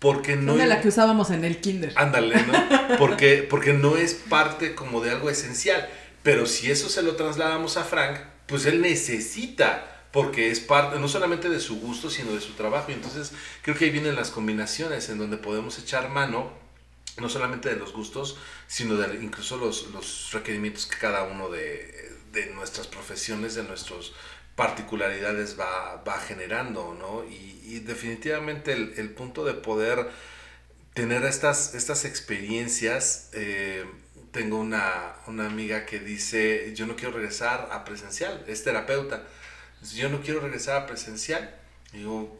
porque 0.00 0.34
no... 0.34 0.54
No 0.54 0.56
de 0.56 0.66
la 0.66 0.80
que 0.80 0.88
usábamos 0.88 1.30
en 1.30 1.44
el 1.44 1.60
kinder. 1.60 1.92
Ándale, 1.94 2.42
¿no? 2.46 2.98
Porque, 2.98 3.46
porque 3.48 3.72
no 3.72 3.96
es 3.96 4.14
parte 4.14 4.74
como 4.74 5.00
de 5.00 5.10
algo 5.10 5.30
esencial. 5.30 5.88
Pero 6.24 6.46
si 6.46 6.70
eso 6.70 6.88
se 6.88 7.02
lo 7.02 7.14
trasladamos 7.14 7.76
a 7.76 7.84
Frank, 7.84 8.18
pues 8.46 8.66
él 8.66 8.80
necesita, 8.82 10.06
porque 10.10 10.50
es 10.50 10.58
parte 10.58 10.98
no 10.98 11.06
solamente 11.06 11.48
de 11.48 11.60
su 11.60 11.78
gusto, 11.78 12.10
sino 12.10 12.32
de 12.32 12.40
su 12.40 12.54
trabajo. 12.54 12.90
Y 12.90 12.94
entonces 12.94 13.32
creo 13.62 13.76
que 13.76 13.84
ahí 13.84 13.90
vienen 13.90 14.16
las 14.16 14.30
combinaciones 14.30 15.08
en 15.08 15.18
donde 15.18 15.36
podemos 15.36 15.78
echar 15.78 16.10
mano, 16.10 16.52
no 17.18 17.28
solamente 17.28 17.68
de 17.68 17.76
los 17.76 17.92
gustos, 17.92 18.38
sino 18.66 18.96
de 18.96 19.22
incluso 19.22 19.56
los, 19.56 19.88
los 19.92 20.30
requerimientos 20.32 20.86
que 20.86 20.98
cada 20.98 21.22
uno 21.22 21.48
de, 21.48 22.10
de 22.32 22.46
nuestras 22.54 22.86
profesiones, 22.86 23.54
de 23.54 23.62
nuestras 23.62 24.12
particularidades 24.56 25.58
va, 25.58 26.02
va 26.06 26.18
generando, 26.20 26.94
¿no? 26.98 27.24
Y, 27.24 27.60
y 27.64 27.80
definitivamente 27.80 28.72
el, 28.72 28.94
el 28.98 29.10
punto 29.10 29.44
de 29.44 29.54
poder 29.54 30.08
tener 30.94 31.24
estas, 31.24 31.74
estas 31.74 32.04
experiencias. 32.04 33.30
eh, 33.32 33.84
tengo 34.32 34.58
una, 34.58 35.14
una 35.26 35.46
amiga 35.46 35.86
que 35.86 35.98
dice, 35.98 36.72
yo 36.76 36.86
no 36.86 36.94
quiero 36.96 37.14
regresar 37.16 37.68
a 37.72 37.84
presencial, 37.84 38.44
es 38.46 38.62
terapeuta. 38.62 39.24
Yo 39.94 40.08
no 40.08 40.20
quiero 40.22 40.40
regresar 40.40 40.76
a 40.82 40.86
presencial. 40.86 41.54
Y 41.92 41.98
digo, 41.98 42.38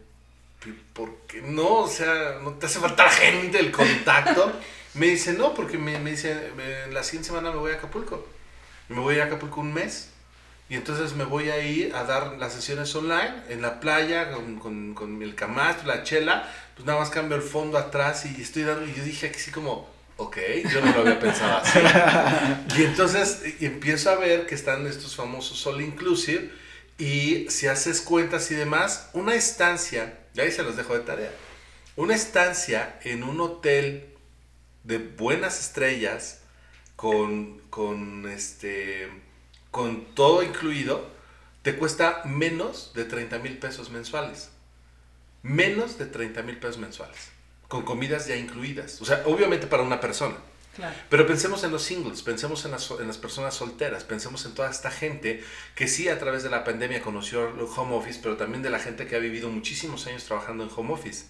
"¿Pero 0.62 0.76
¿por 0.94 1.16
qué 1.28 1.42
no? 1.42 1.78
O 1.80 1.88
sea, 1.88 2.38
¿no 2.42 2.54
te 2.54 2.66
hace 2.66 2.80
falta 2.80 3.04
la 3.06 3.10
gente, 3.10 3.58
el 3.60 3.72
contacto? 3.72 4.52
Me 4.94 5.06
dice, 5.08 5.32
no, 5.34 5.54
porque 5.54 5.78
me, 5.78 5.98
me 6.00 6.12
dice, 6.12 6.52
"Me- 6.56 6.88
la 6.92 7.02
siguiente 7.04 7.28
semana 7.28 7.50
me 7.52 7.58
voy 7.58 7.72
a 7.72 7.76
Acapulco. 7.76 8.28
Y 8.88 8.94
me 8.94 9.00
voy 9.00 9.20
a 9.20 9.24
Acapulco 9.26 9.60
un 9.60 9.72
mes. 9.74 10.09
Y 10.70 10.76
entonces 10.76 11.14
me 11.14 11.24
voy 11.24 11.50
a 11.50 11.58
ir 11.62 11.94
a 11.96 12.04
dar 12.04 12.38
las 12.38 12.52
sesiones 12.54 12.94
online 12.94 13.42
en 13.48 13.60
la 13.60 13.80
playa 13.80 14.30
con, 14.30 14.56
con, 14.60 14.94
con 14.94 15.20
el 15.20 15.34
camastro, 15.34 15.88
la 15.88 16.04
chela. 16.04 16.48
Pues 16.76 16.86
nada 16.86 17.00
más 17.00 17.10
cambio 17.10 17.36
el 17.36 17.42
fondo 17.42 17.76
atrás 17.76 18.24
y 18.24 18.40
estoy 18.40 18.62
dando. 18.62 18.86
Y 18.86 18.94
yo 18.94 19.02
dije 19.02 19.32
así 19.34 19.50
como, 19.50 19.90
ok, 20.16 20.36
yo 20.72 20.80
no 20.80 20.92
lo 20.92 21.00
había 21.00 21.18
pensado 21.18 21.58
así. 21.58 21.80
y 22.78 22.84
entonces 22.84 23.42
y 23.58 23.66
empiezo 23.66 24.10
a 24.10 24.14
ver 24.14 24.46
que 24.46 24.54
están 24.54 24.86
estos 24.86 25.16
famosos 25.16 25.66
All 25.66 25.80
Inclusive. 25.80 26.52
Y 26.98 27.46
si 27.50 27.66
haces 27.66 28.00
cuentas 28.00 28.50
y 28.52 28.54
demás, 28.54 29.10
una 29.12 29.34
estancia, 29.34 30.18
y 30.34 30.40
ahí 30.40 30.52
se 30.52 30.62
los 30.62 30.76
dejo 30.76 30.94
de 30.94 31.00
tarea, 31.00 31.32
una 31.96 32.14
estancia 32.14 32.98
en 33.02 33.24
un 33.24 33.40
hotel 33.40 34.14
de 34.84 34.98
buenas 34.98 35.58
estrellas, 35.58 36.42
con, 36.94 37.58
con, 37.70 38.30
este, 38.30 39.08
con 39.70 40.04
todo 40.14 40.42
incluido, 40.42 41.08
te 41.62 41.76
cuesta 41.76 42.22
menos 42.24 42.92
de 42.94 43.04
30 43.04 43.38
mil 43.38 43.58
pesos 43.58 43.90
mensuales. 43.90 44.50
Menos 45.42 45.98
de 45.98 46.06
30 46.06 46.42
mil 46.42 46.58
pesos 46.58 46.78
mensuales. 46.78 47.30
Con 47.68 47.82
comidas 47.84 48.26
ya 48.26 48.36
incluidas. 48.36 49.00
O 49.00 49.04
sea, 49.04 49.22
obviamente 49.26 49.66
para 49.66 49.82
una 49.82 50.00
persona. 50.00 50.36
Claro. 50.76 50.94
Pero 51.08 51.26
pensemos 51.26 51.64
en 51.64 51.72
los 51.72 51.82
singles, 51.82 52.22
pensemos 52.22 52.64
en 52.64 52.70
las, 52.70 52.90
en 52.92 53.06
las 53.08 53.18
personas 53.18 53.54
solteras, 53.54 54.04
pensemos 54.04 54.46
en 54.46 54.54
toda 54.54 54.70
esta 54.70 54.90
gente 54.90 55.42
que 55.74 55.88
sí 55.88 56.08
a 56.08 56.18
través 56.18 56.42
de 56.44 56.50
la 56.50 56.62
pandemia 56.62 57.02
conoció 57.02 57.48
el 57.48 57.60
home 57.76 57.96
office, 57.96 58.20
pero 58.22 58.36
también 58.36 58.62
de 58.62 58.70
la 58.70 58.78
gente 58.78 59.06
que 59.06 59.16
ha 59.16 59.18
vivido 59.18 59.50
muchísimos 59.50 60.06
años 60.06 60.24
trabajando 60.24 60.62
en 60.62 60.70
home 60.74 60.92
office. 60.94 61.26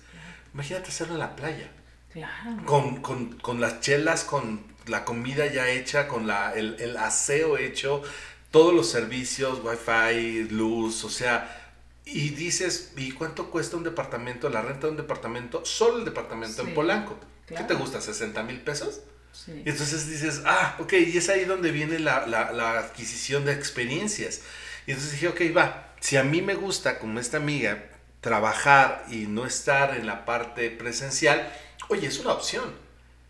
Imagínate 0.52 0.88
hacerlo 0.88 1.14
en 1.14 1.20
la 1.20 1.36
playa 1.36 1.70
Claro. 2.12 2.66
con, 2.66 3.00
con, 3.00 3.38
con 3.38 3.60
las 3.60 3.80
chelas, 3.80 4.24
con 4.24 4.62
la 4.86 5.04
comida 5.04 5.46
ya 5.46 5.68
hecha, 5.70 6.06
con 6.08 6.26
la, 6.26 6.52
el, 6.54 6.76
el 6.80 6.96
aseo 6.96 7.56
hecho, 7.56 8.02
todos 8.50 8.74
los 8.74 8.88
servicios, 8.90 9.60
wifi, 9.62 10.44
luz, 10.50 11.04
o 11.04 11.10
sea, 11.10 11.56
y 12.04 12.30
dices, 12.30 12.92
¿y 12.96 13.12
cuánto 13.12 13.50
cuesta 13.50 13.76
un 13.76 13.84
departamento, 13.84 14.48
la 14.48 14.62
renta 14.62 14.86
de 14.86 14.92
un 14.92 14.96
departamento, 14.96 15.64
solo 15.64 15.98
el 15.98 16.04
departamento 16.04 16.62
Sí, 16.62 16.68
en 16.68 16.74
Polanco? 16.74 17.18
claro. 17.46 17.66
¿Qué 17.66 17.74
te 17.74 17.74
gusta, 17.78 18.00
60 18.00 18.42
mil 18.42 18.60
pesos? 18.60 19.00
Sí. 19.32 19.62
Y 19.64 19.68
entonces 19.70 20.08
dices, 20.08 20.42
ah, 20.44 20.76
ok, 20.80 20.92
y 20.94 21.16
es 21.18 21.28
ahí 21.28 21.44
donde 21.44 21.70
viene 21.70 21.98
la, 22.00 22.26
la, 22.26 22.52
la 22.52 22.78
adquisición 22.78 23.44
de 23.44 23.52
experiencias. 23.52 24.42
Y 24.86 24.92
entonces 24.92 25.12
dije, 25.12 25.28
ok, 25.28 25.56
va, 25.56 25.94
si 26.00 26.16
a 26.16 26.24
mí 26.24 26.42
me 26.42 26.54
gusta, 26.54 26.98
como 26.98 27.20
esta 27.20 27.36
amiga, 27.36 27.84
trabajar 28.20 29.04
y 29.10 29.26
no 29.26 29.46
estar 29.46 29.96
en 29.96 30.06
la 30.06 30.24
parte 30.24 30.70
presencial, 30.70 31.52
oye, 31.88 32.06
es 32.08 32.18
una 32.18 32.32
opción. 32.32 32.64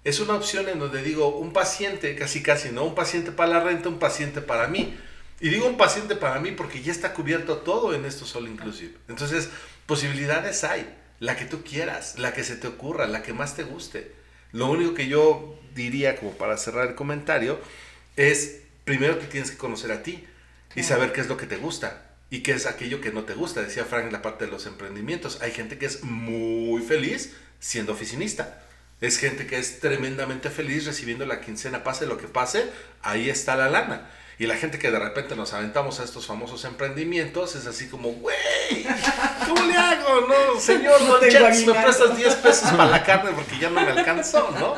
Es 0.04 0.20
una 0.20 0.34
opción 0.34 0.68
en 0.68 0.78
donde 0.78 1.02
digo, 1.02 1.28
un 1.38 1.52
paciente, 1.52 2.16
casi 2.16 2.42
casi, 2.42 2.70
¿no? 2.70 2.84
Un 2.84 2.94
paciente 2.94 3.32
para 3.32 3.50
la 3.50 3.60
renta, 3.60 3.88
un 3.90 3.98
paciente 3.98 4.40
para 4.40 4.66
mí. 4.68 4.98
Y 5.40 5.48
digo 5.48 5.66
un 5.66 5.76
paciente 5.76 6.16
para 6.16 6.38
mí 6.38 6.52
porque 6.52 6.82
ya 6.82 6.92
está 6.92 7.14
cubierto 7.14 7.58
todo 7.58 7.94
en 7.94 8.04
esto 8.04 8.26
All 8.38 8.48
Inclusive. 8.48 8.94
Entonces, 9.08 9.48
posibilidades 9.86 10.64
hay. 10.64 10.96
La 11.18 11.36
que 11.36 11.44
tú 11.44 11.62
quieras, 11.62 12.18
la 12.18 12.32
que 12.32 12.44
se 12.44 12.56
te 12.56 12.66
ocurra, 12.66 13.06
la 13.06 13.22
que 13.22 13.32
más 13.32 13.56
te 13.56 13.62
guste. 13.62 14.12
Lo 14.52 14.70
único 14.70 14.94
que 14.94 15.06
yo 15.06 15.58
diría, 15.74 16.16
como 16.16 16.32
para 16.32 16.56
cerrar 16.56 16.88
el 16.88 16.94
comentario, 16.94 17.60
es 18.16 18.62
primero 18.84 19.18
que 19.18 19.26
tienes 19.26 19.50
que 19.50 19.58
conocer 19.58 19.92
a 19.92 20.02
ti 20.02 20.26
y 20.74 20.82
saber 20.82 21.12
qué 21.12 21.20
es 21.20 21.28
lo 21.28 21.36
que 21.36 21.46
te 21.46 21.56
gusta 21.56 22.10
y 22.30 22.40
qué 22.40 22.52
es 22.52 22.66
aquello 22.66 23.00
que 23.00 23.12
no 23.12 23.24
te 23.24 23.34
gusta. 23.34 23.62
Decía 23.62 23.84
Frank 23.84 24.06
en 24.06 24.12
la 24.12 24.22
parte 24.22 24.46
de 24.46 24.50
los 24.50 24.66
emprendimientos. 24.66 25.40
Hay 25.42 25.52
gente 25.52 25.78
que 25.78 25.86
es 25.86 26.04
muy 26.04 26.82
feliz 26.82 27.34
siendo 27.58 27.92
oficinista. 27.92 28.62
Es 29.00 29.18
gente 29.18 29.46
que 29.46 29.58
es 29.58 29.80
tremendamente 29.80 30.50
feliz 30.50 30.84
recibiendo 30.86 31.24
la 31.24 31.40
quincena, 31.40 31.82
pase 31.82 32.06
lo 32.06 32.18
que 32.18 32.28
pase, 32.28 32.70
ahí 33.02 33.30
está 33.30 33.56
la 33.56 33.70
lana. 33.70 34.10
Y 34.40 34.46
la 34.46 34.56
gente 34.56 34.78
que 34.78 34.90
de 34.90 34.98
repente 34.98 35.36
nos 35.36 35.52
aventamos 35.52 36.00
a 36.00 36.04
estos 36.04 36.24
famosos 36.24 36.64
emprendimientos 36.64 37.56
es 37.56 37.66
así 37.66 37.88
como, 37.88 38.08
güey, 38.12 38.86
¿cómo 39.46 39.66
le 39.66 39.74
hago? 39.74 40.26
No, 40.26 40.58
señor, 40.58 40.98
No 41.02 41.18
don 41.18 41.28
Chats, 41.28 41.66
me 41.66 41.74
prestas 41.74 42.16
10 42.16 42.34
pesos 42.36 42.70
para 42.70 42.90
la 42.90 43.04
carne 43.04 43.32
porque 43.34 43.58
ya 43.58 43.68
no 43.68 43.82
me 43.82 43.90
alcanzó, 43.90 44.50
¿no? 44.58 44.74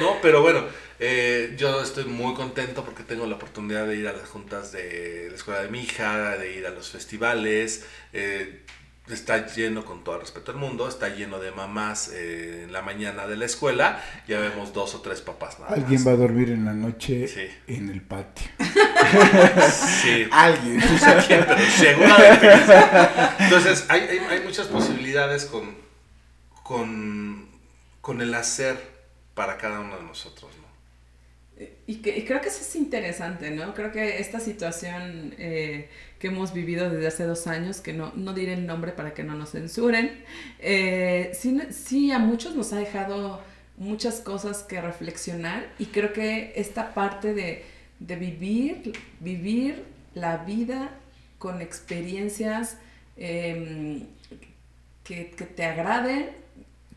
No, 0.00 0.16
pero 0.22 0.40
bueno, 0.40 0.64
eh, 0.98 1.52
yo 1.58 1.82
estoy 1.82 2.06
muy 2.06 2.32
contento 2.32 2.86
porque 2.86 3.02
tengo 3.02 3.26
la 3.26 3.36
oportunidad 3.36 3.86
de 3.86 3.96
ir 3.96 4.08
a 4.08 4.14
las 4.14 4.30
juntas 4.30 4.72
de 4.72 5.26
la 5.28 5.36
escuela 5.36 5.60
de 5.60 5.68
mi 5.68 5.82
hija, 5.82 6.38
de 6.38 6.50
ir 6.54 6.66
a 6.66 6.70
los 6.70 6.88
festivales. 6.88 7.84
eh, 8.14 8.62
está 9.08 9.46
lleno, 9.46 9.84
con 9.84 10.04
todo 10.04 10.14
el 10.16 10.20
respeto 10.22 10.52
al 10.52 10.58
mundo, 10.58 10.88
está 10.88 11.08
lleno 11.08 11.38
de 11.40 11.50
mamás 11.50 12.08
eh, 12.12 12.62
en 12.64 12.72
la 12.72 12.82
mañana 12.82 13.26
de 13.26 13.36
la 13.36 13.44
escuela. 13.46 14.00
Ya 14.28 14.38
vemos 14.38 14.72
dos 14.72 14.94
o 14.94 15.00
tres 15.00 15.20
papás 15.20 15.58
nada 15.60 15.72
Alguien 15.74 15.94
más. 16.00 16.06
va 16.08 16.12
a 16.12 16.16
dormir 16.16 16.50
en 16.50 16.64
la 16.64 16.72
noche 16.72 17.26
Sí. 17.28 17.48
en 17.66 17.88
el 17.90 18.02
patio. 18.02 18.46
Sí, 20.02 20.26
Alguien. 20.30 20.80
pero 21.28 21.58
seguramente. 21.76 22.48
Entonces, 23.40 23.86
hay, 23.88 24.00
hay, 24.02 24.18
hay 24.18 24.40
muchas 24.44 24.66
posibilidades 24.68 25.44
con, 25.46 25.74
con, 26.62 27.48
con 28.00 28.20
el 28.20 28.32
hacer 28.34 28.76
para 29.34 29.56
cada 29.58 29.80
uno 29.80 29.96
de 29.96 30.04
nosotros, 30.04 30.50
¿no? 30.56 30.62
Y, 31.86 31.96
que, 31.96 32.16
y 32.16 32.24
creo 32.24 32.40
que 32.40 32.48
eso 32.48 32.60
es 32.62 32.74
interesante, 32.76 33.50
¿no? 33.50 33.74
Creo 33.74 33.92
que 33.92 34.18
esta 34.18 34.40
situación 34.40 35.34
eh, 35.38 35.88
que 36.22 36.28
hemos 36.28 36.54
vivido 36.54 36.88
desde 36.88 37.08
hace 37.08 37.24
dos 37.24 37.48
años, 37.48 37.80
que 37.80 37.92
no, 37.92 38.12
no 38.14 38.32
diré 38.32 38.52
el 38.52 38.64
nombre 38.64 38.92
para 38.92 39.12
que 39.12 39.24
no 39.24 39.34
nos 39.34 39.50
censuren, 39.50 40.22
eh, 40.60 41.32
sí, 41.34 41.60
sí 41.72 42.12
a 42.12 42.20
muchos 42.20 42.54
nos 42.54 42.72
ha 42.72 42.76
dejado 42.76 43.42
muchas 43.76 44.20
cosas 44.20 44.62
que 44.62 44.80
reflexionar 44.80 45.68
y 45.80 45.86
creo 45.86 46.12
que 46.12 46.52
esta 46.54 46.94
parte 46.94 47.34
de, 47.34 47.64
de 47.98 48.14
vivir, 48.14 48.92
vivir 49.18 49.82
la 50.14 50.36
vida 50.36 50.90
con 51.40 51.60
experiencias 51.60 52.76
em, 53.16 54.06
que, 55.02 55.32
que 55.32 55.44
te 55.44 55.64
agraden, 55.64 56.30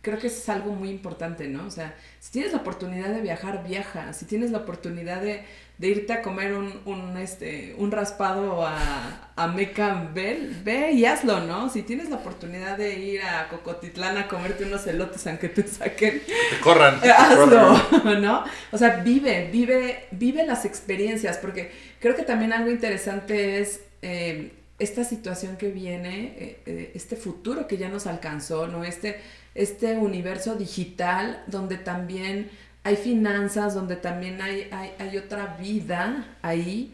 creo 0.06 0.20
que 0.20 0.28
eso 0.28 0.38
es 0.38 0.50
algo 0.50 0.72
muy 0.72 0.90
importante, 0.90 1.48
¿no? 1.50 1.66
O 1.66 1.72
sea, 1.72 1.96
si 2.22 2.32
tienes 2.32 2.54
la 2.54 2.60
oportunidad 2.60 3.10
de 3.10 3.22
viajar, 3.22 3.64
viaja. 3.68 4.14
Si 4.14 4.26
tienes 4.26 4.52
la 4.52 4.60
oportunidad 4.60 5.20
de, 5.22 5.44
de 5.80 5.88
irte 5.88 6.14
a 6.14 6.22
comer 6.22 6.54
un, 6.54 6.80
un, 6.86 7.18
este, 7.18 7.76
un 7.78 7.92
raspado 7.92 8.66
a, 8.66 9.32
a 9.36 9.48
Meca, 9.48 10.10
ve, 10.14 10.50
ve 10.64 10.92
y 10.92 11.06
hazlo, 11.06 11.40
¿no? 11.42 11.70
Si 11.70 11.82
tienes 11.82 12.10
la 12.10 12.18
oportunidad 12.18 12.78
de 12.78 13.00
ir 13.00 13.22
a 13.24 13.48
Cocotitlán 13.50 14.18
a 14.18 14.28
comerte 14.28 14.64
unos 14.66 14.86
elotes 14.88 15.26
aunque 15.28 15.50
te 15.50 15.68
saquen, 15.68 16.22
Que 16.50 16.60
corran. 16.62 17.00
eh, 17.04 17.10
hazlo, 17.18 17.76
¿no? 18.22 18.46
O 18.72 18.78
sea, 18.78 18.98
vive, 18.98 19.50
vive, 19.52 20.06
vive 20.12 20.46
las 20.46 20.66
experiencias, 20.66 21.38
porque 21.40 21.72
creo 22.00 22.16
que 22.16 22.24
también 22.24 22.54
algo 22.54 22.70
interesante 22.72 23.60
es 23.60 23.82
eh, 24.04 24.52
esta 24.78 25.04
situación 25.04 25.58
que 25.58 25.70
viene, 25.70 26.36
eh, 26.38 26.60
eh, 26.66 26.92
este 26.96 27.16
futuro 27.16 27.66
que 27.68 27.78
ya 27.78 27.90
nos 27.90 28.08
alcanzó, 28.08 28.68
¿no? 28.68 28.84
Este, 28.84 29.20
este 29.56 29.98
universo 29.98 30.56
digital 30.56 31.44
donde 31.48 31.78
también 31.78 32.50
hay 32.84 32.98
finanzas, 32.98 33.74
donde 33.74 33.96
también 33.96 34.42
hay, 34.42 34.68
hay, 34.72 34.92
hay 35.00 35.18
otra 35.18 35.58
vida 35.60 36.26
ahí, 36.44 36.94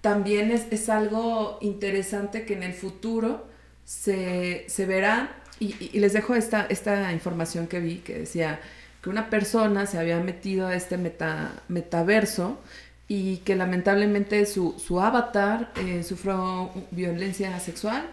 también 0.00 0.50
es, 0.50 0.66
es 0.70 0.88
algo 0.88 1.58
interesante 1.60 2.44
que 2.44 2.54
en 2.54 2.62
el 2.62 2.72
futuro 2.74 3.46
se, 3.84 4.64
se 4.68 4.86
verá, 4.86 5.36
y, 5.60 5.74
y- 5.92 5.98
les 6.00 6.12
dejo 6.12 6.34
esta, 6.34 6.66
esta 6.68 7.12
información 7.12 7.66
que 7.66 7.80
vi, 7.80 7.96
que 7.98 8.20
decía 8.20 8.60
que 9.02 9.10
una 9.10 9.28
persona 9.30 9.86
se 9.86 9.98
había 9.98 10.20
metido 10.20 10.68
a 10.68 10.74
este 10.76 10.96
meta, 10.98 11.52
metaverso 11.68 12.60
y 13.08 13.38
que 13.38 13.56
lamentablemente 13.56 14.44
su, 14.46 14.74
su 14.78 15.00
avatar 15.00 15.72
eh, 15.76 16.02
sufrió 16.04 16.70
violencia 16.90 17.58
sexual 17.60 18.08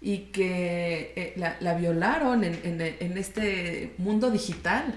y 0.00 0.18
que 0.32 1.12
eh, 1.16 1.32
la, 1.36 1.56
la 1.60 1.74
violaron 1.74 2.44
en, 2.44 2.58
en- 2.64 2.80
en 3.00 3.18
este 3.18 3.94
mundo 3.98 4.30
digital. 4.30 4.94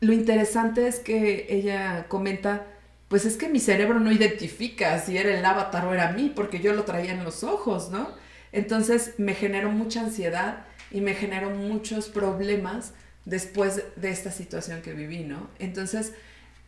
Lo 0.00 0.12
interesante 0.12 0.88
es 0.88 0.98
que 0.98 1.46
ella 1.50 2.06
comenta, 2.08 2.66
pues 3.08 3.24
es 3.24 3.36
que 3.36 3.48
mi 3.48 3.60
cerebro 3.60 4.00
no 4.00 4.10
identifica 4.10 4.98
si 4.98 5.16
era 5.16 5.36
el 5.38 5.44
avatar 5.44 5.86
o 5.86 5.94
era 5.94 6.12
mí, 6.12 6.32
porque 6.34 6.60
yo 6.60 6.72
lo 6.74 6.84
traía 6.84 7.12
en 7.12 7.24
los 7.24 7.44
ojos, 7.44 7.90
¿no? 7.90 8.10
Entonces 8.52 9.14
me 9.18 9.34
generó 9.34 9.70
mucha 9.70 10.00
ansiedad 10.00 10.64
y 10.90 11.00
me 11.00 11.14
generó 11.14 11.50
muchos 11.50 12.08
problemas 12.08 12.92
después 13.24 13.82
de 13.96 14.10
esta 14.10 14.30
situación 14.32 14.82
que 14.82 14.92
viví, 14.92 15.20
¿no? 15.24 15.48
Entonces 15.58 16.12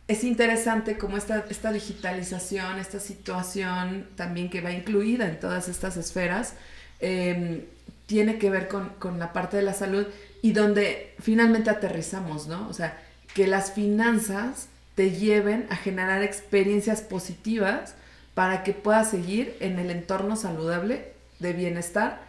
es 0.07 0.23
interesante 0.23 0.97
cómo 0.97 1.17
esta, 1.17 1.45
esta 1.49 1.71
digitalización, 1.71 2.77
esta 2.79 2.99
situación 2.99 4.07
también 4.15 4.49
que 4.49 4.61
va 4.61 4.71
incluida 4.71 5.27
en 5.27 5.39
todas 5.39 5.67
estas 5.67 5.97
esferas, 5.97 6.53
eh, 6.99 7.67
tiene 8.05 8.37
que 8.37 8.49
ver 8.49 8.67
con, 8.67 8.89
con 8.99 9.19
la 9.19 9.33
parte 9.33 9.57
de 9.57 9.63
la 9.63 9.73
salud 9.73 10.05
y 10.41 10.53
donde 10.53 11.13
finalmente 11.19 11.69
aterrizamos, 11.69 12.47
¿no? 12.47 12.67
O 12.69 12.73
sea, 12.73 13.01
que 13.33 13.47
las 13.47 13.71
finanzas 13.71 14.69
te 14.95 15.11
lleven 15.11 15.67
a 15.69 15.75
generar 15.75 16.23
experiencias 16.23 17.01
positivas 17.01 17.95
para 18.33 18.63
que 18.63 18.73
puedas 18.73 19.09
seguir 19.09 19.55
en 19.59 19.79
el 19.79 19.91
entorno 19.91 20.35
saludable 20.35 21.13
de 21.39 21.53
bienestar 21.53 22.21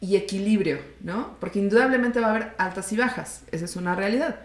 y 0.00 0.16
equilibrio, 0.16 0.80
¿no? 1.00 1.36
Porque 1.40 1.60
indudablemente 1.60 2.20
va 2.20 2.28
a 2.28 2.30
haber 2.30 2.52
altas 2.58 2.92
y 2.92 2.96
bajas, 2.96 3.42
esa 3.52 3.66
es 3.66 3.76
una 3.76 3.94
realidad, 3.94 4.40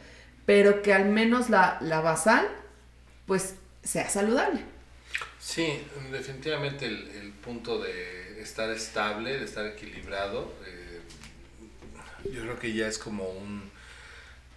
pero 0.45 0.82
que 0.82 0.93
al 0.93 1.05
menos 1.10 1.49
la, 1.49 1.78
la 1.82 2.01
basal, 2.01 2.47
pues, 3.26 3.55
sea 3.84 4.10
saludable. 4.10 4.62
Sí, 5.39 5.82
definitivamente 6.12 6.86
el, 6.86 7.10
el 7.10 7.32
punto 7.32 7.80
de 7.80 8.26
estar 8.40 8.70
estable, 8.70 9.38
de 9.38 9.46
estar 9.46 9.66
equilibrado, 9.66 10.54
eh, 10.66 11.02
yo 12.32 12.42
creo 12.42 12.60
que 12.60 12.74
ya 12.74 12.88
es 12.88 12.98
como 12.98 13.30
un 13.30 13.70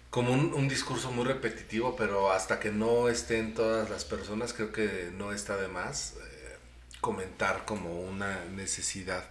como 0.09 0.33
un, 0.33 0.53
un 0.53 0.67
discurso 0.67 1.09
muy 1.11 1.23
repetitivo, 1.25 1.95
pero 1.95 2.33
hasta 2.33 2.59
que 2.59 2.69
no 2.69 3.07
estén 3.07 3.53
todas 3.53 3.89
las 3.89 4.03
personas, 4.03 4.53
creo 4.53 4.73
que 4.73 5.09
no 5.17 5.31
está 5.31 5.55
de 5.55 5.69
más 5.69 6.15
eh, 6.17 6.57
comentar 6.99 7.63
como 7.63 8.01
una 8.01 8.43
necesidad 8.53 9.23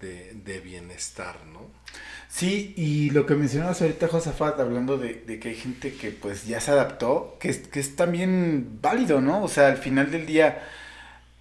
de, 0.00 0.32
de 0.34 0.58
bienestar, 0.58 1.36
¿no? 1.46 1.70
Sí, 2.28 2.74
y 2.76 3.10
lo 3.10 3.26
que 3.26 3.34
mencionabas 3.36 3.80
ahorita, 3.80 4.08
Josafat, 4.08 4.58
hablando 4.58 4.98
de, 4.98 5.14
de 5.14 5.38
que 5.38 5.50
hay 5.50 5.56
gente 5.56 5.94
que 5.94 6.10
pues 6.10 6.46
ya 6.46 6.60
se 6.60 6.72
adaptó, 6.72 7.36
que 7.40 7.62
que 7.62 7.78
es 7.80 7.94
también 7.94 8.80
válido, 8.82 9.20
¿no? 9.20 9.42
O 9.44 9.48
sea, 9.48 9.68
al 9.68 9.78
final 9.78 10.10
del 10.10 10.26
día 10.26 10.68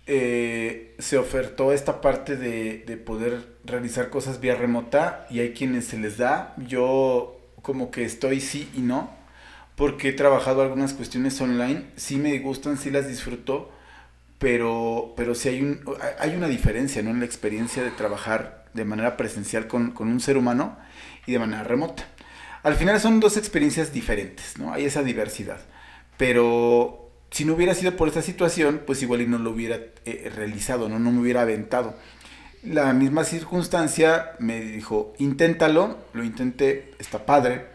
eh, 0.07 0.95
se 0.99 1.17
ofertó 1.17 1.73
esta 1.73 2.01
parte 2.01 2.37
de, 2.37 2.83
de 2.87 2.97
poder 2.97 3.57
realizar 3.65 4.09
cosas 4.09 4.39
vía 4.39 4.55
remota 4.55 5.27
y 5.29 5.39
hay 5.39 5.53
quienes 5.53 5.85
se 5.85 5.97
les 5.97 6.17
da. 6.17 6.55
Yo 6.67 7.39
como 7.61 7.91
que 7.91 8.05
estoy 8.05 8.39
sí 8.39 8.69
y 8.73 8.79
no, 8.79 9.11
porque 9.75 10.09
he 10.09 10.13
trabajado 10.13 10.61
algunas 10.61 10.93
cuestiones 10.93 11.39
online, 11.41 11.85
sí 11.97 12.17
me 12.17 12.39
gustan, 12.39 12.77
sí 12.77 12.89
las 12.89 13.07
disfruto, 13.07 13.69
pero, 14.39 15.13
pero 15.17 15.35
sí 15.35 15.49
hay, 15.49 15.61
un, 15.61 15.81
hay 16.19 16.35
una 16.35 16.47
diferencia 16.47 17.01
¿no? 17.01 17.11
en 17.11 17.19
la 17.19 17.25
experiencia 17.25 17.83
de 17.83 17.91
trabajar 17.91 18.65
de 18.73 18.85
manera 18.85 19.17
presencial 19.17 19.67
con, 19.67 19.91
con 19.91 20.07
un 20.07 20.19
ser 20.19 20.37
humano 20.37 20.77
y 21.25 21.33
de 21.33 21.39
manera 21.39 21.63
remota. 21.63 22.07
Al 22.63 22.75
final 22.75 22.99
son 22.99 23.19
dos 23.19 23.37
experiencias 23.37 23.93
diferentes, 23.93 24.57
¿no? 24.57 24.73
Hay 24.73 24.85
esa 24.85 25.03
diversidad. 25.03 25.59
Pero 26.17 27.06
si 27.31 27.45
no 27.45 27.53
hubiera 27.53 27.73
sido 27.73 27.95
por 27.95 28.07
esta 28.07 28.21
situación, 28.21 28.81
pues 28.85 29.01
igual 29.01 29.21
y 29.21 29.27
no 29.27 29.37
lo 29.37 29.51
hubiera 29.51 29.79
eh, 30.05 30.31
realizado, 30.35 30.89
¿no? 30.89 30.99
No 30.99 31.11
me 31.11 31.19
hubiera 31.21 31.41
aventado. 31.41 31.95
La 32.63 32.91
misma 32.93 33.23
circunstancia 33.23 34.31
me 34.39 34.59
dijo, 34.61 35.13
inténtalo, 35.19 35.97
lo 36.13 36.23
intenté, 36.23 36.93
está 36.99 37.25
padre. 37.25 37.65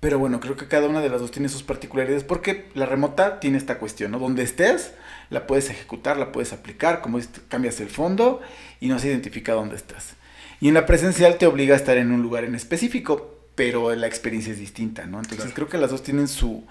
Pero 0.00 0.18
bueno, 0.18 0.40
creo 0.40 0.56
que 0.56 0.66
cada 0.66 0.88
una 0.88 1.00
de 1.00 1.10
las 1.10 1.20
dos 1.20 1.30
tiene 1.30 1.48
sus 1.48 1.62
particularidades 1.62 2.24
porque 2.24 2.68
la 2.74 2.86
remota 2.86 3.38
tiene 3.38 3.58
esta 3.58 3.78
cuestión, 3.78 4.12
¿no? 4.12 4.18
Donde 4.18 4.42
estés, 4.42 4.92
la 5.28 5.46
puedes 5.46 5.68
ejecutar, 5.68 6.16
la 6.16 6.32
puedes 6.32 6.52
aplicar, 6.54 7.02
como 7.02 7.18
cambias 7.48 7.80
el 7.80 7.90
fondo 7.90 8.40
y 8.80 8.88
no 8.88 8.98
se 8.98 9.08
identifica 9.08 9.52
dónde 9.52 9.76
estás. 9.76 10.14
Y 10.60 10.68
en 10.68 10.74
la 10.74 10.86
presencial 10.86 11.36
te 11.38 11.46
obliga 11.46 11.74
a 11.74 11.76
estar 11.76 11.98
en 11.98 12.12
un 12.12 12.22
lugar 12.22 12.44
en 12.44 12.54
específico, 12.54 13.38
pero 13.54 13.94
la 13.94 14.06
experiencia 14.06 14.52
es 14.52 14.58
distinta, 14.58 15.04
¿no? 15.04 15.18
Entonces 15.18 15.38
Claro. 15.46 15.54
creo 15.54 15.68
que 15.68 15.78
las 15.78 15.90
dos 15.90 16.02
tienen 16.02 16.28
su, 16.28 16.64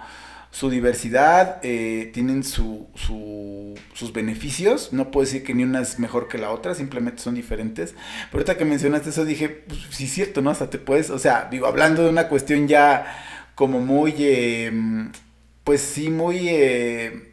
su 0.51 0.69
diversidad, 0.69 1.59
eh, 1.63 2.09
tienen 2.13 2.43
su, 2.43 2.87
su- 2.95 3.75
sus 3.93 4.13
beneficios. 4.13 4.91
No 4.93 5.11
puedo 5.11 5.25
decir 5.25 5.43
que 5.43 5.53
ni 5.53 5.63
una 5.63 5.81
es 5.81 5.99
mejor 5.99 6.27
que 6.27 6.37
la 6.37 6.51
otra, 6.51 6.73
simplemente 6.75 7.21
son 7.21 7.35
diferentes. 7.35 7.91
Pero 8.31 8.39
ahorita 8.41 8.57
que 8.57 8.65
mencionaste 8.65 9.09
eso 9.09 9.25
dije, 9.25 9.49
pues 9.49 9.79
sí 9.91 10.05
es 10.05 10.11
cierto, 10.13 10.41
¿no? 10.41 10.49
Hasta 10.49 10.69
te 10.69 10.79
puedes, 10.79 11.09
o 11.11 11.19
sea, 11.19 11.47
digo, 11.51 11.67
hablando 11.67 12.03
de 12.03 12.09
una 12.09 12.27
cuestión 12.27 12.67
ya 12.67 13.05
como 13.55 13.79
muy, 13.79 14.13
eh, 14.19 14.71
pues 15.63 15.81
sí, 15.81 16.09
muy... 16.09 16.47
eh, 16.49 17.25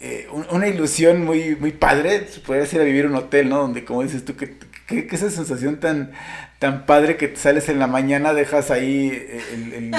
eh, 0.00 0.26
un- 0.32 0.46
una 0.50 0.66
ilusión 0.68 1.24
muy, 1.24 1.56
muy 1.56 1.72
padre, 1.72 2.26
podrías 2.46 2.72
ir 2.72 2.80
a 2.80 2.84
vivir 2.84 3.06
un 3.06 3.14
hotel, 3.16 3.48
¿no? 3.50 3.58
Donde, 3.58 3.84
como 3.84 4.02
dices 4.02 4.24
tú, 4.24 4.34
que, 4.36 4.56
que- 4.86 5.06
que 5.06 5.14
esa 5.16 5.30
sensación 5.30 5.78
tan, 5.78 6.12
tan 6.58 6.86
padre 6.86 7.16
que 7.16 7.28
te 7.28 7.36
sales 7.36 7.68
en 7.68 7.78
la 7.78 7.86
mañana, 7.86 8.32
dejas 8.32 8.70
ahí 8.70 9.10
el- 9.74 9.94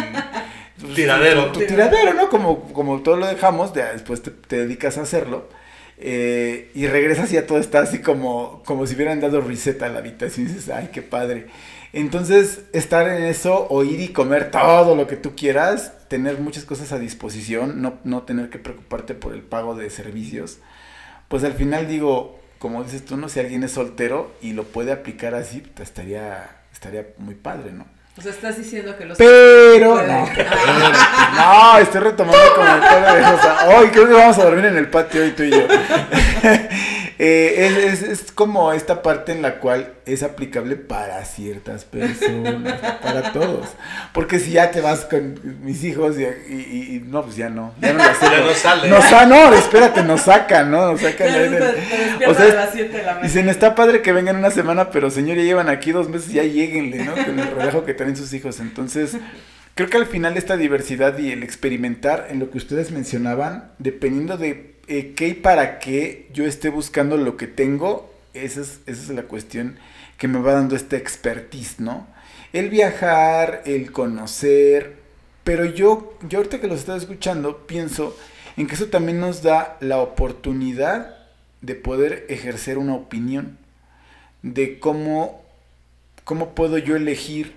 pues, 0.81 0.93
Tiradero. 0.93 1.51
Tu, 1.51 1.51
tu 1.51 1.65
tiradero, 1.65 2.13
¿no? 2.13 2.29
Como, 2.29 2.71
como 2.73 3.01
todo 3.01 3.17
lo 3.17 3.27
dejamos, 3.27 3.73
ya 3.73 3.93
después 3.93 4.21
te, 4.21 4.31
te 4.31 4.57
dedicas 4.57 4.97
a 4.97 5.01
hacerlo. 5.03 5.49
eh, 5.97 6.71
y 6.73 6.87
regresas 6.87 7.31
y 7.31 7.35
ya 7.35 7.45
todo 7.45 7.59
está 7.59 7.79
así 7.81 8.01
como, 8.01 8.63
como 8.65 8.87
si 8.87 8.95
hubieran 8.95 9.19
dado 9.21 9.41
reset 9.41 9.81
a 9.83 9.89
la 9.89 9.99
habitación 9.99 10.47
y 10.47 10.49
dices, 10.49 10.69
ay, 10.69 10.89
qué 10.93 11.01
padre. 11.03 11.47
Entonces, 11.93 12.61
estar 12.73 13.07
en 13.07 13.23
eso, 13.23 13.67
o 13.69 13.83
ir 13.83 13.99
y 14.01 14.09
comer 14.09 14.49
todo 14.51 14.95
lo 14.95 15.07
que 15.07 15.17
tú 15.17 15.35
quieras, 15.35 15.93
tener 16.07 16.39
muchas 16.39 16.65
cosas 16.65 16.91
a 16.93 16.99
disposición, 16.99 17.81
no, 17.81 17.99
no 18.03 18.23
tener 18.23 18.49
que 18.49 18.59
preocuparte 18.59 19.13
por 19.13 19.33
el 19.33 19.41
pago 19.43 19.75
de 19.75 19.89
servicios, 19.89 20.59
pues 21.27 21.43
al 21.43 21.53
final 21.53 21.87
digo, 21.87 22.39
como 22.59 22.83
dices 22.83 23.05
tú, 23.05 23.17
no, 23.17 23.29
si 23.29 23.39
alguien 23.39 23.63
es 23.63 23.71
soltero 23.73 24.37
y 24.41 24.53
lo 24.53 24.65
puede 24.65 24.91
aplicar 24.91 25.35
así, 25.35 25.61
pues, 25.75 25.89
estaría, 25.89 26.63
estaría 26.73 27.07
muy 27.17 27.35
padre, 27.35 27.71
¿no? 27.73 27.87
O 28.17 28.21
sea, 28.21 28.31
estás 28.31 28.57
diciendo 28.57 28.97
que 28.97 29.05
los... 29.05 29.17
Pero, 29.17 29.95
no, 29.95 30.27
no, 31.35 31.77
estoy 31.77 32.01
retomando 32.01 32.55
como 32.55 32.67
el 32.67 32.81
de 32.81 33.31
Rosa. 33.31 33.69
Hoy 33.69 33.87
creo 33.89 34.07
que 34.07 34.13
vamos 34.13 34.37
a 34.37 34.43
dormir 34.43 34.65
en 34.65 34.77
el 34.77 34.89
patio 34.89 35.21
hoy 35.21 35.31
tú 35.31 35.43
y 35.43 35.51
yo. 35.51 35.59
Eh, 37.23 37.67
es, 37.85 38.01
es- 38.01 38.21
es 38.23 38.31
como 38.31 38.73
esta 38.73 39.03
parte 39.03 39.31
en 39.31 39.43
la 39.43 39.59
cual 39.59 39.93
es 40.07 40.23
aplicable 40.23 40.75
para 40.75 41.23
ciertas 41.23 41.85
personas, 41.85 42.79
para 43.03 43.31
todos. 43.31 43.67
Porque 44.11 44.39
si 44.39 44.53
ya 44.53 44.71
te 44.71 44.81
vas 44.81 45.01
con 45.05 45.39
mis 45.63 45.83
hijos 45.83 46.15
y, 46.17 46.23
y- 46.23 46.95
y- 46.95 47.03
no, 47.05 47.21
pues 47.23 47.35
ya 47.35 47.49
no, 47.49 47.75
ya 47.79 47.93
no 47.93 47.99
lo 48.03 48.09
Ya 48.21 48.39
no 48.43 48.53
sale. 48.55 48.89
Nos 48.89 49.03
sa- 49.05 49.27
no, 49.27 49.53
espérate, 49.53 50.01
nos 50.01 50.21
sacan, 50.21 50.71
¿no? 50.71 50.93
Nos 50.93 51.01
sacan. 51.01 51.27
Ahí 51.27 51.33
te- 51.33 51.49
del- 51.51 51.59
te 51.75 51.97
despiertas 51.97 52.29
o 52.29 52.33
sea, 52.33 52.45
a 52.51 52.65
las 52.65 52.73
7 52.73 52.89
de 52.91 52.97
la 53.03 53.03
mañana. 53.11 53.21
Dicen, 53.27 53.49
está 53.49 53.75
padre 53.75 54.01
que 54.01 54.13
vengan 54.13 54.37
una 54.37 54.49
semana, 54.49 54.89
pero 54.89 55.11
señor, 55.11 55.37
ya 55.37 55.43
llevan 55.43 55.69
aquí 55.69 55.91
dos 55.91 56.09
meses, 56.09 56.33
ya 56.33 56.41
lleguenle, 56.43 57.05
¿no? 57.05 57.13
Con 57.13 57.37
el 57.39 57.51
relajo 57.51 57.85
que 57.85 57.93
traen 57.93 58.15
sus 58.17 58.33
hijos. 58.33 58.59
Entonces, 58.59 59.15
creo 59.75 59.89
que 59.91 59.97
al 59.97 60.07
final 60.07 60.37
esta 60.37 60.57
diversidad 60.57 61.15
y 61.19 61.31
el 61.31 61.43
experimentar 61.43 62.29
en 62.31 62.39
lo 62.39 62.49
que 62.49 62.57
ustedes 62.57 62.89
mencionaban, 62.91 63.73
dependiendo 63.77 64.37
de 64.37 64.70
qué 65.15 65.29
y 65.29 65.33
para 65.33 65.79
qué 65.79 66.27
yo 66.33 66.45
esté 66.45 66.69
buscando 66.69 67.15
lo 67.15 67.37
que 67.37 67.47
tengo, 67.47 68.13
esa 68.33 68.61
es, 68.85 69.09
la 69.09 69.23
cuestión 69.23 69.77
que 70.17 70.27
me 70.27 70.39
va 70.39 70.53
dando 70.53 70.75
esta 70.75 70.97
expertise, 70.97 71.79
¿no? 71.79 72.07
El 72.51 72.69
viajar, 72.69 73.61
el 73.65 73.91
conocer, 73.93 74.97
pero 75.45 75.63
yo, 75.63 76.17
yo 76.27 76.39
ahorita 76.39 76.59
que 76.59 76.67
los 76.67 76.79
estoy 76.79 76.97
escuchando, 76.97 77.65
pienso 77.65 78.17
en 78.57 78.67
que 78.67 78.75
eso 78.75 78.87
también 78.87 79.19
nos 79.21 79.41
da 79.41 79.77
la 79.79 79.99
oportunidad 79.99 81.15
de 81.61 81.75
poder 81.75 82.25
ejercer 82.27 82.77
una 82.77 82.95
opinión, 82.95 83.57
de 84.41 84.77
cómo, 84.79 85.41
cómo 86.25 86.53
puedo 86.53 86.77
yo 86.77 86.97
elegir 86.97 87.53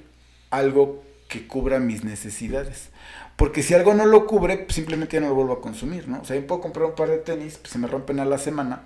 algo 0.51 1.03
que 1.29 1.49
cubra 1.49 1.81
mis 1.81 2.05
necesidades. 2.05 2.91
Porque 3.37 3.63
si 3.63 3.75
algo 3.75 3.95
no 3.95 4.07
lo 4.07 4.27
cubre, 4.27 4.59
pues 4.59 4.75
simplemente 4.75 5.17
ya 5.17 5.21
no 5.21 5.29
lo 5.29 5.35
vuelvo 5.35 5.55
a 5.55 5.61
consumir, 5.61 6.09
¿no? 6.09 6.21
O 6.21 6.25
sea, 6.25 6.37
yo 6.37 6.47
puedo 6.47 6.61
comprar 6.61 6.87
un 6.87 6.95
par 6.95 7.09
de 7.09 7.19
tenis, 7.19 7.59
pues 7.59 7.73
se 7.73 7.79
me 7.79 7.89
rompen 7.89 8.21
a 8.21 8.25
la 8.25 8.39
semana, 8.39 8.85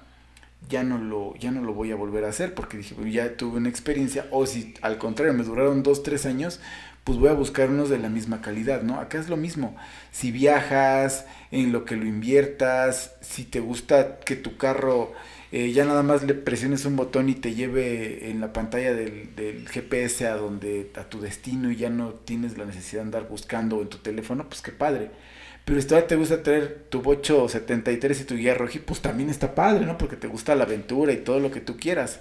ya 0.68 0.82
no 0.82 0.98
lo, 0.98 1.36
ya 1.36 1.50
no 1.50 1.62
lo 1.62 1.74
voy 1.74 1.92
a 1.92 1.96
volver 1.96 2.24
a 2.24 2.28
hacer 2.28 2.54
porque 2.54 2.78
dije, 2.78 2.94
pues, 2.94 3.12
ya 3.12 3.36
tuve 3.36 3.58
una 3.58 3.68
experiencia, 3.68 4.26
o 4.30 4.46
si 4.46 4.74
al 4.80 4.98
contrario 4.98 5.34
me 5.34 5.44
duraron 5.44 5.82
dos, 5.82 6.02
tres 6.02 6.24
años, 6.26 6.60
pues 7.04 7.18
voy 7.18 7.28
a 7.28 7.34
buscar 7.34 7.70
unos 7.70 7.88
de 7.88 7.98
la 7.98 8.08
misma 8.08 8.40
calidad, 8.42 8.82
¿no? 8.82 9.00
Acá 9.00 9.18
es 9.18 9.28
lo 9.28 9.36
mismo. 9.36 9.76
Si 10.12 10.30
viajas, 10.30 11.26
en 11.50 11.72
lo 11.72 11.84
que 11.84 11.96
lo 11.96 12.04
inviertas, 12.06 13.14
si 13.20 13.44
te 13.44 13.60
gusta 13.60 14.18
que 14.20 14.36
tu 14.36 14.56
carro 14.56 15.12
eh, 15.50 15.72
ya 15.72 15.84
nada 15.84 16.02
más 16.02 16.22
le 16.24 16.34
presiones 16.34 16.84
un 16.84 16.96
botón 16.96 17.28
y 17.28 17.34
te 17.34 17.54
lleve 17.54 18.30
en 18.30 18.40
la 18.40 18.52
pantalla 18.52 18.92
del, 18.92 19.34
del, 19.34 19.68
GPS 19.68 20.26
a 20.26 20.36
donde 20.36 20.90
a 20.94 21.04
tu 21.04 21.20
destino 21.20 21.70
y 21.70 21.76
ya 21.76 21.88
no 21.88 22.10
tienes 22.10 22.58
la 22.58 22.66
necesidad 22.66 23.02
de 23.02 23.06
andar 23.06 23.28
buscando 23.28 23.80
en 23.80 23.88
tu 23.88 23.98
teléfono, 23.98 24.48
pues 24.48 24.60
qué 24.60 24.72
padre. 24.72 25.10
Pero 25.64 25.80
si 25.80 25.86
todavía 25.86 26.08
te 26.08 26.16
gusta 26.16 26.42
traer 26.42 26.86
tu 26.88 27.02
bocho 27.02 27.46
73 27.46 28.20
y 28.20 28.24
tu 28.24 28.36
guía 28.36 28.54
roji, 28.54 28.78
pues 28.78 29.00
también 29.00 29.28
está 29.28 29.54
padre, 29.54 29.84
¿no? 29.84 29.98
Porque 29.98 30.16
te 30.16 30.26
gusta 30.26 30.54
la 30.54 30.64
aventura 30.64 31.12
y 31.12 31.18
todo 31.18 31.40
lo 31.40 31.50
que 31.50 31.60
tú 31.60 31.76
quieras. 31.76 32.20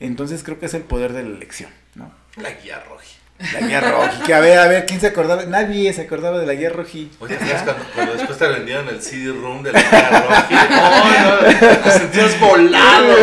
Entonces 0.00 0.42
creo 0.42 0.58
que 0.58 0.66
es 0.66 0.74
el 0.74 0.82
poder 0.82 1.12
de 1.12 1.22
la 1.22 1.36
elección, 1.36 1.70
¿no? 1.94 2.10
La 2.36 2.50
guía 2.52 2.82
roji. 2.88 3.16
La 3.52 3.60
guía 3.60 3.80
roji. 3.80 4.22
Que 4.22 4.34
a 4.34 4.40
ver, 4.40 4.58
a 4.58 4.66
ver, 4.66 4.86
¿quién 4.86 5.00
se 5.00 5.08
acordaba? 5.08 5.44
Nadie 5.44 5.92
se 5.92 6.02
acordaba 6.02 6.38
de 6.38 6.46
la 6.46 6.54
guía 6.54 6.70
roji. 6.70 7.10
Oye, 7.20 7.38
¿sabes 7.38 7.62
cuando, 7.62 7.84
cuando, 7.94 8.14
después 8.14 8.38
te 8.38 8.46
vendieron 8.46 8.88
el 8.88 9.02
CD-ROOM 9.02 9.62
de 9.62 9.72
la 9.72 9.80
guía 9.80 10.26
roji? 10.26 10.54
¡Oh, 10.80 11.22
no! 11.22 11.82
Te 11.82 11.90
sentías 11.90 12.40
volado. 12.40 13.14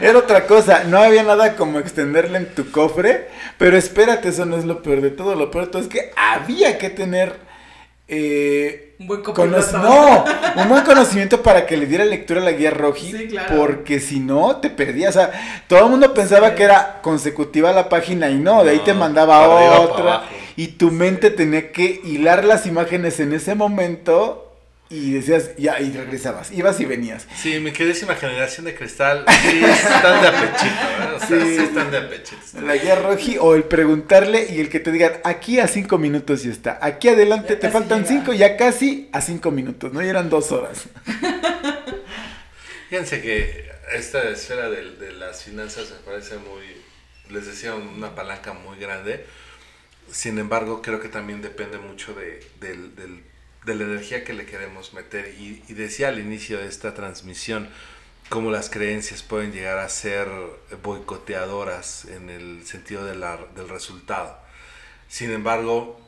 Era 0.00 0.18
otra 0.18 0.46
cosa. 0.46 0.84
No 0.84 0.98
había 0.98 1.22
nada 1.22 1.56
como 1.56 1.78
extenderle 1.78 2.38
en 2.38 2.54
tu 2.54 2.70
cofre. 2.70 3.28
Pero 3.56 3.78
espérate, 3.78 4.28
eso 4.28 4.44
no 4.44 4.56
es 4.56 4.64
lo 4.64 4.82
peor 4.82 5.00
de 5.00 5.10
todo. 5.10 5.34
Lo 5.34 5.50
peor 5.50 5.66
de 5.66 5.70
todo 5.72 5.82
es 5.82 5.88
que 5.88 6.12
había 6.16 6.78
que 6.78 6.90
tener. 6.90 7.47
Eh, 8.10 8.94
un 8.98 9.06
buen 9.06 9.22
no, 9.22 10.24
un 10.56 10.68
buen 10.68 10.82
conocimiento 10.82 11.42
para 11.42 11.66
que 11.66 11.76
le 11.76 11.86
diera 11.86 12.04
lectura 12.06 12.40
a 12.40 12.44
la 12.44 12.52
guía 12.52 12.70
roji. 12.70 13.12
Sí, 13.12 13.28
claro. 13.28 13.56
Porque 13.56 14.00
si 14.00 14.18
no, 14.18 14.56
te 14.56 14.70
perdías. 14.70 15.14
O 15.14 15.20
sea, 15.20 15.64
todo 15.68 15.84
el 15.84 15.90
mundo 15.90 16.14
pensaba 16.14 16.48
sí. 16.50 16.54
que 16.56 16.64
era 16.64 17.00
consecutiva 17.02 17.72
la 17.72 17.88
página 17.88 18.30
y 18.30 18.38
no, 18.38 18.64
de 18.64 18.70
ahí 18.70 18.80
te 18.80 18.94
mandaba 18.94 19.78
otra. 19.80 20.24
Y 20.56 20.68
tu 20.68 20.90
mente 20.90 21.30
tenía 21.30 21.70
que 21.70 22.00
hilar 22.02 22.44
las 22.44 22.66
imágenes 22.66 23.20
en 23.20 23.34
ese 23.34 23.54
momento. 23.54 24.47
Y 24.90 25.12
decías, 25.12 25.50
ya, 25.58 25.78
y 25.80 25.92
regresabas, 25.92 26.50
ibas 26.50 26.80
y 26.80 26.86
venías. 26.86 27.26
Sí, 27.36 27.58
mi 27.60 27.72
queridísima 27.72 28.14
generación 28.14 28.64
de 28.64 28.74
cristal, 28.74 29.26
sí 29.28 29.60
están 29.62 30.22
de 30.22 30.28
apechito, 30.28 30.64
¿eh? 30.64 31.14
O 31.14 31.18
sea, 31.20 31.28
sí. 31.28 31.56
sí 31.58 31.62
están 31.62 31.90
de 31.90 31.98
apechito. 31.98 32.60
La 32.62 32.74
guía 32.76 32.94
roji 32.94 33.36
o 33.38 33.54
el 33.54 33.64
preguntarle 33.64 34.46
y 34.50 34.60
el 34.60 34.70
que 34.70 34.80
te 34.80 34.90
digan, 34.90 35.20
aquí 35.24 35.60
a 35.60 35.68
cinco 35.68 35.98
minutos 35.98 36.42
ya 36.42 36.50
está, 36.52 36.78
aquí 36.80 37.08
adelante 37.08 37.54
Ya 37.54 37.60
te 37.60 37.70
faltan 37.70 37.98
llega. 38.04 38.08
cinco, 38.20 38.32
ya 38.32 38.56
casi 38.56 39.10
a 39.12 39.20
cinco 39.20 39.50
minutos, 39.50 39.92
¿no? 39.92 40.02
Y 40.02 40.08
eran 40.08 40.30
dos 40.30 40.52
horas. 40.52 40.84
Fíjense 42.88 43.20
que 43.20 43.70
esta 43.94 44.28
esfera 44.30 44.70
de, 44.70 44.92
de 44.92 45.12
las 45.12 45.42
finanzas 45.44 45.90
me 45.90 45.96
parece 46.10 46.36
muy, 46.38 46.64
les 47.30 47.46
decía, 47.46 47.74
una 47.74 48.14
palanca 48.14 48.52
muy 48.54 48.78
grande. 48.78 49.26
Sin 50.10 50.38
embargo, 50.38 50.80
creo 50.80 51.00
que 51.00 51.08
también 51.08 51.42
depende 51.42 51.76
mucho 51.78 52.14
de, 52.14 52.40
del- 52.60 52.94
del- 52.96 53.22
de 53.64 53.74
la 53.74 53.84
energía 53.84 54.24
que 54.24 54.32
le 54.34 54.46
queremos 54.46 54.92
meter. 54.94 55.34
Y, 55.38 55.62
y 55.68 55.74
decía 55.74 56.08
al 56.08 56.18
inicio 56.18 56.58
de 56.58 56.66
esta 56.66 56.94
transmisión 56.94 57.68
cómo 58.28 58.50
las 58.50 58.70
creencias 58.70 59.22
pueden 59.22 59.52
llegar 59.52 59.78
a 59.78 59.88
ser 59.88 60.28
boicoteadoras 60.82 62.04
en 62.06 62.30
el 62.30 62.66
sentido 62.66 63.04
de 63.04 63.16
la- 63.16 63.38
del 63.56 63.68
resultado. 63.68 64.38
Sin 65.08 65.30
embargo, 65.30 66.00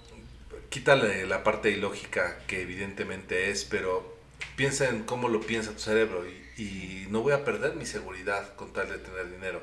quítale 0.69 1.27
la 1.27 1.43
parte 1.43 1.71
ilógica 1.71 2.39
que 2.47 2.63
evidentemente 2.63 3.51
es, 3.51 3.65
pero 3.65 4.17
piensa 4.57 4.89
en 4.89 5.05
cómo 5.05 5.29
lo 5.29 5.41
piensa 5.41 5.73
tu 5.73 5.79
cerebro 5.81 6.25
y, 6.27 6.63
y 6.63 7.07
no 7.11 7.23
voy 7.23 7.33
a 7.33 7.45
perder 7.45 7.75
mi 7.77 7.87
seguridad 7.87 8.55
con 8.57 8.73
tal 8.73 8.89
de 8.89 8.99
tener 8.99 9.31
dinero. 9.31 9.63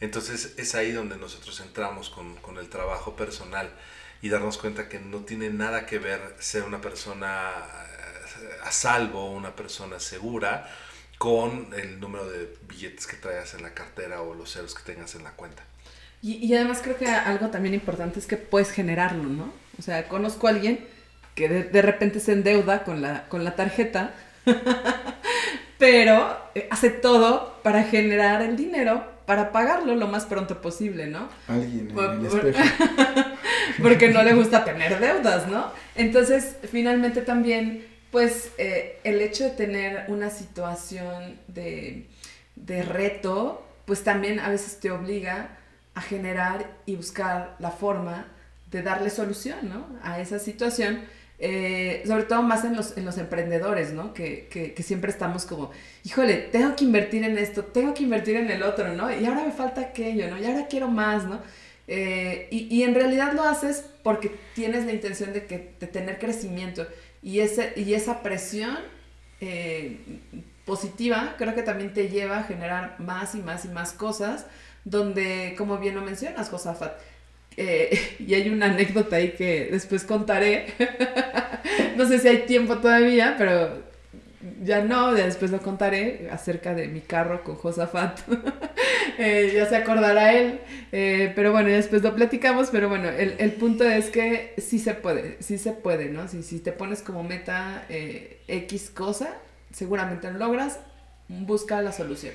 Entonces 0.00 0.54
es 0.56 0.74
ahí 0.74 0.92
donde 0.92 1.16
nosotros 1.16 1.60
entramos 1.60 2.08
con, 2.10 2.36
con 2.36 2.56
el 2.58 2.68
trabajo 2.68 3.16
personal 3.16 3.70
y 4.20 4.28
darnos 4.28 4.58
cuenta 4.58 4.88
que 4.88 4.98
no 4.98 5.18
tiene 5.18 5.50
nada 5.50 5.86
que 5.86 5.98
ver 5.98 6.20
ser 6.38 6.64
una 6.64 6.80
persona 6.80 7.52
eh, 8.40 8.48
a 8.64 8.72
salvo, 8.72 9.30
una 9.30 9.54
persona 9.54 10.00
segura, 10.00 10.68
con 11.18 11.68
el 11.74 12.00
número 12.00 12.28
de 12.28 12.56
billetes 12.68 13.06
que 13.06 13.16
traigas 13.16 13.54
en 13.54 13.62
la 13.62 13.74
cartera 13.74 14.22
o 14.22 14.34
los 14.34 14.52
ceros 14.52 14.74
que 14.74 14.82
tengas 14.92 15.14
en 15.14 15.24
la 15.24 15.32
cuenta. 15.32 15.62
Y, 16.22 16.34
y 16.34 16.54
además 16.54 16.80
creo 16.82 16.96
que 16.96 17.06
algo 17.06 17.48
también 17.48 17.74
importante 17.74 18.18
es 18.18 18.26
que 18.26 18.36
puedes 18.36 18.70
generarlo, 18.70 19.24
¿no? 19.24 19.52
O 19.78 19.82
sea, 19.82 20.08
conozco 20.08 20.46
a 20.46 20.50
alguien 20.50 20.86
que 21.34 21.48
de, 21.48 21.64
de 21.64 21.82
repente 21.82 22.18
se 22.18 22.32
endeuda 22.32 22.82
con 22.84 23.00
la, 23.00 23.28
con 23.28 23.44
la 23.44 23.54
tarjeta, 23.54 24.14
pero 25.78 26.36
eh, 26.54 26.66
hace 26.70 26.90
todo 26.90 27.60
para 27.62 27.84
generar 27.84 28.42
el 28.42 28.56
dinero 28.56 29.17
para 29.28 29.52
pagarlo 29.52 29.94
lo 29.94 30.06
más 30.08 30.24
pronto 30.24 30.62
posible, 30.62 31.06
¿no? 31.06 31.28
Alguien 31.48 31.88
Por- 31.88 32.14
en 32.14 32.20
el 32.20 32.26
espejo. 32.26 32.58
porque 33.82 34.08
no 34.08 34.22
le 34.22 34.32
gusta 34.32 34.64
tener 34.64 34.98
deudas, 34.98 35.46
¿no? 35.48 35.70
Entonces, 35.96 36.56
finalmente 36.72 37.20
también, 37.20 37.86
pues, 38.10 38.52
eh, 38.56 38.98
el 39.04 39.20
hecho 39.20 39.44
de 39.44 39.50
tener 39.50 40.06
una 40.08 40.30
situación 40.30 41.38
de, 41.46 42.06
de 42.56 42.82
reto, 42.82 43.66
pues 43.84 44.02
también 44.02 44.40
a 44.40 44.48
veces 44.48 44.80
te 44.80 44.90
obliga 44.90 45.58
a 45.94 46.00
generar 46.00 46.66
y 46.86 46.96
buscar 46.96 47.54
la 47.58 47.70
forma 47.70 48.28
de 48.70 48.80
darle 48.80 49.10
solución, 49.10 49.58
¿no? 49.68 49.86
A 50.02 50.20
esa 50.20 50.38
situación. 50.38 51.02
Eh, 51.38 52.02
sobre 52.06 52.24
todo 52.24 52.42
más 52.42 52.64
en 52.64 52.74
los, 52.76 52.96
en 52.96 53.04
los 53.04 53.16
emprendedores, 53.18 53.92
¿no? 53.92 54.12
Que, 54.12 54.48
que, 54.50 54.74
que 54.74 54.82
siempre 54.82 55.10
estamos 55.10 55.44
como, 55.44 55.70
híjole, 56.04 56.34
tengo 56.52 56.74
que 56.74 56.84
invertir 56.84 57.24
en 57.24 57.38
esto, 57.38 57.64
tengo 57.64 57.94
que 57.94 58.02
invertir 58.02 58.36
en 58.36 58.50
el 58.50 58.62
otro, 58.62 58.92
¿no? 58.94 59.10
Y 59.10 59.24
ahora 59.24 59.44
me 59.44 59.52
falta 59.52 59.80
aquello, 59.80 60.28
¿no? 60.28 60.38
Y 60.38 60.46
ahora 60.46 60.66
quiero 60.68 60.88
más, 60.88 61.24
¿no? 61.24 61.40
Eh, 61.86 62.48
y, 62.50 62.68
y 62.74 62.82
en 62.82 62.94
realidad 62.94 63.32
lo 63.32 63.44
haces 63.44 63.84
porque 64.02 64.30
tienes 64.54 64.84
la 64.84 64.92
intención 64.92 65.32
de, 65.32 65.46
que, 65.46 65.74
de 65.80 65.86
tener 65.86 66.18
crecimiento 66.18 66.86
y, 67.22 67.40
ese, 67.40 67.72
y 67.76 67.94
esa 67.94 68.22
presión 68.22 68.76
eh, 69.40 69.98
positiva 70.66 71.34
creo 71.38 71.54
que 71.54 71.62
también 71.62 71.94
te 71.94 72.08
lleva 72.08 72.40
a 72.40 72.42
generar 72.42 72.96
más 72.98 73.34
y 73.34 73.38
más 73.38 73.64
y 73.64 73.68
más 73.68 73.92
cosas 73.92 74.44
donde, 74.84 75.54
como 75.56 75.78
bien 75.78 75.94
lo 75.94 76.02
mencionas, 76.02 76.50
Josafat, 76.50 76.92
eh, 77.60 77.98
y 78.20 78.34
hay 78.34 78.48
una 78.48 78.66
anécdota 78.66 79.16
ahí 79.16 79.32
que 79.32 79.68
después 79.70 80.04
contaré, 80.04 80.66
no 81.96 82.06
sé 82.06 82.20
si 82.20 82.28
hay 82.28 82.38
tiempo 82.46 82.78
todavía, 82.78 83.34
pero 83.36 83.82
ya 84.62 84.84
no, 84.84 85.16
ya 85.16 85.26
después 85.26 85.50
lo 85.50 85.58
contaré 85.60 86.28
acerca 86.30 86.72
de 86.74 86.86
mi 86.86 87.00
carro 87.00 87.42
con 87.42 87.56
Josafat. 87.56 88.20
Eh, 89.20 89.50
ya 89.52 89.66
se 89.66 89.74
acordará 89.74 90.32
él, 90.32 90.60
eh, 90.92 91.32
pero 91.34 91.50
bueno, 91.50 91.70
después 91.70 92.02
lo 92.04 92.14
platicamos, 92.14 92.68
pero 92.70 92.88
bueno, 92.88 93.08
el, 93.08 93.34
el 93.38 93.50
punto 93.50 93.82
es 93.82 94.10
que 94.10 94.54
sí 94.58 94.78
se 94.78 94.94
puede, 94.94 95.38
sí 95.40 95.58
se 95.58 95.72
puede, 95.72 96.08
¿no? 96.08 96.28
Si, 96.28 96.44
si 96.44 96.60
te 96.60 96.70
pones 96.70 97.02
como 97.02 97.24
meta 97.24 97.84
X 97.88 98.90
cosa, 98.90 99.34
seguramente 99.72 100.30
lo 100.30 100.38
logras, 100.38 100.78
busca 101.26 101.82
la 101.82 101.90
solución. 101.90 102.32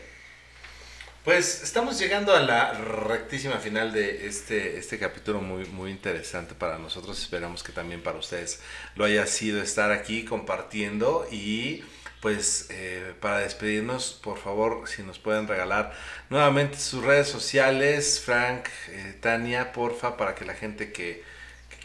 Pues 1.24 1.64
estamos 1.64 1.98
llegando 2.00 2.36
a 2.36 2.42
la 2.42 2.74
rectísima 2.74 3.56
final 3.56 3.94
de 3.94 4.28
este, 4.28 4.78
este 4.78 5.00
capítulo 5.00 5.40
muy, 5.40 5.64
muy 5.68 5.90
interesante 5.90 6.54
para 6.54 6.78
nosotros. 6.78 7.18
Esperamos 7.18 7.64
que 7.64 7.72
también 7.72 8.04
para 8.04 8.18
ustedes 8.18 8.60
lo 8.98 9.06
haya 9.06 9.26
sido 9.26 9.62
estar 9.62 9.94
aquí 9.94 10.26
compartiendo 10.26 11.26
y 11.32 11.82
pues 12.22 12.68
eh, 12.72 13.14
para 13.22 13.38
despedirnos, 13.38 14.20
por 14.22 14.38
favor, 14.38 14.86
si 14.90 15.02
nos 15.02 15.18
pueden 15.18 15.48
regalar 15.48 15.94
nuevamente 16.30 16.78
sus 16.78 17.02
redes 17.02 17.30
sociales, 17.30 18.20
Frank, 18.20 18.68
eh, 18.90 19.16
Tania, 19.22 19.72
porfa, 19.72 20.18
para 20.18 20.36
que 20.36 20.44
la 20.44 20.54
gente 20.54 20.92
que, 20.92 21.24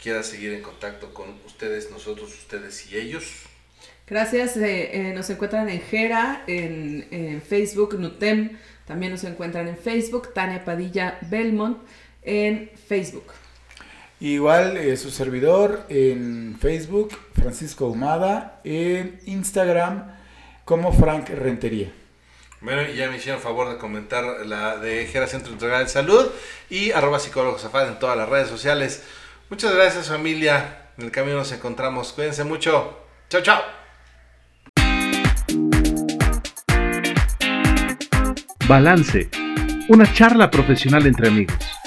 quiera 0.01 0.23
seguir 0.23 0.53
en 0.53 0.61
contacto 0.61 1.13
con 1.13 1.29
ustedes, 1.45 1.91
nosotros, 1.91 2.29
ustedes 2.29 2.89
y 2.89 2.97
ellos. 2.97 3.43
Gracias, 4.07 4.55
eh, 4.55 5.11
nos 5.13 5.29
encuentran 5.29 5.67
en 5.67 5.81
Gera, 5.81 6.43
en, 6.47 7.07
en 7.11 7.41
Facebook, 7.41 7.99
Nutem, 7.99 8.57
también 8.89 9.11
nos 9.11 9.23
encuentran 9.23 9.67
en 9.67 9.77
Facebook, 9.77 10.33
Tania 10.33 10.65
Padilla 10.65 11.19
Belmont, 11.21 11.77
en 12.23 12.71
Facebook. 12.87 13.25
Igual 14.19 14.77
eh, 14.77 14.97
su 14.97 15.11
servidor 15.11 15.85
en 15.89 16.57
Facebook, 16.59 17.15
Francisco 17.35 17.85
Humada, 17.85 18.59
en 18.63 19.21
Instagram 19.27 20.11
como 20.65 20.91
Frank 20.91 21.29
Rentería. 21.29 21.93
Bueno, 22.61 22.81
y 22.81 22.95
ya 22.95 23.11
me 23.11 23.17
hicieron 23.17 23.39
favor 23.39 23.69
de 23.69 23.77
comentar 23.77 24.47
la 24.47 24.77
de 24.77 25.05
Gera 25.05 25.27
Centro 25.27 25.53
Integral 25.53 25.83
de 25.83 25.89
Salud 25.91 26.25
y 26.71 26.89
arroba 26.89 27.19
psicólogos 27.19 27.61
Zafad 27.61 27.89
en 27.89 27.99
todas 27.99 28.17
las 28.17 28.27
redes 28.27 28.49
sociales. 28.49 29.03
Muchas 29.51 29.71
gracias 29.71 30.07
familia. 30.07 30.87
En 30.97 31.05
el 31.05 31.11
camino 31.11 31.37
nos 31.37 31.51
encontramos. 31.51 32.11
Cuídense 32.11 32.43
mucho. 32.43 32.97
Chao, 33.29 33.43
chao. 33.43 33.78
Balance. 38.69 39.27
Una 39.87 40.13
charla 40.13 40.51
profesional 40.51 41.07
entre 41.07 41.29
amigos. 41.29 41.78